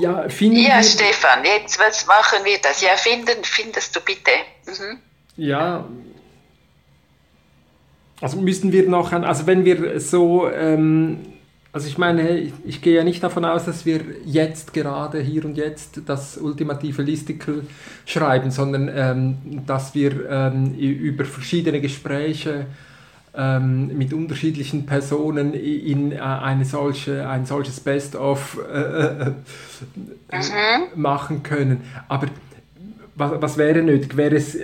Ja, 0.00 0.28
finden 0.28 0.58
ja 0.58 0.76
wir, 0.76 0.82
Stefan, 0.82 1.44
jetzt 1.44 1.78
was 1.78 2.06
machen 2.06 2.44
wir 2.44 2.58
das? 2.62 2.82
Ja, 2.82 2.96
finden, 2.96 3.42
findest 3.42 3.94
du 3.96 4.00
bitte. 4.00 4.30
Mhm. 4.66 4.98
Ja, 5.36 5.86
also 8.20 8.40
müssen 8.40 8.72
wir 8.72 8.88
noch, 8.88 9.12
an, 9.12 9.24
also 9.24 9.46
wenn 9.46 9.64
wir 9.64 9.98
so, 9.98 10.50
ähm, 10.50 11.18
also 11.72 11.86
ich 11.86 11.96
meine, 11.96 12.38
ich, 12.38 12.52
ich, 12.66 12.82
gehe 12.82 12.96
ja 12.96 13.04
nicht 13.04 13.22
davon 13.22 13.44
aus, 13.44 13.64
dass 13.64 13.86
wir 13.86 14.00
jetzt 14.24 14.74
gerade 14.74 15.20
hier 15.20 15.44
und 15.44 15.56
jetzt 15.56 16.02
das 16.06 16.36
ultimative 16.36 17.02
Listicle 17.02 17.64
schreiben, 18.04 18.50
sondern 18.50 18.90
ähm, 18.92 19.62
dass 19.66 19.94
wir 19.94 20.28
ähm, 20.28 20.74
über 20.74 21.24
verschiedene 21.24 21.80
Gespräche 21.80 22.66
ähm, 23.34 23.96
mit 23.96 24.12
unterschiedlichen 24.12 24.84
Personen 24.84 25.54
in 25.54 26.12
äh, 26.12 26.18
eine 26.18 26.64
solche, 26.64 27.26
ein 27.28 27.46
solches 27.46 27.80
Best-of 27.80 28.58
äh, 28.70 28.80
äh, 28.80 29.32
mhm. 29.80 31.00
machen 31.00 31.42
können. 31.42 31.90
Aber 32.08 32.28
was, 33.14 33.42
was 33.42 33.56
wäre 33.56 33.82
nötig? 33.82 34.16
Wäre 34.16 34.36
es 34.36 34.56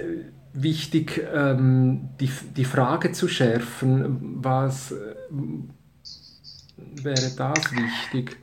wichtig, 0.53 1.23
ähm, 1.35 2.09
die, 2.19 2.31
die 2.57 2.65
Frage 2.65 3.13
zu 3.13 3.29
schärfen, 3.29 4.43
was 4.43 4.93
äh, 4.93 5.15
wäre 6.77 7.31
das 7.37 7.73
wichtig? 7.73 8.37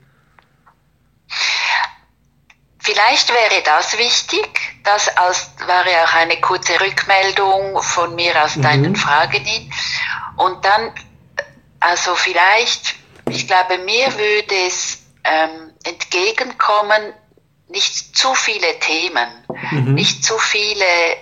Vielleicht 2.79 3.29
wäre 3.29 3.63
das 3.63 3.97
wichtig, 3.97 4.59
das 4.83 5.07
als, 5.17 5.51
wäre 5.65 6.03
auch 6.03 6.13
eine 6.15 6.39
kurze 6.41 6.79
Rückmeldung 6.81 7.81
von 7.81 8.13
mir 8.15 8.43
aus 8.43 8.57
mhm. 8.57 8.61
deinen 8.61 8.95
Fragen 8.95 9.43
hin. 9.43 9.71
Und 10.35 10.63
dann, 10.65 10.91
also 11.79 12.13
vielleicht, 12.15 12.95
ich 13.29 13.47
glaube, 13.47 13.77
mir 13.79 14.07
würde 14.13 14.55
es 14.67 14.99
ähm, 15.23 15.72
entgegenkommen, 15.83 17.13
nicht 17.69 18.15
zu 18.15 18.33
viele 18.35 18.79
Themen, 18.79 19.27
mhm. 19.71 19.93
nicht 19.95 20.23
zu 20.23 20.37
viele 20.37 20.83
äh, 20.83 21.15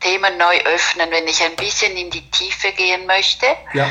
Themen 0.00 0.36
neu 0.38 0.58
öffnen, 0.64 1.10
wenn 1.10 1.26
ich 1.26 1.42
ein 1.42 1.56
bisschen 1.56 1.96
in 1.96 2.10
die 2.10 2.28
Tiefe 2.30 2.72
gehen 2.72 3.06
möchte. 3.06 3.46
Ja. 3.74 3.86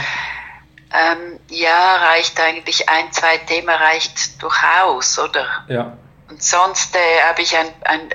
Ähm, 0.93 1.39
ja, 1.49 1.97
reicht 1.97 2.39
eigentlich 2.39 2.87
ein, 2.87 3.11
zwei 3.11 3.37
Themen 3.39 3.69
reicht 3.69 4.41
durchaus, 4.41 5.19
oder? 5.19 5.45
Ja. 5.67 5.97
Und 6.29 6.41
sonst 6.41 6.95
äh, 6.95 7.21
habe 7.27 7.41
ich 7.41 7.55
ein, 7.55 7.67
ein, 7.83 8.13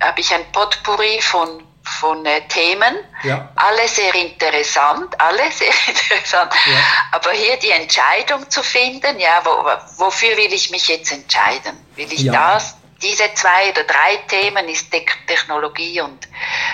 hab 0.00 0.18
ich 0.18 0.34
ein 0.34 0.50
Potpourri 0.52 1.20
von, 1.20 1.62
von 1.86 2.24
äh, 2.26 2.42
Themen. 2.48 2.96
Ja. 3.22 3.50
Alle 3.56 3.88
sehr 3.88 4.14
interessant, 4.14 5.18
alle 5.20 5.50
sehr 5.50 5.68
interessant. 5.88 6.52
Ja. 6.66 6.78
Aber 7.12 7.32
hier 7.32 7.56
die 7.58 7.70
Entscheidung 7.70 8.48
zu 8.50 8.62
finden, 8.62 9.18
ja, 9.18 9.40
wo, 9.44 10.04
wofür 10.04 10.36
will 10.36 10.52
ich 10.52 10.70
mich 10.70 10.88
jetzt 10.88 11.12
entscheiden? 11.12 11.76
Will 11.94 12.12
ich 12.12 12.20
ja. 12.20 12.32
das, 12.32 12.76
diese 13.02 13.32
zwei 13.34 13.70
oder 13.70 13.84
drei 13.84 14.16
Themen 14.28 14.68
ist 14.68 14.90
Technologie 15.26 16.00
und 16.00 16.26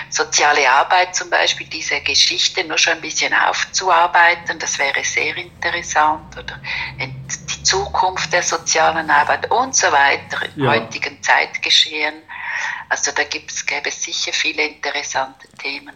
soziale 0.09 0.69
Arbeit 0.69 1.15
zum 1.15 1.29
Beispiel, 1.29 1.67
diese 1.67 1.99
Geschichte 2.01 2.63
nur 2.63 2.77
schon 2.77 2.93
ein 2.93 3.01
bisschen 3.01 3.33
aufzuarbeiten, 3.33 4.57
das 4.59 4.79
wäre 4.79 5.03
sehr 5.03 5.35
interessant. 5.35 6.37
Oder 6.37 6.59
die 6.97 7.63
Zukunft 7.63 8.31
der 8.31 8.43
sozialen 8.43 9.09
Arbeit 9.09 9.51
und 9.51 9.75
so 9.75 9.91
weiter 9.91 10.37
im 10.55 10.69
heutigen 10.69 11.21
Zeitgeschehen. 11.21 12.22
Also 12.89 13.11
da 13.15 13.23
gibt's, 13.23 13.65
gäbe 13.65 13.89
es 13.89 14.03
sicher 14.03 14.33
viele 14.33 14.67
interessante 14.67 15.47
Themen. 15.61 15.95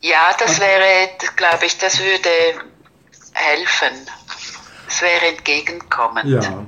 Ja, 0.00 0.30
das 0.38 0.60
wäre, 0.60 1.10
glaube 1.36 1.64
ich, 1.66 1.78
das 1.78 2.00
würde 2.00 2.28
helfen. 3.34 3.96
Es 4.88 5.00
wäre 5.00 5.34
entgegenkommend. 5.34 6.26
Ja. 6.26 6.66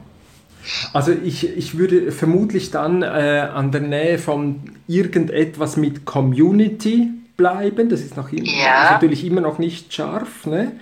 Also 0.93 1.13
ich, 1.13 1.47
ich 1.57 1.77
würde 1.77 2.11
vermutlich 2.13 2.71
dann 2.71 3.03
äh, 3.03 3.07
an 3.53 3.71
der 3.71 3.83
Nähe 3.83 4.19
von 4.19 4.77
irgendetwas 4.87 5.77
mit 5.77 6.05
Community 6.05 7.11
bleiben. 7.37 7.89
Das 7.89 8.01
ist, 8.01 8.17
noch 8.17 8.33
immer, 8.33 8.47
ja. 8.47 8.85
ist 8.85 8.91
natürlich 8.93 9.25
immer 9.25 9.41
noch 9.41 9.59
nicht 9.59 9.93
scharf. 9.93 10.47
Ne? 10.47 10.73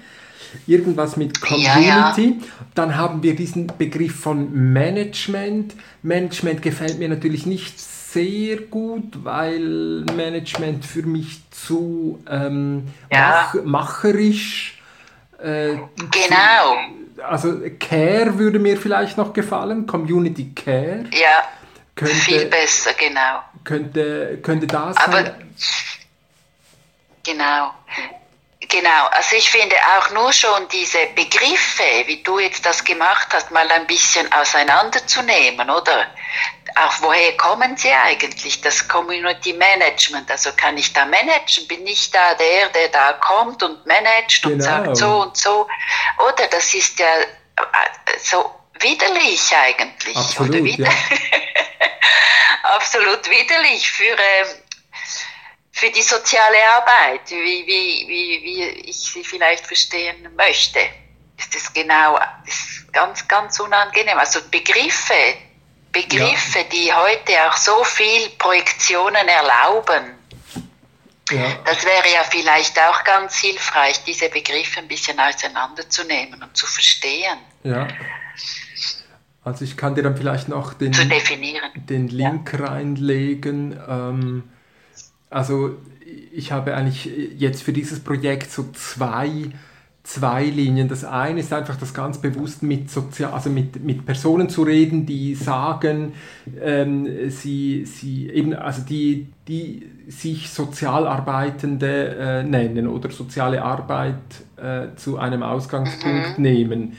Irgendwas 0.66 1.16
mit 1.16 1.40
Community. 1.40 1.86
Ja, 1.86 2.06
ja. 2.06 2.34
Dann 2.74 2.96
haben 2.96 3.22
wir 3.22 3.34
diesen 3.34 3.66
Begriff 3.78 4.20
von 4.20 4.72
Management. 4.72 5.74
Management 6.02 6.62
gefällt 6.62 6.98
mir 6.98 7.08
natürlich 7.08 7.46
nicht 7.46 7.80
sehr 7.80 8.56
gut, 8.56 9.24
weil 9.24 10.04
Management 10.14 10.84
für 10.84 11.02
mich 11.02 11.40
zu 11.50 12.22
ähm, 12.28 12.88
mach, 13.10 13.54
macherisch. 13.64 14.82
Äh, 15.38 15.74
genau. 15.96 16.76
Zu, 17.16 17.24
also 17.24 17.60
Care 17.78 18.38
würde 18.38 18.58
mir 18.58 18.76
vielleicht 18.76 19.16
noch 19.16 19.32
gefallen, 19.32 19.86
Community 19.86 20.52
Care. 20.54 21.04
Ja, 21.12 21.48
könnte, 21.94 22.14
viel 22.14 22.46
besser, 22.46 22.90
genau. 22.98 23.42
Könnte, 23.64 24.38
könnte 24.42 24.66
das 24.66 24.96
Aber, 24.96 25.12
sein? 25.12 25.34
Genau. 27.24 27.70
Genau, 28.72 29.06
also 29.10 29.36
ich 29.36 29.50
finde 29.50 29.76
auch 29.98 30.10
nur 30.12 30.32
schon 30.32 30.66
diese 30.68 31.04
Begriffe, 31.14 32.06
wie 32.06 32.22
du 32.22 32.38
jetzt 32.38 32.64
das 32.64 32.82
gemacht 32.82 33.28
hast, 33.30 33.50
mal 33.50 33.70
ein 33.70 33.86
bisschen 33.86 34.32
auseinanderzunehmen, 34.32 35.68
oder? 35.68 36.06
Auch 36.76 37.02
woher 37.02 37.36
kommen 37.36 37.76
sie 37.76 37.92
eigentlich, 37.92 38.62
das 38.62 38.88
Community 38.88 39.52
Management? 39.52 40.30
Also 40.30 40.52
kann 40.56 40.78
ich 40.78 40.90
da 40.94 41.04
managen? 41.04 41.68
Bin 41.68 41.86
ich 41.86 42.10
da 42.12 42.32
der, 42.32 42.70
der 42.70 42.88
da 42.88 43.12
kommt 43.12 43.62
und 43.62 43.84
managt 43.84 44.42
genau. 44.42 44.54
und 44.54 44.60
sagt 44.62 44.96
so 44.96 45.20
und 45.20 45.36
so? 45.36 45.68
Oder 46.26 46.46
das 46.46 46.72
ist 46.72 46.98
ja 46.98 47.14
äh, 47.14 48.18
so 48.18 48.54
widerlich 48.80 49.54
eigentlich. 49.54 50.16
Absolut, 50.16 50.48
oder 50.48 50.64
wider 50.64 50.86
ja. 50.86 50.92
Absolut 52.74 53.28
widerlich 53.28 53.90
für, 53.90 54.04
ähm, 54.04 54.61
für 55.82 55.90
die 55.90 56.02
soziale 56.02 56.58
Arbeit, 56.76 57.28
wie, 57.28 57.66
wie, 57.66 58.06
wie, 58.06 58.42
wie 58.44 58.62
ich 58.88 58.96
sie 58.96 59.24
vielleicht 59.24 59.66
verstehen 59.66 60.28
möchte. 60.36 60.78
Ist 61.36 61.52
das 61.56 61.72
genau, 61.72 62.20
ist 62.46 62.92
ganz, 62.92 63.26
ganz 63.26 63.58
unangenehm. 63.58 64.16
Also 64.16 64.38
Begriffe, 64.48 65.14
Begriffe, 65.90 66.60
ja. 66.60 66.64
die 66.72 66.92
heute 66.92 67.32
auch 67.48 67.56
so 67.56 67.82
viel 67.82 68.28
Projektionen 68.38 69.26
erlauben. 69.26 70.18
Ja. 71.32 71.58
Das 71.64 71.84
wäre 71.84 72.14
ja 72.14 72.22
vielleicht 72.30 72.78
auch 72.78 73.02
ganz 73.02 73.38
hilfreich, 73.38 74.04
diese 74.04 74.28
Begriffe 74.28 74.78
ein 74.78 74.88
bisschen 74.88 75.18
auseinanderzunehmen 75.18 76.44
und 76.44 76.56
zu 76.56 76.66
verstehen. 76.66 77.38
Ja. 77.64 77.88
Also 79.42 79.64
ich 79.64 79.76
kann 79.76 79.96
dir 79.96 80.04
dann 80.04 80.16
vielleicht 80.16 80.48
noch 80.48 80.74
den, 80.74 80.92
den 80.92 82.08
Link 82.08 82.52
ja. 82.52 82.66
reinlegen. 82.66 83.80
Ähm, 83.88 84.52
also 85.32 85.76
ich 86.32 86.52
habe 86.52 86.74
eigentlich 86.74 87.10
jetzt 87.38 87.62
für 87.62 87.72
dieses 87.72 88.00
Projekt 88.00 88.50
so 88.50 88.66
zwei, 88.72 89.50
zwei 90.02 90.44
Linien. 90.44 90.88
Das 90.88 91.04
eine 91.04 91.40
ist 91.40 91.52
einfach 91.52 91.76
das 91.76 91.94
ganz 91.94 92.18
bewusst 92.18 92.62
mit, 92.62 92.90
Sozial 92.90 93.32
also 93.32 93.50
mit, 93.50 93.82
mit 93.82 94.04
Personen 94.04 94.48
zu 94.48 94.62
reden, 94.62 95.06
die 95.06 95.34
sagen, 95.34 96.12
ähm, 96.60 97.30
sie, 97.30 97.84
sie 97.84 98.28
eben, 98.30 98.54
also 98.54 98.82
die, 98.82 99.28
die 99.48 99.86
sich 100.08 100.50
Sozialarbeitende 100.50 102.16
äh, 102.16 102.42
nennen 102.42 102.88
oder 102.88 103.10
soziale 103.10 103.62
Arbeit 103.62 104.16
äh, 104.56 104.94
zu 104.96 105.18
einem 105.18 105.42
Ausgangspunkt 105.42 106.38
mhm. 106.38 106.42
nehmen. 106.42 106.92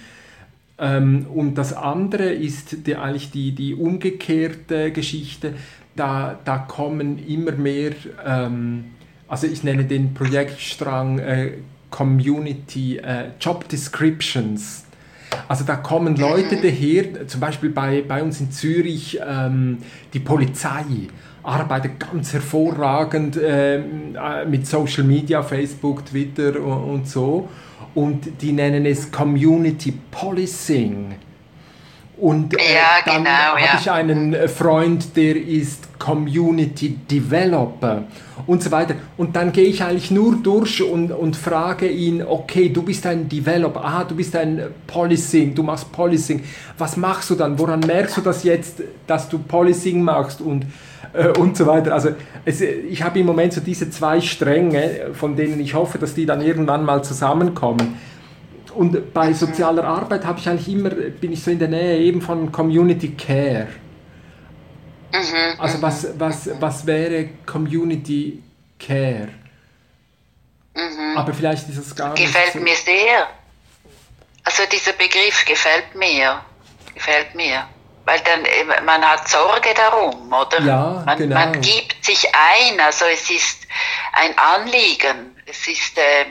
Ähm, 0.79 1.27
und 1.33 1.55
das 1.55 1.73
andere 1.73 2.25
ist 2.25 2.87
die, 2.87 2.95
eigentlich 2.95 3.31
die, 3.31 3.53
die 3.53 3.75
umgekehrte 3.75 4.91
Geschichte, 4.91 5.53
da, 5.95 6.39
da 6.43 6.57
kommen 6.57 7.17
immer 7.27 7.51
mehr, 7.51 7.91
ähm, 8.25 8.85
also 9.27 9.47
ich 9.47 9.63
nenne 9.63 9.85
den 9.85 10.13
Projektstrang 10.13 11.19
äh, 11.19 11.51
Community 11.89 12.97
äh, 12.97 13.29
Job 13.39 13.67
Descriptions. 13.69 14.85
Also 15.47 15.63
da 15.63 15.75
kommen 15.75 16.15
Leute 16.15 16.57
daher, 16.57 17.27
zum 17.27 17.39
Beispiel 17.39 17.69
bei, 17.69 18.03
bei 18.07 18.21
uns 18.21 18.39
in 18.39 18.51
Zürich 18.51 19.19
ähm, 19.25 19.79
die 20.13 20.19
Polizei 20.19 20.83
arbeitet 21.43 21.99
ganz 21.99 22.33
hervorragend 22.33 23.37
ähm, 23.43 24.15
äh, 24.15 24.45
mit 24.45 24.65
Social 24.65 25.03
Media, 25.03 25.43
Facebook, 25.43 26.05
Twitter 26.05 26.59
und, 26.61 26.83
und 26.89 27.07
so. 27.07 27.49
Und 27.93 28.41
die 28.41 28.53
nennen 28.53 28.85
es 28.85 29.11
Community 29.11 29.93
Policing. 30.09 31.15
Und 32.23 32.57
äh, 32.57 32.75
ja, 32.75 33.01
dann 33.05 33.25
genau, 33.25 33.29
habe 33.29 33.59
ja. 33.59 33.77
ich 33.77 33.91
einen 33.91 34.47
Freund, 34.47 35.13
der 35.17 35.35
ist 35.35 35.99
Community 35.99 36.97
Developer 37.11 38.03
und 38.47 38.63
so 38.63 38.71
weiter. 38.71 38.95
Und 39.17 39.35
dann 39.35 39.51
gehe 39.51 39.65
ich 39.65 39.83
eigentlich 39.83 40.09
nur 40.09 40.37
durch 40.37 40.81
und, 40.81 41.11
und 41.11 41.35
frage 41.35 41.85
ihn, 41.85 42.23
okay, 42.23 42.69
du 42.69 42.81
bist 42.81 43.05
ein 43.05 43.27
Developer, 43.27 43.83
ah, 43.83 44.05
du 44.05 44.15
bist 44.15 44.37
ein 44.37 44.61
Policing, 44.87 45.53
du 45.53 45.63
machst 45.63 45.91
Policing. 45.91 46.41
Was 46.77 46.95
machst 46.95 47.29
du 47.29 47.35
dann? 47.35 47.59
Woran 47.59 47.81
merkst 47.81 48.15
du 48.15 48.21
das 48.21 48.45
jetzt, 48.45 48.81
dass 49.05 49.27
du 49.27 49.39
Policing 49.39 50.01
machst 50.01 50.39
und, 50.39 50.65
äh, 51.11 51.27
und 51.37 51.57
so 51.57 51.67
weiter? 51.67 51.93
Also 51.93 52.11
es, 52.45 52.61
ich 52.61 53.03
habe 53.03 53.19
im 53.19 53.25
Moment 53.25 53.51
so 53.51 53.59
diese 53.59 53.89
zwei 53.89 54.21
Stränge, 54.21 55.07
von 55.11 55.35
denen 55.35 55.59
ich 55.59 55.73
hoffe, 55.73 55.97
dass 55.97 56.13
die 56.13 56.25
dann 56.25 56.39
irgendwann 56.39 56.85
mal 56.85 57.03
zusammenkommen. 57.03 57.97
Und 58.75 59.13
bei 59.13 59.33
sozialer 59.33 59.83
Arbeit 59.83 60.25
habe 60.25 60.39
ich 60.39 60.49
eigentlich 60.49 60.69
immer, 60.69 60.89
bin 60.89 61.31
ich 61.31 61.43
so 61.43 61.51
in 61.51 61.59
der 61.59 61.67
Nähe 61.67 61.99
eben 61.99 62.21
von 62.21 62.51
Community 62.51 63.15
Care. 63.15 63.67
Mhm, 65.13 65.59
also 65.59 65.81
was, 65.81 66.07
was, 66.19 66.49
was 66.59 66.85
wäre 66.87 67.29
Community 67.45 68.41
Care? 68.79 69.29
Mhm. 70.75 71.17
Aber 71.17 71.33
vielleicht 71.33 71.69
ist 71.69 71.77
es 71.77 71.95
gar 71.95 72.15
gefällt 72.15 72.33
nicht 72.45 72.53
so. 72.53 72.59
mir 72.59 72.75
sehr. 72.75 73.27
Also 74.43 74.63
dieser 74.71 74.93
Begriff 74.93 75.45
gefällt 75.45 75.93
mir. 75.95 76.41
Gefällt 76.93 77.35
mir. 77.35 77.67
Weil 78.05 78.19
dann, 78.19 78.43
äh, 78.43 78.81
man 78.83 79.01
hat 79.01 79.27
Sorge 79.29 79.69
darum, 79.75 80.33
oder? 80.33 80.61
Ja, 80.61 81.03
man, 81.05 81.17
genau. 81.17 81.35
man 81.35 81.61
gibt 81.61 82.03
sich 82.03 82.27
ein, 82.33 82.79
also 82.79 83.05
es 83.05 83.29
ist 83.29 83.67
ein 84.13 84.37
Anliegen. 84.37 85.35
Es 85.45 85.67
ist, 85.67 85.97
äh, 85.97 86.25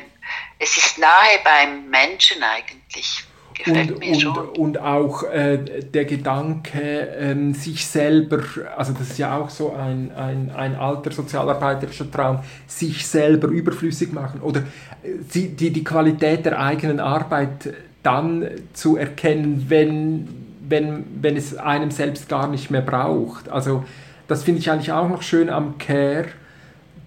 es 0.62 0.76
ist 0.76 0.98
nahe 0.98 1.40
beim 1.42 1.90
Menschen 1.90 2.42
eigentlich 2.42 3.24
und, 3.66 4.24
und, 4.24 4.58
und 4.58 4.78
auch 4.78 5.24
äh, 5.24 5.58
der 5.58 6.04
Gedanke, 6.04 6.80
ähm, 6.80 7.54
sich 7.54 7.86
selber, 7.86 8.40
also 8.76 8.92
das 8.92 9.10
ist 9.10 9.18
ja 9.18 9.36
auch 9.36 9.50
so 9.50 9.72
ein, 9.74 10.10
ein, 10.12 10.50
ein 10.50 10.74
alter 10.74 11.12
sozialarbeiterischer 11.12 12.10
Traum, 12.10 12.40
sich 12.66 13.06
selber 13.06 13.48
überflüssig 13.48 14.12
machen 14.12 14.40
oder 14.40 14.60
äh, 15.02 15.10
die, 15.34 15.70
die 15.70 15.84
Qualität 15.84 16.46
der 16.46 16.58
eigenen 16.58 16.98
Arbeit 16.98 17.74
dann 18.02 18.48
zu 18.72 18.96
erkennen, 18.96 19.66
wenn, 19.68 20.28
wenn, 20.68 21.04
wenn 21.20 21.36
es 21.36 21.56
einem 21.56 21.90
selbst 21.90 22.28
gar 22.28 22.48
nicht 22.48 22.70
mehr 22.70 22.82
braucht. 22.82 23.48
Also 23.48 23.84
das 24.28 24.42
finde 24.44 24.60
ich 24.60 24.70
eigentlich 24.70 24.92
auch 24.92 25.08
noch 25.08 25.22
schön 25.22 25.50
am 25.50 25.78
Care 25.78 26.26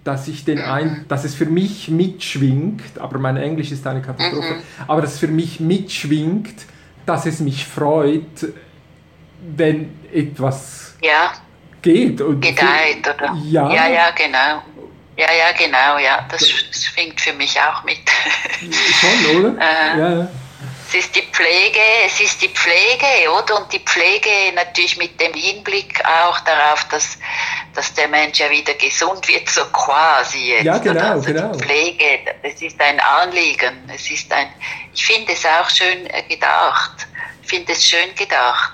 dass 0.06 0.28
ich 0.28 0.44
den 0.44 0.60
ein, 0.60 1.04
dass 1.08 1.24
es 1.24 1.34
für 1.34 1.46
mich 1.46 1.88
mitschwingt, 1.88 2.98
aber 2.98 3.18
mein 3.18 3.36
Englisch 3.36 3.72
ist 3.72 3.86
eine 3.86 4.02
Katastrophe, 4.02 4.54
mhm. 4.54 4.62
aber 4.86 5.02
dass 5.02 5.14
es 5.14 5.18
für 5.18 5.28
mich 5.28 5.58
mitschwingt, 5.58 6.54
dass 7.06 7.26
es 7.26 7.40
mich 7.40 7.64
freut, 7.64 8.46
wenn 9.56 9.90
etwas 10.12 10.96
ja. 11.02 11.32
geht. 11.82 12.20
Und 12.20 12.40
Gedeiht, 12.40 13.02
oder? 13.02 13.36
Ja. 13.44 13.72
ja, 13.72 13.88
ja, 13.88 14.10
genau. 14.12 14.62
Ja, 15.16 15.28
ja, 15.32 15.52
genau, 15.56 15.98
ja. 15.98 16.26
Das, 16.30 16.40
das 16.40 16.84
schwingt 16.84 17.20
für 17.20 17.32
mich 17.32 17.56
auch 17.60 17.82
mit. 17.84 17.98
Schon, 19.00 19.36
oder? 19.38 19.54
äh, 19.60 19.98
ja. 19.98 20.28
Es 20.88 20.94
ist 20.94 21.16
die 21.16 21.22
Pflege, 21.22 21.80
es 22.04 22.20
ist 22.20 22.40
die 22.40 22.48
Pflege, 22.48 23.30
oder? 23.30 23.60
Und 23.60 23.72
die 23.72 23.80
Pflege 23.80 24.30
natürlich 24.54 24.96
mit 24.96 25.20
dem 25.20 25.34
Hinblick 25.34 26.00
auch 26.04 26.38
darauf, 26.40 26.84
dass, 26.88 27.18
dass 27.74 27.92
der 27.94 28.06
Mensch 28.06 28.38
ja 28.38 28.48
wieder 28.50 28.74
gesund 28.74 29.26
wird, 29.26 29.48
so 29.48 29.64
quasi 29.66 30.52
jetzt. 30.52 30.64
Ja, 30.64 30.78
genau, 30.78 31.12
also 31.12 31.32
genau. 31.32 31.52
Die 31.52 31.64
Pflege, 31.64 32.20
es 32.42 32.62
ist 32.62 32.80
ein 32.80 33.00
Anliegen. 33.00 33.90
Es 33.92 34.08
ist 34.10 34.32
ein, 34.32 34.48
ich 34.94 35.04
finde 35.04 35.32
es 35.32 35.44
auch 35.44 35.68
schön 35.68 36.06
äh, 36.06 36.22
gedacht. 36.22 37.08
Ich 37.42 37.48
finde 37.48 37.72
es 37.72 37.84
schön 37.84 38.14
gedacht. 38.14 38.72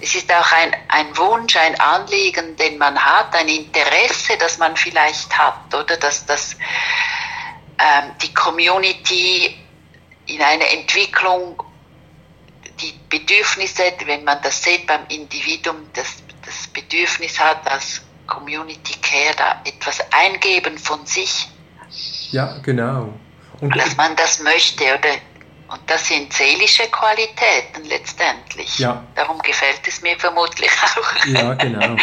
Es 0.00 0.14
ist 0.14 0.32
auch 0.32 0.52
ein, 0.52 0.74
ein 0.88 1.14
Wunsch, 1.18 1.56
ein 1.56 1.78
Anliegen, 1.78 2.56
den 2.56 2.78
man 2.78 2.98
hat, 2.98 3.34
ein 3.34 3.48
Interesse, 3.48 4.38
das 4.38 4.56
man 4.56 4.74
vielleicht 4.76 5.36
hat, 5.36 5.74
oder? 5.74 5.98
Dass, 5.98 6.24
dass 6.24 6.56
ähm, 7.78 8.12
die 8.22 8.32
Community 8.32 9.56
in 10.34 10.42
einer 10.42 10.70
Entwicklung 10.70 11.62
die 12.80 12.94
Bedürfnisse, 13.08 13.82
wenn 14.04 14.24
man 14.24 14.40
das 14.42 14.62
sieht 14.62 14.86
beim 14.86 15.06
Individuum, 15.08 15.76
das, 15.94 16.16
das 16.44 16.66
Bedürfnis 16.68 17.38
hat, 17.38 17.66
als 17.70 18.00
Community 18.26 18.94
Care 19.02 19.34
da 19.36 19.60
etwas 19.64 20.00
eingeben 20.12 20.78
von 20.78 21.04
sich. 21.04 21.48
Ja, 22.30 22.58
genau. 22.62 23.12
Und 23.60 23.76
dass 23.76 23.96
man 23.96 24.16
das 24.16 24.40
möchte, 24.40 24.84
oder? 24.84 25.16
Und 25.70 25.80
das 25.86 26.08
sind 26.08 26.32
seelische 26.32 26.82
Qualitäten 26.90 27.88
letztendlich. 27.88 28.78
Ja. 28.80 29.04
Darum 29.14 29.38
gefällt 29.38 29.80
es 29.86 30.02
mir 30.02 30.18
vermutlich 30.18 30.70
auch. 30.96 31.26
Ja, 31.26 31.54
genau. 31.54 31.96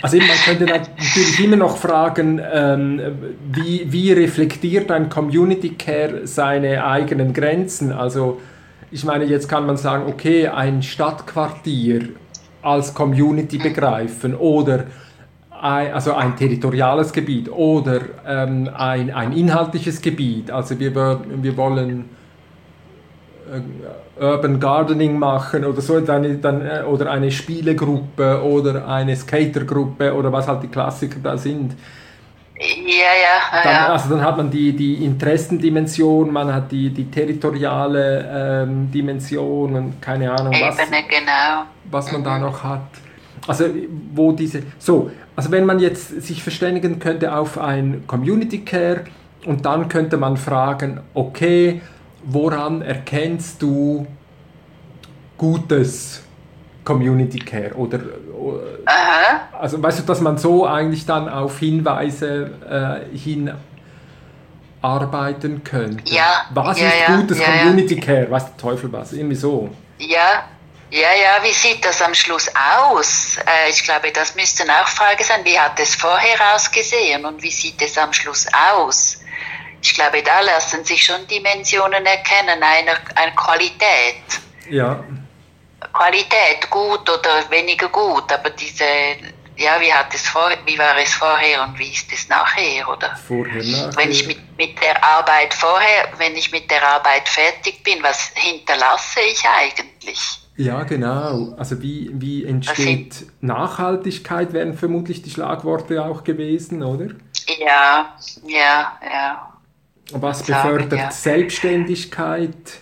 Also 0.00 0.16
man 0.16 0.36
könnte 0.44 0.64
natürlich 0.64 1.38
immer 1.38 1.56
noch 1.56 1.76
fragen, 1.76 2.40
ähm, 2.52 3.00
wie, 3.52 3.92
wie 3.92 4.12
reflektiert 4.12 4.90
ein 4.90 5.08
Community 5.08 5.74
Care 5.74 6.26
seine 6.26 6.84
eigenen 6.84 7.32
Grenzen? 7.32 7.92
Also 7.92 8.40
ich 8.90 9.04
meine, 9.04 9.24
jetzt 9.24 9.48
kann 9.48 9.64
man 9.64 9.76
sagen, 9.76 10.06
okay, 10.08 10.48
ein 10.48 10.82
Stadtquartier 10.82 12.08
als 12.62 12.92
Community 12.92 13.58
mhm. 13.58 13.62
begreifen 13.62 14.34
oder 14.34 14.86
ein, 15.50 15.92
also 15.92 16.14
ein 16.14 16.36
territoriales 16.36 17.12
Gebiet 17.12 17.48
oder 17.48 18.00
ähm, 18.26 18.68
ein, 18.74 19.12
ein 19.12 19.32
inhaltliches 19.32 20.00
Gebiet. 20.02 20.50
Also 20.50 20.80
wir, 20.80 20.92
wir 20.94 21.56
wollen 21.56 22.08
Urban 24.20 24.60
Gardening 24.60 25.18
machen 25.18 25.64
oder 25.64 25.80
so, 25.80 26.00
dann, 26.00 26.40
dann, 26.40 26.64
äh, 26.64 26.82
oder 26.82 27.10
eine 27.10 27.30
Spielegruppe 27.30 28.42
oder 28.42 28.86
eine 28.86 29.16
Skatergruppe 29.16 30.14
oder 30.14 30.32
was 30.32 30.48
halt 30.48 30.62
die 30.62 30.68
Klassiker 30.68 31.18
da 31.22 31.36
sind. 31.36 31.74
Ja, 32.58 32.66
ja, 32.66 33.62
dann, 33.62 33.72
ja. 33.72 33.88
Also 33.88 34.10
dann 34.10 34.22
hat 34.22 34.36
man 34.36 34.50
die, 34.50 34.72
die 34.74 35.04
Interessendimension, 35.04 36.32
man 36.32 36.52
hat 36.54 36.70
die, 36.70 36.90
die 36.90 37.10
territoriale 37.10 38.62
ähm, 38.64 38.90
Dimension 38.90 39.74
und 39.74 40.00
keine 40.00 40.30
Ahnung, 40.30 40.52
was, 40.52 40.78
Ebene, 40.78 41.02
genau. 41.08 41.64
was 41.90 42.12
man 42.12 42.20
mhm. 42.20 42.24
da 42.24 42.38
noch 42.38 42.62
hat. 42.62 42.82
Also 43.48 43.64
wo 44.14 44.30
diese, 44.30 44.62
so, 44.78 45.10
also 45.34 45.50
wenn 45.50 45.66
man 45.66 45.80
jetzt 45.80 46.22
sich 46.22 46.42
verständigen 46.42 47.00
könnte 47.00 47.34
auf 47.34 47.58
ein 47.58 48.04
Community 48.06 48.60
Care 48.60 49.04
und 49.44 49.66
dann 49.66 49.88
könnte 49.88 50.16
man 50.16 50.36
fragen, 50.36 51.00
okay, 51.14 51.80
woran 52.24 52.82
erkennst 52.82 53.60
du 53.60 54.06
gutes 55.36 56.22
Community 56.84 57.38
Care 57.38 57.74
oder 57.74 58.00
Aha. 58.86 59.48
also 59.58 59.82
weißt 59.82 60.00
du, 60.00 60.02
dass 60.04 60.20
man 60.20 60.38
so 60.38 60.66
eigentlich 60.66 61.06
dann 61.06 61.28
auf 61.28 61.58
Hinweise 61.58 62.50
äh, 63.12 63.16
hin 63.16 63.52
arbeiten 64.82 65.62
könnte. 65.62 66.12
Ja. 66.12 66.46
Was 66.50 66.80
ja, 66.80 66.88
ist 66.88 66.94
ja, 67.08 67.16
gutes 67.16 67.38
ja, 67.38 67.44
Community 67.44 68.00
Care? 68.00 68.30
Weiß 68.30 68.46
der 68.46 68.56
Teufel 68.56 68.92
was? 68.92 69.12
Irgendwie 69.12 69.36
so. 69.36 69.70
Ja, 69.98 70.44
ja, 70.90 71.08
ja, 71.14 71.42
wie 71.42 71.52
sieht 71.52 71.82
das 71.84 72.02
am 72.02 72.12
Schluss 72.12 72.50
aus? 72.90 73.38
Äh, 73.38 73.70
ich 73.70 73.82
glaube, 73.82 74.12
das 74.12 74.34
müsste 74.34 74.64
eine 74.64 74.72
Frage 74.84 75.24
sein. 75.24 75.40
Wie 75.42 75.58
hat 75.58 75.80
es 75.80 75.94
vorher 75.94 76.54
ausgesehen 76.54 77.24
und 77.24 77.42
wie 77.42 77.50
sieht 77.50 77.80
es 77.80 77.96
am 77.96 78.12
Schluss 78.12 78.46
aus? 78.74 79.21
Ich 79.82 79.94
glaube, 79.94 80.22
da 80.22 80.40
lassen 80.40 80.84
sich 80.84 81.02
schon 81.02 81.26
Dimensionen 81.26 82.06
erkennen, 82.06 82.62
einer, 82.62 82.96
einer 83.16 83.32
Qualität. 83.32 84.22
Ja. 84.70 85.02
Qualität, 85.92 86.70
gut 86.70 87.08
oder 87.10 87.50
weniger 87.50 87.88
gut, 87.88 88.32
aber 88.32 88.50
diese, 88.50 88.84
ja, 89.56 89.80
wie, 89.80 89.92
hat 89.92 90.14
es 90.14 90.28
vor, 90.28 90.50
wie 90.64 90.78
war 90.78 90.96
es 90.96 91.12
vorher 91.14 91.64
und 91.64 91.76
wie 91.78 91.90
ist 91.90 92.10
es 92.12 92.28
nachher, 92.28 92.88
oder? 92.88 93.16
Vorher, 93.16 93.62
nachher. 93.64 93.96
Wenn 93.96 94.10
ich 94.12 94.26
mit, 94.26 94.38
mit 94.56 94.80
der 94.80 95.02
Arbeit 95.04 95.52
vorher, 95.52 96.08
wenn 96.16 96.36
ich 96.36 96.52
mit 96.52 96.70
der 96.70 96.86
Arbeit 96.86 97.28
fertig 97.28 97.82
bin, 97.82 98.02
was 98.02 98.30
hinterlasse 98.34 99.20
ich 99.20 99.42
eigentlich? 99.44 100.38
Ja, 100.56 100.84
genau. 100.84 101.54
Also 101.58 101.82
wie, 101.82 102.10
wie 102.14 102.44
entsteht 102.44 103.26
Nachhaltigkeit, 103.40 104.52
wären 104.52 104.74
vermutlich 104.74 105.22
die 105.22 105.30
Schlagworte 105.30 106.04
auch 106.04 106.22
gewesen, 106.22 106.82
oder? 106.82 107.06
Ja, 107.58 108.16
ja, 108.46 108.98
ja. 109.02 109.51
Was 110.12 110.42
befördert 110.42 110.92
ja. 110.92 111.10
Selbstständigkeit? 111.10 112.80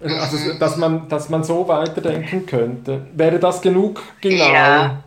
Also, 0.00 0.54
dass 0.58 0.76
man, 0.76 1.08
dass 1.08 1.28
man 1.28 1.42
so 1.42 1.66
weiterdenken 1.68 2.44
könnte. 2.46 3.06
Wäre 3.12 3.38
das 3.38 3.62
genug 3.62 4.02
genau? 4.20 4.52
Ja, 4.52 5.02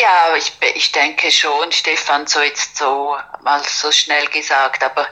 ja 0.00 0.36
ich, 0.36 0.52
ich 0.74 0.90
denke 0.92 1.30
schon, 1.30 1.70
Stefan, 1.70 2.26
so 2.26 2.40
jetzt 2.40 2.76
so 2.76 3.16
mal 3.46 3.62
so 3.64 3.92
schnell 3.92 4.26
gesagt, 4.26 4.82
aber 4.82 5.06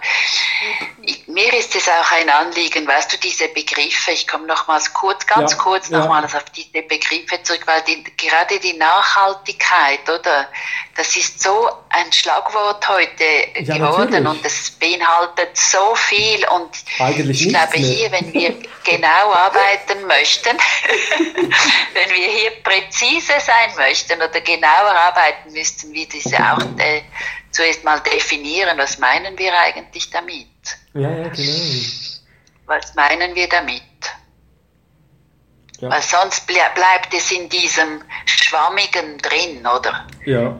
ich, 1.02 1.26
mir 1.28 1.54
ist 1.54 1.74
es 1.76 1.88
auch 1.88 2.12
ein 2.12 2.28
Anliegen, 2.28 2.86
weißt 2.86 3.12
du, 3.12 3.16
diese 3.18 3.46
Begriffe, 3.48 4.10
ich 4.10 4.26
komme 4.26 4.46
nochmals 4.46 4.92
kurz, 4.92 5.24
ganz 5.24 5.52
ja, 5.52 5.58
kurz 5.58 5.88
ja. 5.88 6.00
nochmals 6.00 6.34
auf 6.34 6.44
diese 6.46 6.82
Begriffe 6.82 7.40
zurück, 7.44 7.62
weil 7.66 7.82
die, 7.82 8.02
gerade 8.16 8.58
die 8.58 8.72
Nachhaltigkeit, 8.72 10.00
oder, 10.10 10.48
das 10.96 11.16
ist 11.16 11.42
so 11.42 11.70
ein 11.90 12.12
Schlagwort 12.12 12.88
heute 12.88 13.24
ja, 13.60 13.74
geworden 13.76 14.10
natürlich. 14.10 14.28
und 14.28 14.46
es 14.46 14.70
beinhaltet 14.72 15.56
so 15.56 15.94
viel 15.94 16.44
und 16.48 16.70
Eigentlich 16.98 17.46
ich 17.46 17.48
glaube 17.48 17.76
hier, 17.76 18.10
wenn 18.10 18.32
wir 18.32 18.50
genau 18.84 19.32
arbeiten 19.32 20.06
möchten, 20.08 20.56
wenn 21.94 22.10
wir 22.10 22.28
hier 22.28 22.50
präzise 22.64 23.34
sein 23.38 23.74
möchten 23.76 24.20
oder 24.20 24.40
genauer 24.40 24.90
arbeiten 24.90 25.52
müssten, 25.52 25.92
wie 25.92 26.06
diese 26.06 26.36
auch 26.36 26.58
äh, 26.78 27.02
zuerst 27.54 27.84
mal 27.84 28.00
definieren, 28.00 28.76
was 28.78 28.98
meinen 28.98 29.38
wir 29.38 29.52
eigentlich 29.58 30.10
damit? 30.10 30.48
Ja, 30.92 31.10
ja, 31.10 31.28
genau. 31.28 31.52
Was 32.66 32.94
meinen 32.94 33.34
wir 33.34 33.48
damit? 33.48 33.82
Ja. 35.80 35.90
Weil 35.90 36.02
sonst 36.02 36.46
ble 36.46 36.60
bleibt 36.74 37.14
es 37.14 37.30
in 37.30 37.48
diesem 37.48 38.02
Schwammigen 38.26 39.18
drin, 39.18 39.66
oder? 39.66 40.06
Ja. 40.24 40.56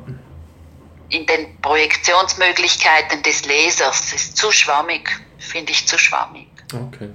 In 1.09 1.27
den 1.27 1.61
Projektionsmöglichkeiten 1.61 3.23
des 3.23 3.45
Lesers. 3.45 4.01
Das 4.01 4.12
ist 4.12 4.37
zu 4.37 4.51
schwammig, 4.51 5.09
finde 5.39 5.73
ich 5.73 5.87
zu 5.87 5.99
schwammig. 5.99 6.49
Okay. 6.73 7.11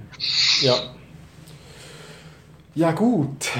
Ja. 0.60 0.94
Ja, 2.74 2.92
gut. 2.92 3.50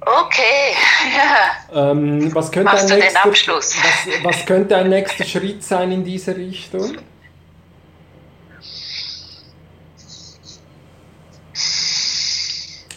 Okay, 0.00 0.74
ja. 1.16 1.50
Ähm, 1.92 2.34
was 2.34 2.50
könnte 2.50 2.72
Machst 2.72 2.90
ein 2.90 2.98
du 2.98 3.04
nächster, 3.04 3.24
Abschluss? 3.26 3.76
Was, 3.76 4.24
was 4.24 4.46
könnte 4.46 4.76
ein 4.76 4.88
nächster 4.88 5.24
Schritt 5.24 5.62
sein 5.62 5.92
in 5.92 6.02
diese 6.02 6.36
Richtung? 6.36 6.96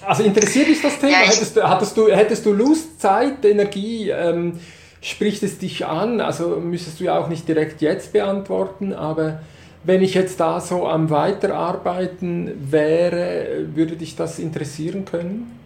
Also 0.06 0.24
interessiert 0.24 0.68
dich 0.68 0.82
das 0.82 0.98
Thema? 0.98 1.12
Ja, 1.12 1.18
hättest, 1.20 1.56
du, 1.56 1.64
hattest 1.64 1.98
du, 1.98 2.12
hättest 2.12 2.46
du 2.46 2.54
Lust, 2.54 3.00
Zeit, 3.00 3.46
Energie? 3.46 4.10
Ähm, 4.10 4.60
spricht 5.02 5.44
es 5.44 5.60
dich 5.60 5.86
an? 5.86 6.20
Also 6.20 6.60
müsstest 6.60 7.00
du 7.00 7.04
ja 7.06 7.20
auch 7.20 7.28
nicht 7.28 7.48
direkt 7.48 7.82
jetzt 7.82 8.12
beantworten, 8.12 8.94
aber 8.94 9.42
wenn 9.84 10.02
ich 10.02 10.14
jetzt 10.14 10.40
da 10.40 10.60
so 10.60 10.88
am 10.88 11.10
Weiterarbeiten 11.10 12.72
wäre, 12.72 13.68
würde 13.76 13.98
dich 13.98 14.16
das 14.16 14.40
interessieren 14.40 15.06
können? 15.06 15.63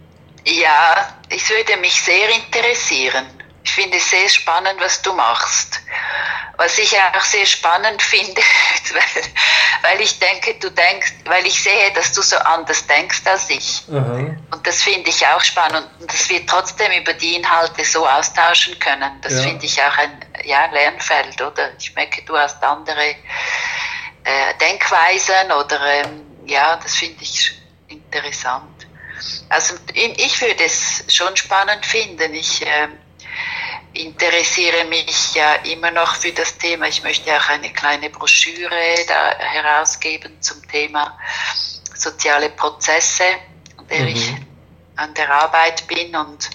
Ja, 0.50 1.14
es 1.28 1.48
würde 1.50 1.76
mich 1.76 2.00
sehr 2.00 2.28
interessieren. 2.30 3.26
Ich 3.62 3.72
finde 3.72 3.98
es 3.98 4.10
sehr 4.10 4.28
spannend, 4.28 4.80
was 4.80 5.02
du 5.02 5.12
machst. 5.12 5.80
Was 6.56 6.78
ich 6.78 6.96
auch 6.98 7.20
sehr 7.20 7.44
spannend 7.44 8.00
finde, 8.02 8.40
weil, 8.92 9.22
weil 9.82 10.00
ich 10.00 10.18
denke, 10.18 10.54
du 10.54 10.70
denkst, 10.70 11.12
weil 11.26 11.46
ich 11.46 11.62
sehe, 11.62 11.92
dass 11.92 12.12
du 12.12 12.22
so 12.22 12.36
anders 12.38 12.86
denkst 12.86 13.20
als 13.26 13.50
ich. 13.50 13.84
Aha. 13.90 14.36
Und 14.50 14.66
das 14.66 14.82
finde 14.82 15.10
ich 15.10 15.24
auch 15.26 15.40
spannend 15.42 15.86
und 16.00 16.12
dass 16.12 16.28
wir 16.30 16.44
trotzdem 16.46 16.90
über 16.92 17.12
die 17.12 17.36
Inhalte 17.36 17.84
so 17.84 18.08
austauschen 18.08 18.78
können. 18.78 19.20
Das 19.20 19.34
ja. 19.34 19.42
finde 19.42 19.66
ich 19.66 19.80
auch 19.80 19.98
ein 19.98 20.24
ja, 20.44 20.66
Lernfeld, 20.72 21.40
oder? 21.40 21.70
Ich 21.78 21.94
merke, 21.94 22.22
du 22.22 22.36
hast 22.36 22.62
andere 22.64 23.10
äh, 24.24 24.54
Denkweisen 24.60 25.52
oder 25.52 25.80
ähm, 25.86 26.26
ja, 26.46 26.76
das 26.76 26.96
finde 26.96 27.22
ich 27.22 27.52
interessant. 27.88 28.77
Also 29.48 29.74
ich 29.94 30.40
würde 30.40 30.64
es 30.64 31.04
schon 31.08 31.36
spannend 31.36 31.84
finden. 31.84 32.34
Ich 32.34 32.64
äh, 32.64 32.88
interessiere 33.94 34.84
mich 34.84 35.34
ja 35.34 35.54
immer 35.64 35.90
noch 35.90 36.14
für 36.14 36.32
das 36.32 36.56
Thema. 36.58 36.86
Ich 36.86 37.02
möchte 37.02 37.30
auch 37.36 37.48
eine 37.48 37.72
kleine 37.72 38.10
Broschüre 38.10 38.70
da 39.06 39.38
herausgeben 39.38 40.40
zum 40.40 40.66
Thema 40.68 41.18
soziale 41.94 42.50
Prozesse, 42.50 43.24
an 43.76 43.86
der 43.88 44.00
mhm. 44.00 44.08
ich 44.08 44.34
an 44.96 45.14
der 45.14 45.32
Arbeit 45.32 45.86
bin 45.86 46.14
und 46.16 46.50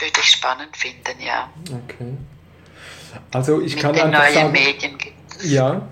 würde 0.00 0.20
ich 0.20 0.30
spannend 0.30 0.76
finden, 0.76 1.20
ja. 1.20 1.50
Okay. 1.64 2.16
Also 3.32 3.60
ich 3.60 3.74
Mit 3.74 3.82
kann 3.82 3.94
den 3.94 4.02
einfach 4.04 4.22
neuen 4.22 4.34
sagen, 4.34 4.52
Medien 4.52 4.98
gibt 4.98 5.32
es. 5.36 5.50
Ja. 5.50 5.88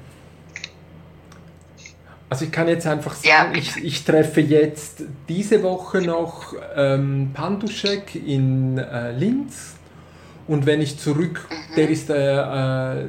Also 2.29 2.45
ich 2.45 2.53
kann 2.53 2.67
jetzt 2.67 2.87
einfach 2.87 3.15
sagen, 3.15 3.55
ja. 3.55 3.59
ich, 3.59 3.77
ich 3.77 4.05
treffe 4.05 4.41
jetzt 4.41 5.03
diese 5.29 5.63
Woche 5.63 6.03
noch 6.03 6.55
ähm, 6.75 7.31
Panduschek 7.33 8.17
in 8.17 8.79
äh, 8.79 9.13
Linz 9.13 9.77
und 10.49 10.67
wenn 10.67 10.81
ich 10.81 10.99
zurück, 10.99 11.47
mhm. 11.49 11.75
der 11.77 11.89
ist, 11.91 12.11
äh, 12.11 12.95
äh 13.01 13.07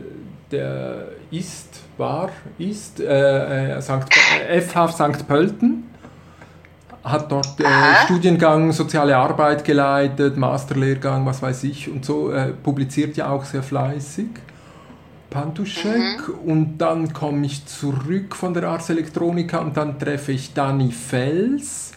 der 0.49 1.09
ist, 1.29 1.81
war, 1.97 2.29
ist, 2.57 3.01
äh, 3.01 3.73
äh 3.75 3.81
St. 3.81 4.05
FH 4.61 4.87
St. 4.87 5.27
Pölten, 5.27 5.83
hat 7.03 7.31
dort 7.31 7.59
äh, 7.59 7.65
Studiengang 8.05 8.71
Soziale 8.71 9.17
Arbeit 9.17 9.63
geleitet, 9.65 10.37
Masterlehrgang, 10.37 11.25
was 11.25 11.41
weiß 11.41 11.63
ich 11.65 11.89
und 11.89 12.05
so, 12.05 12.31
äh, 12.31 12.53
publiziert 12.53 13.17
ja 13.17 13.29
auch 13.29 13.43
sehr 13.43 13.63
fleißig. 13.63 14.27
Pantuschek 15.29 16.27
mhm. 16.27 16.39
und 16.45 16.77
dann 16.77 17.13
komme 17.13 17.45
ich 17.45 17.65
zurück 17.65 18.35
von 18.35 18.53
der 18.53 18.63
Ars 18.63 18.89
Electronica 18.89 19.59
und 19.59 19.75
dann 19.75 19.99
treffe 19.99 20.31
ich 20.31 20.53
Dani 20.53 20.91
Fels. 20.91 21.91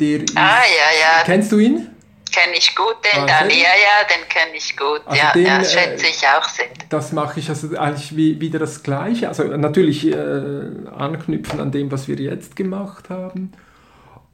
Der 0.00 0.22
ist, 0.22 0.36
ah, 0.36 0.62
ja, 0.62 1.18
ja. 1.18 1.24
Kennst 1.24 1.52
du 1.52 1.58
ihn? 1.58 1.88
Kenne 2.30 2.56
ich 2.56 2.74
gut, 2.74 2.96
den 3.04 3.22
ah, 3.22 3.26
Dani, 3.26 3.54
ja, 3.54 3.58
ja, 3.58 4.06
den 4.08 4.28
kenne 4.28 4.56
ich 4.56 4.76
gut. 4.76 5.00
Also 5.06 5.20
ja, 5.20 5.32
den, 5.32 5.46
ja, 5.46 5.64
schätze 5.64 6.06
ich 6.06 6.26
auch 6.26 6.48
sehr. 6.48 6.66
Das 6.88 7.12
mache 7.12 7.40
ich 7.40 7.48
also 7.48 7.76
eigentlich 7.76 8.16
wie, 8.16 8.40
wieder 8.40 8.58
das 8.58 8.82
Gleiche. 8.82 9.28
Also 9.28 9.44
natürlich 9.44 10.06
äh, 10.06 10.14
anknüpfen 10.96 11.60
an 11.60 11.72
dem, 11.72 11.90
was 11.90 12.06
wir 12.06 12.16
jetzt 12.16 12.54
gemacht 12.54 13.08
haben. 13.08 13.52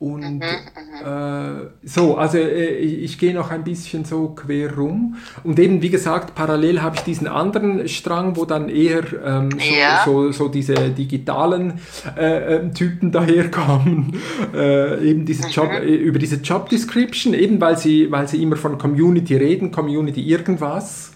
Und 0.05 0.21
mhm, 0.21 0.37
mhm, 0.37 1.07
äh, 1.07 1.71
so, 1.83 2.17
also 2.17 2.37
äh, 2.37 2.77
ich, 2.77 3.03
ich 3.05 3.19
gehe 3.19 3.33
noch 3.33 3.51
ein 3.51 3.65
bisschen 3.65 4.05
so 4.05 4.29
quer 4.29 4.77
rum. 4.77 5.17
Und 5.43 5.59
eben, 5.59 5.81
wie 5.81 5.89
gesagt, 5.89 6.35
parallel 6.35 6.83
habe 6.83 6.97
ich 6.97 7.03
diesen 7.03 7.27
anderen 7.27 7.89
Strang, 7.89 8.37
wo 8.37 8.45
dann 8.45 8.69
eher 8.69 9.05
ähm, 9.25 9.51
so, 9.53 9.75
ja. 9.75 10.03
so, 10.05 10.33
so, 10.33 10.49
diese 10.49 10.75
digitalen 10.91 11.81
äh, 12.19 12.57
ähm, 12.57 12.75
Typen 12.75 13.11
daherkommen. 13.11 14.15
Äh, 14.55 15.11
eben 15.11 15.25
diese 15.25 15.49
Job, 15.49 15.69
mhm. 15.69 15.89
Äh, 15.89 15.95
über 15.95 16.19
diese 16.19 16.37
Job 16.37 16.69
Description, 16.69 17.35
eben 17.35 17.61
weil 17.61 17.77
sie, 17.77 18.11
weil 18.11 18.29
sie 18.29 18.43
immer 18.43 18.57
von 18.57 18.79
Community 18.79 19.37
reden, 19.37 19.71
Community 19.71 20.21
irgendwas 20.21 21.13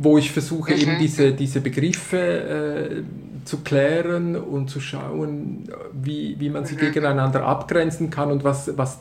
wo 0.00 0.16
ich 0.16 0.30
versuche 0.30 0.74
mhm. 0.74 0.80
eben 0.80 0.98
diese, 1.00 1.32
diese 1.32 1.60
Begriffe 1.60 2.18
äh, 2.18 3.02
zu 3.48 3.58
klären 3.62 4.36
und 4.36 4.68
zu 4.68 4.80
schauen, 4.80 5.64
wie, 5.92 6.38
wie 6.38 6.50
man 6.50 6.66
sie 6.66 6.74
mhm. 6.74 6.80
gegeneinander 6.80 7.44
abgrenzen 7.44 8.10
kann 8.10 8.30
und 8.30 8.44
was, 8.44 8.76
was, 8.76 9.00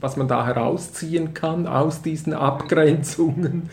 was 0.00 0.16
man 0.16 0.26
da 0.26 0.44
herausziehen 0.44 1.32
kann 1.32 1.66
aus 1.66 2.02
diesen 2.02 2.34
Abgrenzungen. 2.34 3.70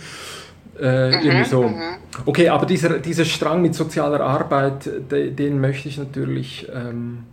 Äh, 0.79 1.09
mhm, 1.09 1.13
irgendwie 1.25 1.49
so. 1.49 1.63
Mhm. 1.63 1.81
Okay, 2.25 2.49
aber 2.49 2.65
dieser, 2.65 2.99
dieser 2.99 3.25
Strang 3.25 3.61
mit 3.61 3.75
sozialer 3.75 4.21
Arbeit, 4.21 4.89
de, 5.11 5.31
den 5.31 5.59
möchte 5.59 5.89
ich 5.89 5.97
natürlich 5.97 6.67
ähm, 6.73 7.23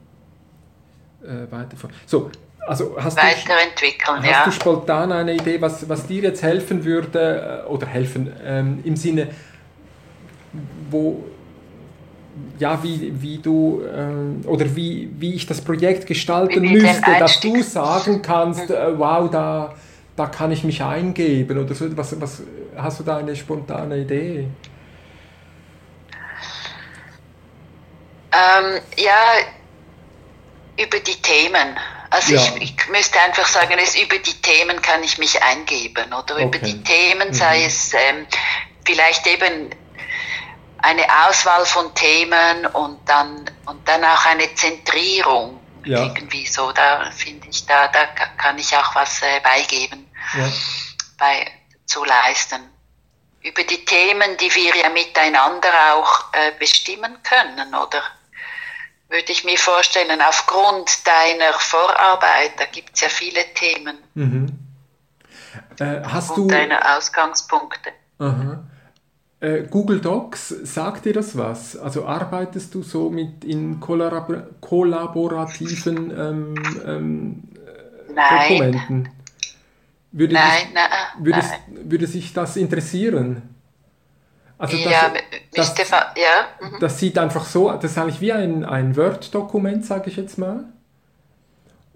äh, 1.23 1.51
weiterführen. 1.51 1.94
So, 2.06 2.31
also 2.66 2.97
hast 2.98 3.16
weiterentwickeln. 3.16 4.23
Du, 4.23 4.28
hast 4.28 4.47
du 4.47 4.51
spontan 4.52 5.12
eine 5.12 5.35
Idee, 5.35 5.60
was, 5.60 5.89
was 5.89 6.06
dir 6.06 6.23
jetzt 6.23 6.43
helfen 6.43 6.85
würde 6.85 7.65
äh, 7.65 7.69
oder 7.69 7.86
helfen 7.86 8.32
ähm, 8.44 8.81
im 8.85 8.97
Sinne, 8.97 9.28
wo 10.90 11.24
ja, 12.59 12.82
wie, 12.82 13.12
wie 13.20 13.39
du 13.39 13.82
äh, 13.82 14.47
oder 14.47 14.74
wie, 14.74 15.10
wie 15.19 15.35
ich 15.35 15.47
das 15.47 15.60
Projekt 15.60 16.06
gestalten 16.06 16.60
müsste, 16.60 17.19
dass 17.19 17.40
du 17.40 17.62
sagen 17.62 18.23
kannst, 18.23 18.70
äh, 18.70 18.98
wow, 18.98 19.31
da, 19.31 19.74
da 20.16 20.27
kann 20.27 20.51
ich 20.52 20.65
mich 20.65 20.82
eingeben 20.82 21.59
oder 21.59 21.74
so. 21.74 21.97
Was, 21.97 22.20
was, 22.20 22.43
hast 22.77 23.01
du 23.01 23.05
da 23.05 23.19
eine 23.19 23.36
spontane 23.36 23.98
Idee? 23.98 24.48
Ähm, 28.31 28.81
ja, 28.97 30.82
über 30.82 30.98
die 31.01 31.20
Themen. 31.23 31.77
Also 32.10 32.35
ja. 32.35 32.43
ich, 32.56 32.62
ich, 32.62 32.89
müsste 32.89 33.20
einfach 33.20 33.47
sagen, 33.47 33.74
es, 33.82 33.94
über 33.97 34.19
die 34.19 34.40
Themen 34.40 34.81
kann 34.81 35.02
ich 35.02 35.19
mich 35.19 35.43
eingeben 35.43 36.06
oder 36.06 36.36
okay. 36.36 36.44
über 36.44 36.59
die 36.59 36.82
Themen, 36.82 37.32
sei 37.32 37.59
mhm. 37.59 37.66
es 37.66 37.93
ähm, 37.93 38.27
vielleicht 38.85 39.27
eben 39.27 39.70
eine 40.78 41.05
Auswahl 41.26 41.64
von 41.66 41.94
Themen 41.94 42.66
und 42.66 43.09
dann, 43.09 43.50
und 43.66 43.86
dann 43.86 44.05
auch 44.05 44.26
eine 44.26 44.55
Zentrierung. 44.55 45.60
Ja. 45.84 46.02
Irgendwie 46.02 46.46
so, 46.46 46.72
da 46.72 47.10
finde 47.10 47.48
ich, 47.48 47.64
da, 47.66 47.88
da 47.88 48.05
kann 48.36 48.59
ich 48.59 48.76
auch 48.76 48.94
was 48.94 49.22
äh, 49.22 49.40
beigeben, 49.40 50.10
ja. 50.36 50.52
bei, 51.16 51.50
zu 51.86 52.05
leisten. 52.05 52.60
Über 53.42 53.62
die 53.62 53.84
Themen, 53.84 54.36
die 54.36 54.55
wir 54.55 54.76
ja 54.76 54.88
miteinander 54.90 55.70
auch 55.94 56.32
äh, 56.32 56.52
bestimmen 56.59 57.22
können, 57.22 57.74
oder? 57.74 58.02
Würde 59.09 59.32
ich 59.32 59.44
mir 59.44 59.56
vorstellen, 59.56 60.20
aufgrund 60.20 61.06
deiner 61.06 61.55
Vorarbeit, 61.55 62.59
da 62.59 62.66
gibt 62.66 62.90
es 62.94 63.00
ja 63.00 63.09
viele 63.09 63.42
Themen. 63.55 63.98
Mhm. 64.14 64.59
Äh, 65.80 66.02
hast 66.05 66.30
und 66.30 66.36
du 66.36 66.48
deine 66.48 66.96
Ausgangspunkte. 66.96 67.92
Aha. 68.18 68.64
Äh, 69.40 69.62
Google 69.70 70.01
Docs, 70.01 70.48
sagt 70.48 71.05
dir 71.05 71.12
das 71.12 71.36
was? 71.36 71.77
Also 71.77 72.05
arbeitest 72.06 72.74
du 72.74 72.82
so 72.82 73.09
mit 73.09 73.44
in 73.44 73.78
kollabor 73.78 74.48
kollaborativen 74.60 76.10
ähm, 76.10 76.55
ähm, 76.85 77.43
Dokumenten? 78.09 79.09
Würde 80.10 80.35
nein, 80.35 80.65
dich, 80.65 80.74
nein, 80.74 80.90
würde, 81.20 81.39
nein. 81.39 81.90
würde 81.90 82.06
sich 82.09 82.32
das 82.32 82.56
interessieren? 82.56 83.43
Also 84.59 84.77
das, 84.77 84.90
ja, 84.90 85.12
das, 85.55 85.74
das, 85.74 85.90
ja. 85.90 86.48
Mhm. 86.60 86.81
das 86.81 86.98
sieht 86.98 87.16
einfach 87.16 87.44
so, 87.44 87.70
das 87.70 87.93
ist 87.93 87.98
eigentlich 87.98 88.20
wie 88.20 88.32
ein, 88.32 88.65
ein 88.65 88.97
Word-Dokument, 88.97 89.86
sage 89.86 90.10
ich 90.10 90.16
jetzt 90.16 90.36
mal. 90.36 90.65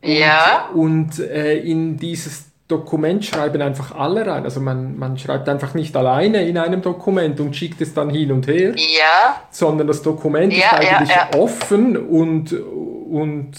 Und, 0.01 0.09
ja. 0.09 0.69
Und 0.73 1.19
äh, 1.19 1.59
in 1.59 1.97
dieses 1.97 2.51
Dokument 2.68 3.24
schreiben 3.24 3.60
einfach 3.60 3.94
alle 3.94 4.26
rein. 4.26 4.44
Also 4.44 4.60
man, 4.60 4.98
man 4.98 5.18
schreibt 5.18 5.48
einfach 5.48 5.74
nicht 5.74 5.94
alleine 5.97 6.47
in 6.47 6.56
einem 6.56 6.80
Dokument 6.80 7.39
und 7.40 7.55
schickt 7.55 7.80
es 7.80 7.93
dann 7.93 8.10
hin 8.10 8.32
und 8.32 8.47
her. 8.47 8.74
Ja. 8.76 9.43
Sondern 9.51 9.86
das 9.86 10.02
Dokument 10.02 10.52
ja, 10.52 10.66
ist 10.66 10.72
eigentlich 10.72 11.10
ja, 11.10 11.30
offen 11.36 11.97
und, 11.97 12.52
und 12.52 13.52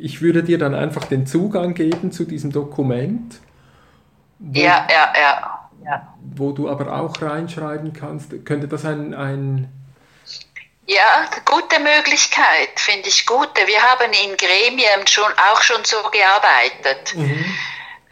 ich 0.00 0.20
würde 0.20 0.42
dir 0.42 0.58
dann 0.58 0.74
einfach 0.74 1.04
den 1.04 1.26
Zugang 1.26 1.74
geben 1.74 2.12
zu 2.12 2.24
diesem 2.24 2.52
Dokument. 2.52 3.40
Wo, 4.38 4.60
ja, 4.60 4.86
ja, 4.90 5.12
ja. 5.84 6.14
Wo 6.34 6.52
du 6.52 6.68
aber 6.68 7.00
auch 7.00 7.20
reinschreiben 7.22 7.92
kannst. 7.92 8.44
Könnte 8.44 8.68
das 8.68 8.84
ein, 8.84 9.14
ein 9.14 9.68
ja, 10.86 11.28
gute 11.44 11.80
Möglichkeit, 11.80 12.70
finde 12.74 13.08
ich 13.08 13.24
gut. 13.24 13.50
Wir 13.54 13.82
haben 13.82 14.12
in 14.24 14.36
Gremien 14.36 15.06
schon, 15.06 15.30
auch 15.52 15.62
schon 15.62 15.84
so 15.84 15.96
gearbeitet, 16.10 17.14
mhm. 17.16 17.44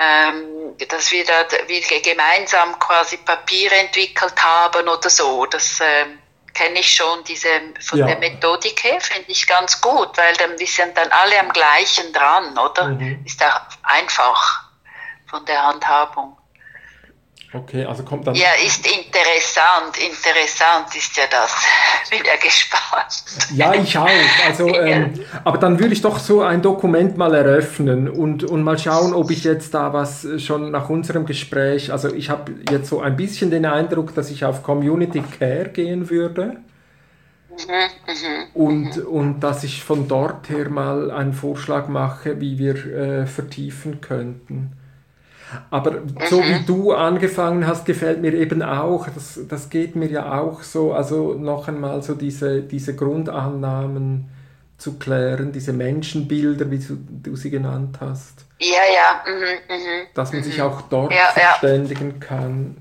Ähm, 0.01 0.77
dass 0.89 1.11
wir 1.13 1.25
da 1.25 1.47
wir 1.67 2.01
gemeinsam 2.01 2.79
quasi 2.79 3.19
Papier 3.19 3.71
entwickelt 3.73 4.35
haben 4.43 4.89
oder 4.89 5.11
so. 5.11 5.45
Das 5.47 5.79
ähm, 5.81 6.19
kenne 6.55 6.81
ich 6.81 6.95
schon, 6.95 7.23
diese 7.25 7.49
von 7.81 7.99
ja. 7.99 8.07
der 8.07 8.19
Methodik 8.19 8.83
her, 8.83 9.01
finde 9.01 9.31
ich 9.31 9.47
ganz 9.47 9.81
gut, 9.81 10.17
weil 10.17 10.35
dann 10.35 10.59
wir 10.59 10.67
sind 10.67 10.97
dann 10.97 11.11
alle 11.11 11.39
am 11.39 11.51
gleichen 11.51 12.13
dran, 12.13 12.57
oder? 12.57 12.89
Mhm. 12.89 13.23
Ist 13.25 13.45
auch 13.45 13.61
einfach 13.83 14.65
von 15.27 15.45
der 15.45 15.63
Handhabung. 15.63 16.40
Okay, 17.53 17.85
also 17.85 18.05
kommt 18.05 18.29
dann. 18.29 18.37
Ja, 18.37 18.51
ist 18.65 18.87
interessant. 18.87 19.99
Interessant 19.99 20.95
ist 20.95 21.17
ja 21.17 21.25
das. 21.29 21.53
Bin 22.11 22.21
ja 22.25 22.37
gespannt. 22.37 23.25
Ja, 23.53 23.75
ich 23.75 23.99
auch. 23.99 24.09
Also, 24.47 24.69
ähm, 24.77 25.15
aber 25.43 25.59
dann 25.59 25.81
würde 25.81 25.93
ich 25.93 26.01
doch 26.01 26.21
so 26.21 26.43
ein 26.43 26.63
Dokument 26.63 27.17
mal 27.17 27.35
eröffnen 27.35 28.09
und, 28.09 28.45
und 28.45 28.63
mal 28.63 28.79
schauen, 28.79 29.15
ob 29.15 29.33
ich 29.33 29.43
jetzt 29.43 29.75
da 29.75 29.93
was 29.93 30.27
schon 30.39 30.71
nach 30.71 30.89
unserem 30.89 31.27
Gespräch. 31.27 31.91
Also, 31.91 32.15
ich 32.15 32.31
habe 32.31 32.53
jetzt 32.71 32.89
so 32.89 33.01
ein 33.01 33.17
bisschen 33.17 33.51
den 33.51 33.67
Eindruck, 33.67 34.15
dass 34.15 34.31
ich 34.31 34.45
auf 34.45 34.63
Community 34.63 35.23
Care 35.39 35.71
gehen 35.71 36.09
würde. 36.09 36.59
Mhm, 37.51 37.67
mh, 38.07 38.47
und, 38.55 38.97
mh. 38.97 39.03
und 39.03 39.41
dass 39.41 39.65
ich 39.65 39.83
von 39.83 40.07
dort 40.07 40.49
her 40.51 40.71
mal 40.71 41.11
einen 41.11 41.33
Vorschlag 41.33 41.89
mache, 41.89 42.41
wie 42.41 42.59
wir 42.59 42.77
äh, 42.87 43.27
vertiefen 43.27 44.01
könnten. 44.01 44.77
Aber 45.71 46.03
so 46.29 46.43
wie 46.43 46.65
du 46.65 46.93
angefangen 46.93 47.67
hast, 47.67 47.85
gefällt 47.85 48.21
mir 48.21 48.35
eben 48.35 48.63
auch, 48.63 49.09
das, 49.09 49.41
das 49.49 49.69
geht 49.69 49.97
mir 49.97 50.09
ja 50.09 50.41
auch 50.41 50.63
so, 50.63 50.93
also 50.93 51.35
noch 51.35 51.69
einmal 51.69 52.03
so 52.03 52.15
diese, 52.15 52.63
diese 52.63 52.95
Grundannahmen 52.95 54.31
zu 54.79 54.99
klären, 54.99 55.53
diese 55.53 55.73
Menschenbilder, 55.73 56.71
wie 56.71 56.79
du, 56.79 56.97
du 56.97 57.37
sie 57.37 57.51
genannt 57.51 57.99
hast. 58.01 58.45
Ja, 58.59 58.81
ja. 58.95 59.25
Mhm, 59.27 59.43
mh, 59.69 60.07
Dass 60.15 60.33
man 60.33 60.41
mhm. 60.41 60.45
sich 60.45 60.63
auch 60.63 60.83
dort 60.83 61.13
ja, 61.13 61.27
verständigen 61.27 62.21
ja. 62.21 62.27
kann. 62.27 62.77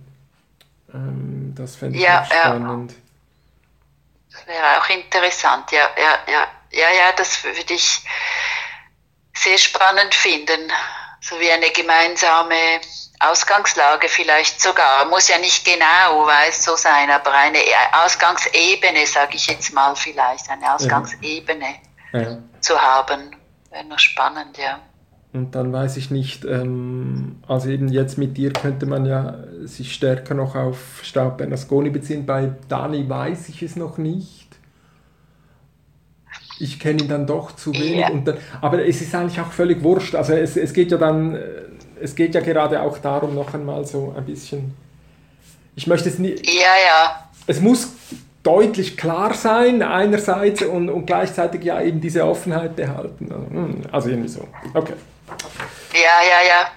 Ähm, 0.94 1.54
das 1.56 1.76
fände 1.76 1.98
ich 1.98 2.04
ja, 2.04 2.24
spannend. 2.26 2.94
Das 4.32 4.48
wäre 4.48 4.80
auch 4.80 4.90
interessant, 4.90 5.72
ja, 5.72 5.90
ja, 5.98 6.32
ja. 6.32 6.48
Ja, 6.72 6.86
ja, 6.96 7.12
das 7.18 7.44
würde 7.44 7.74
ich 7.74 8.06
sehr 9.34 9.58
spannend 9.58 10.14
finden 10.14 10.72
so 11.22 11.40
wie 11.40 11.52
eine 11.52 11.70
gemeinsame 11.72 12.80
Ausgangslage 13.20 14.08
vielleicht 14.08 14.62
sogar. 14.62 15.06
Muss 15.06 15.28
ja 15.28 15.38
nicht 15.40 15.66
genau, 15.66 16.26
weiß 16.26 16.64
so 16.64 16.76
sein, 16.76 17.10
aber 17.12 17.34
eine 17.34 17.60
Ausgangsebene, 18.04 19.06
sage 19.06 19.36
ich 19.36 19.48
jetzt 19.48 19.74
mal 19.74 19.96
vielleicht, 19.96 20.50
eine 20.50 20.74
Ausgangsebene 20.74 21.76
ja. 22.14 22.22
Ja. 22.22 22.38
zu 22.62 22.82
haben. 22.82 23.36
Wäre 23.70 23.86
noch 23.86 24.00
spannend, 24.00 24.58
ja. 24.58 24.80
Und 25.32 25.54
dann 25.54 25.72
weiß 25.72 25.98
ich 25.98 26.10
nicht, 26.10 26.44
ähm, 26.46 27.44
also 27.48 27.70
eben 27.70 27.90
jetzt 27.90 28.18
mit 28.18 28.36
dir 28.38 28.52
könnte 28.52 28.88
man 28.88 29.06
ja 29.06 29.36
sich 29.64 29.94
stärker 29.94 30.34
noch 30.34 30.56
auf 30.56 31.02
Staub 31.04 31.38
Bernasconi 31.38 31.92
beziehen. 31.92 32.26
Bei 32.26 32.52
Dani 32.68 33.08
weiß 33.08 33.50
ich 33.50 33.62
es 33.62 33.76
noch 33.76 34.00
nicht 34.00 34.39
ich 36.60 36.80
kenne 36.80 37.04
ihn 37.04 37.08
dann 37.08 37.26
doch 37.26 37.56
zu 37.56 37.74
wenig. 37.74 38.00
Ja. 38.00 38.10
Und 38.10 38.28
dann, 38.28 38.38
aber 38.62 38.86
es 38.86 39.02
ist 39.02 39.14
eigentlich 39.16 39.40
auch 39.40 39.52
völlig 39.52 39.82
wurscht. 39.84 40.16
Also 40.16 40.34
es, 40.34 40.58
es 40.58 40.74
geht 40.74 40.92
ja 40.92 40.98
dann, 40.98 41.36
äh, 41.36 41.40
es 42.02 42.16
geht 42.16 42.36
ja 42.36 42.42
gerade 42.42 42.82
auch 42.82 42.98
darum, 42.98 43.36
noch 43.36 43.54
einmal 43.54 43.86
so 43.86 44.14
ein 44.16 44.26
bisschen. 44.26 44.76
Ich 45.76 45.88
möchte 45.88 46.10
es 46.10 46.20
nicht. 46.20 46.46
Ja, 46.46 46.54
ja. 46.62 47.30
Es 47.48 47.62
muss 47.62 47.90
deutlich 48.44 48.98
klar 48.98 49.34
sein, 49.34 49.82
einerseits 49.82 50.62
und, 50.64 50.90
und 50.90 51.06
gleichzeitig 51.06 51.64
ja 51.64 51.82
eben 51.82 52.02
diese 52.02 52.26
Offenheit 52.26 52.76
behalten. 52.76 53.86
Also 53.92 54.10
irgendwie 54.10 54.30
so. 54.30 54.48
Okay. 54.74 54.94
Ja, 55.94 56.00
ja, 56.00 56.48
ja. 56.48 56.72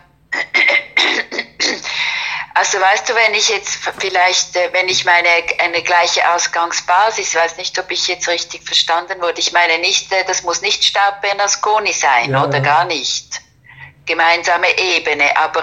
Also 2.55 2.81
weißt 2.81 3.09
du, 3.09 3.15
wenn 3.15 3.35
ich 3.35 3.49
jetzt 3.49 3.79
vielleicht, 3.99 4.57
äh, 4.57 4.73
wenn 4.73 4.89
ich 4.89 5.05
meine 5.05 5.29
eine 5.59 5.83
gleiche 5.83 6.29
Ausgangsbasis, 6.33 7.35
weiß 7.35 7.57
nicht, 7.57 7.79
ob 7.79 7.91
ich 7.91 8.07
jetzt 8.09 8.29
richtig 8.29 8.65
verstanden 8.65 9.21
wurde. 9.23 9.41
Ich 9.41 9.53
meine 9.53 9.79
nicht, 9.79 10.13
äh, 10.13 10.25
das 10.25 10.43
muss 10.43 10.61
nicht 10.61 10.85
Staub 10.85 11.21
Bernasconi 11.23 11.93
sein 11.93 12.33
ja, 12.33 12.45
oder 12.45 12.59
ja. 12.59 12.63
gar 12.63 12.85
nicht 12.85 13.41
gemeinsame 14.05 14.67
Ebene, 14.79 15.37
aber 15.37 15.63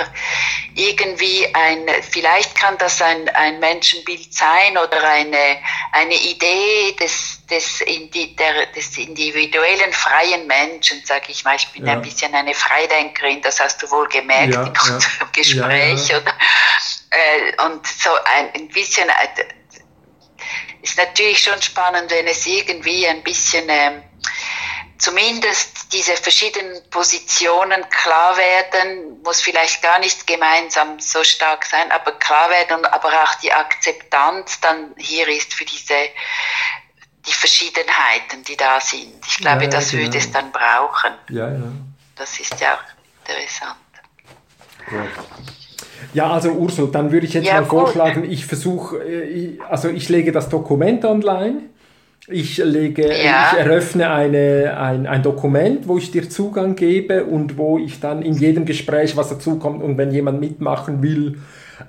irgendwie 0.75 1.53
ein, 1.53 1.87
vielleicht 2.09 2.55
kann 2.55 2.77
das 2.77 3.01
ein, 3.01 3.27
ein 3.29 3.59
Menschenbild 3.59 4.33
sein 4.33 4.77
oder 4.77 5.03
eine, 5.03 5.57
eine 5.91 6.15
Idee 6.15 6.95
des, 6.99 7.38
des, 7.49 7.79
der, 7.79 8.65
des 8.67 8.97
individuellen 8.97 9.91
freien 9.93 10.47
Menschen, 10.47 11.03
sage 11.05 11.25
ich 11.29 11.43
mal. 11.43 11.55
Ich 11.55 11.67
bin 11.69 11.85
ja. 11.85 11.93
ein 11.93 12.01
bisschen 12.01 12.33
eine 12.33 12.53
Freidenkerin, 12.53 13.41
das 13.41 13.59
hast 13.59 13.81
du 13.81 13.89
wohl 13.91 14.07
gemerkt 14.07 14.53
ja, 14.53 14.63
in 14.67 14.69
unserem 14.69 14.99
ja. 15.19 15.27
Gespräch. 15.33 16.09
Oder? 16.09 16.33
Äh, 17.11 17.65
und 17.65 17.85
so 17.85 18.11
ein, 18.25 18.53
ein 18.53 18.67
bisschen, 18.69 19.09
äh, 19.09 19.45
ist 20.81 20.97
natürlich 20.97 21.43
schon 21.43 21.61
spannend, 21.61 22.09
wenn 22.11 22.27
es 22.27 22.45
irgendwie 22.45 23.07
ein 23.07 23.21
bisschen, 23.23 23.67
äh, 23.67 24.01
zumindest 24.99 25.93
diese 25.93 26.15
verschiedenen 26.17 26.87
Positionen 26.89 27.89
klar 27.89 28.37
werden, 28.37 29.21
muss 29.23 29.41
vielleicht 29.41 29.81
gar 29.81 29.97
nicht 29.99 30.27
gemeinsam 30.27 30.99
so 30.99 31.23
stark 31.23 31.65
sein, 31.65 31.91
aber 31.91 32.11
klar 32.19 32.49
werden, 32.49 32.85
aber 32.85 33.07
auch 33.23 33.35
die 33.35 33.51
Akzeptanz 33.51 34.59
dann 34.59 34.93
hier 34.97 35.27
ist 35.29 35.53
für 35.53 35.65
diese 35.65 35.95
die 37.29 37.33
Verschiedenheiten, 37.33 38.43
die 38.47 38.57
da 38.57 38.79
sind. 38.81 39.25
Ich 39.27 39.37
glaube, 39.37 39.63
ja, 39.63 39.69
das 39.69 39.91
genau. 39.91 40.03
würde 40.03 40.17
es 40.17 40.31
dann 40.31 40.51
brauchen. 40.51 41.13
Ja, 41.29 41.51
ja. 41.51 41.71
Das 42.15 42.39
ist 42.39 42.59
ja 42.59 42.73
auch 42.73 43.29
interessant. 43.29 43.77
Ja. 44.91 45.05
Ja, 46.13 46.31
also 46.31 46.51
Ursel, 46.51 46.89
dann 46.91 47.11
würde 47.11 47.27
ich 47.27 47.33
jetzt 47.33 47.45
ja, 47.45 47.61
mal 47.61 47.67
vorschlagen, 47.67 48.23
ich 48.23 48.45
versuche, 48.45 48.97
äh, 48.97 49.59
also 49.69 49.89
ich 49.89 50.09
lege 50.09 50.31
das 50.31 50.49
Dokument 50.49 51.05
online 51.05 51.69
ich, 52.31 52.57
lege, 52.57 53.07
ja. 53.07 53.51
ich 53.51 53.59
eröffne 53.59 54.11
eine, 54.11 54.77
ein, 54.77 55.07
ein 55.07 55.23
Dokument, 55.23 55.87
wo 55.87 55.97
ich 55.97 56.11
dir 56.11 56.29
Zugang 56.29 56.75
gebe 56.75 57.25
und 57.25 57.57
wo 57.57 57.77
ich 57.77 57.99
dann 57.99 58.21
in 58.21 58.33
jedem 58.33 58.65
Gespräch, 58.65 59.17
was 59.17 59.29
dazukommt 59.29 59.81
und 59.81 59.97
wenn 59.97 60.11
jemand 60.11 60.39
mitmachen 60.39 61.01
will, 61.01 61.39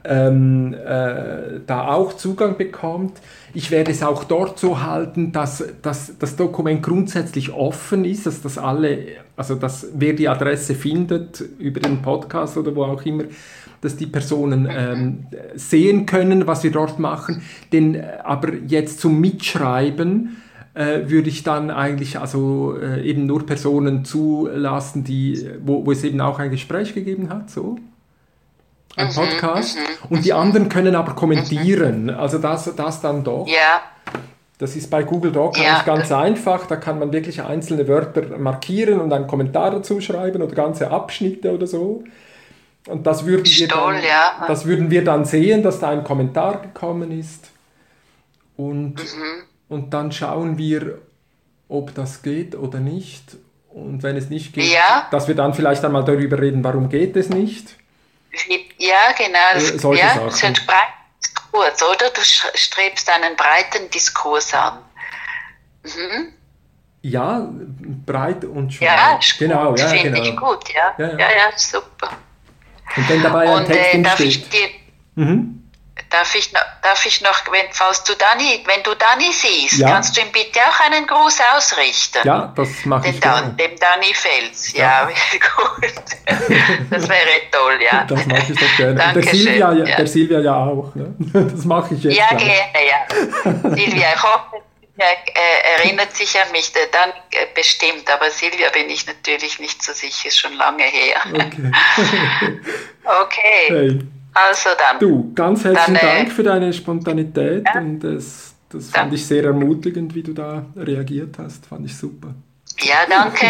ähm, 0.04 0.74
äh, 0.74 1.60
da 1.66 1.88
auch 1.88 2.14
Zugang 2.14 2.56
bekommt. 2.56 3.20
Ich 3.54 3.70
werde 3.70 3.90
es 3.90 4.02
auch 4.02 4.24
dort 4.24 4.58
so 4.58 4.82
halten, 4.82 5.32
dass, 5.32 5.64
dass 5.82 6.18
das 6.18 6.36
Dokument 6.36 6.82
grundsätzlich 6.82 7.52
offen 7.52 8.04
ist, 8.04 8.26
dass 8.26 8.42
das 8.42 8.58
alle, 8.58 8.98
also 9.36 9.54
dass 9.54 9.88
wer 9.94 10.12
die 10.12 10.28
Adresse 10.28 10.74
findet 10.74 11.42
über 11.58 11.80
den 11.80 12.02
Podcast 12.02 12.56
oder 12.56 12.74
wo 12.74 12.84
auch 12.84 13.04
immer, 13.04 13.24
dass 13.80 13.96
die 13.96 14.06
Personen 14.06 14.68
ähm, 14.70 15.26
sehen 15.54 16.06
können, 16.06 16.46
was 16.46 16.62
wir 16.62 16.70
dort 16.70 16.98
machen. 16.98 17.42
Denn 17.72 17.94
äh, 17.94 18.18
aber 18.22 18.54
jetzt 18.54 19.00
zum 19.00 19.20
Mitschreiben 19.20 20.36
äh, 20.74 21.08
würde 21.10 21.28
ich 21.28 21.42
dann 21.42 21.70
eigentlich 21.70 22.18
also 22.18 22.76
äh, 22.80 23.02
eben 23.02 23.26
nur 23.26 23.44
Personen 23.46 24.04
zulassen, 24.04 25.02
die, 25.04 25.48
wo, 25.64 25.84
wo 25.84 25.92
es 25.92 26.04
eben 26.04 26.20
auch 26.20 26.38
ein 26.38 26.50
Gespräch 26.50 26.94
gegeben 26.94 27.30
hat, 27.30 27.50
so 27.50 27.78
ein 28.96 29.08
mhm, 29.08 29.14
Podcast. 29.14 29.76
Mhm, 29.76 30.16
und 30.16 30.24
die 30.24 30.32
anderen 30.32 30.68
können 30.68 30.94
aber 30.94 31.14
kommentieren. 31.14 32.10
Also 32.10 32.38
das, 32.38 32.74
das 32.74 33.00
dann 33.00 33.24
doch. 33.24 33.46
Ja. 33.46 33.82
Das 34.58 34.76
ist 34.76 34.90
bei 34.90 35.02
Google 35.04 35.32
Doc 35.32 35.56
ja. 35.56 35.82
ganz 35.84 36.12
einfach. 36.12 36.66
Da 36.66 36.76
kann 36.76 36.98
man 36.98 37.12
wirklich 37.12 37.42
einzelne 37.42 37.88
Wörter 37.88 38.36
markieren 38.36 39.00
und 39.00 39.12
einen 39.12 39.26
Kommentar 39.26 39.70
dazu 39.70 40.00
schreiben 40.00 40.42
oder 40.42 40.54
ganze 40.54 40.90
Abschnitte 40.90 41.52
oder 41.54 41.66
so. 41.66 42.04
Und 42.86 43.06
das 43.06 43.24
würden, 43.24 43.46
wir 43.46 43.68
dann, 43.68 43.94
ja. 44.02 44.44
das 44.46 44.66
würden 44.66 44.90
wir 44.90 45.04
dann 45.04 45.24
sehen, 45.24 45.62
dass 45.62 45.80
da 45.80 45.90
ein 45.90 46.04
Kommentar 46.04 46.62
gekommen 46.62 47.10
ist. 47.18 47.50
und, 48.56 48.96
mhm. 48.96 49.42
und 49.68 49.94
dann 49.94 50.12
schauen 50.12 50.58
wir, 50.58 50.98
ob 51.68 51.94
das 51.94 52.22
geht 52.22 52.54
oder 52.54 52.80
nicht. 52.80 53.36
Und 53.68 54.02
wenn 54.02 54.16
es 54.16 54.28
nicht 54.28 54.52
geht, 54.52 54.72
ja. 54.72 55.06
dass 55.10 55.28
wir 55.28 55.34
dann 55.34 55.54
vielleicht 55.54 55.84
einmal 55.84 56.04
darüber 56.04 56.40
reden, 56.40 56.64
warum 56.64 56.88
geht 56.88 57.16
es 57.16 57.30
nicht. 57.30 57.76
Ja, 58.78 59.12
genau. 59.16 59.38
Äh, 59.54 59.78
solche 59.78 60.02
ja, 60.02 60.08
Sachen. 60.14 60.26
Das 60.26 60.34
ist 60.36 60.44
ein 60.44 60.54
Diskurs, 61.22 61.82
oder? 61.82 62.10
Du 62.10 62.20
strebst 62.22 63.10
einen 63.10 63.36
breiten 63.36 63.90
Diskurs 63.90 64.54
an. 64.54 64.78
Mhm. 65.82 66.32
Ja, 67.02 67.48
breit 68.06 68.44
und 68.44 68.72
schmal. 68.72 68.88
Ja, 68.88 69.20
genau, 69.38 69.74
ja, 69.74 69.88
finde 69.88 70.20
genau. 70.20 70.22
ich 70.22 70.36
gut, 70.36 70.68
ja. 70.74 70.94
Ja, 70.98 71.12
ja. 71.12 71.18
ja, 71.18 71.28
ja 71.28 71.52
super. 71.56 72.10
Und 72.96 73.08
wenn 73.08 73.22
dabei 73.22 73.48
ein 73.48 73.64
und, 73.64 73.66
Text 73.66 73.94
äh, 73.94 74.02
darf 74.02 74.20
ich 74.20 74.48
dir, 74.48 74.68
mhm. 75.14 75.59
Darf 76.10 76.34
ich, 76.34 76.52
darf 76.52 77.06
ich 77.06 77.20
noch, 77.20 77.40
wenn, 77.52 77.66
falls 77.70 78.02
du 78.02 78.16
Dani, 78.16 78.64
wenn 78.66 78.82
du 78.82 78.96
Dani 78.96 79.32
siehst, 79.32 79.78
ja. 79.78 79.90
kannst 79.90 80.16
du 80.16 80.22
ihm 80.22 80.32
bitte 80.32 80.58
auch 80.58 80.80
einen 80.86 81.06
Gruß 81.06 81.38
ausrichten? 81.54 82.18
Ja, 82.24 82.52
das 82.56 82.84
mache 82.84 83.10
ich 83.10 83.20
Dan, 83.20 83.56
Dem 83.56 83.78
Dani 83.78 84.12
Fels, 84.12 84.72
ja, 84.72 85.08
ja 85.08 85.08
gut. 85.56 85.94
das 86.90 87.08
wäre 87.08 87.28
toll, 87.52 87.78
ja. 87.80 88.04
Das 88.08 88.26
mache 88.26 88.52
ich 88.52 88.58
doch 88.58 88.76
gerne. 88.76 89.12
der 89.14 89.22
Silvia, 89.22 89.72
ja. 89.72 89.96
der 89.96 90.06
Silvia 90.08 90.40
ja 90.40 90.56
auch. 90.56 90.92
Ne? 90.96 91.14
Das 91.32 91.64
mache 91.64 91.94
ich 91.94 92.02
jetzt. 92.02 92.16
Ja, 92.16 92.28
gerne, 92.30 92.50
ja. 92.88 93.76
Silvia, 93.76 94.08
ich 94.12 94.22
hoffe, 94.22 94.62
er 94.96 95.78
erinnert 95.78 96.16
sich 96.16 96.36
an 96.40 96.50
mich, 96.50 96.72
dann 96.72 97.10
äh, 97.10 97.46
bestimmt, 97.54 98.10
aber 98.12 98.30
Silvia 98.30 98.68
bin 98.70 98.90
ich 98.90 99.06
natürlich 99.06 99.60
nicht 99.60 99.80
so 99.80 99.92
sicher, 99.92 100.26
ist 100.26 100.40
schon 100.40 100.54
lange 100.54 100.82
her. 100.82 101.20
Okay. 101.32 101.72
okay. 103.04 103.68
Hey. 103.68 104.00
Also 104.32 104.70
dann. 104.78 104.98
Du, 104.98 105.32
ganz 105.34 105.64
herzlichen 105.64 105.94
dann, 105.94 106.08
äh, 106.08 106.16
Dank 106.18 106.32
für 106.32 106.42
deine 106.42 106.72
Spontanität 106.72 107.64
ja. 107.66 107.80
und 107.80 108.00
das, 108.00 108.54
das 108.68 108.90
fand 108.90 109.12
ich 109.12 109.26
sehr 109.26 109.44
ermutigend, 109.44 110.14
wie 110.14 110.22
du 110.22 110.32
da 110.32 110.64
reagiert 110.76 111.36
hast. 111.38 111.66
Fand 111.66 111.86
ich 111.86 111.96
super. 111.96 112.34
Ja, 112.78 113.06
danke. 113.08 113.46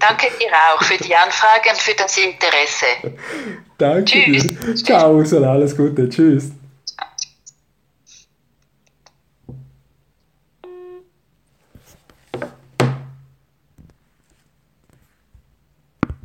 danke 0.00 0.26
dir 0.40 0.50
auch 0.74 0.82
für 0.82 0.96
die 0.96 1.14
Anfrage 1.14 1.70
und 1.70 1.78
für 1.78 1.94
das 1.94 2.16
Interesse. 2.18 3.16
danke 3.78 4.04
Tschüss. 4.04 4.46
dir. 4.46 4.74
Ciao, 4.76 5.14
Ursula, 5.14 5.52
alles 5.52 5.76
Gute. 5.76 6.08
Tschüss. 6.08 6.50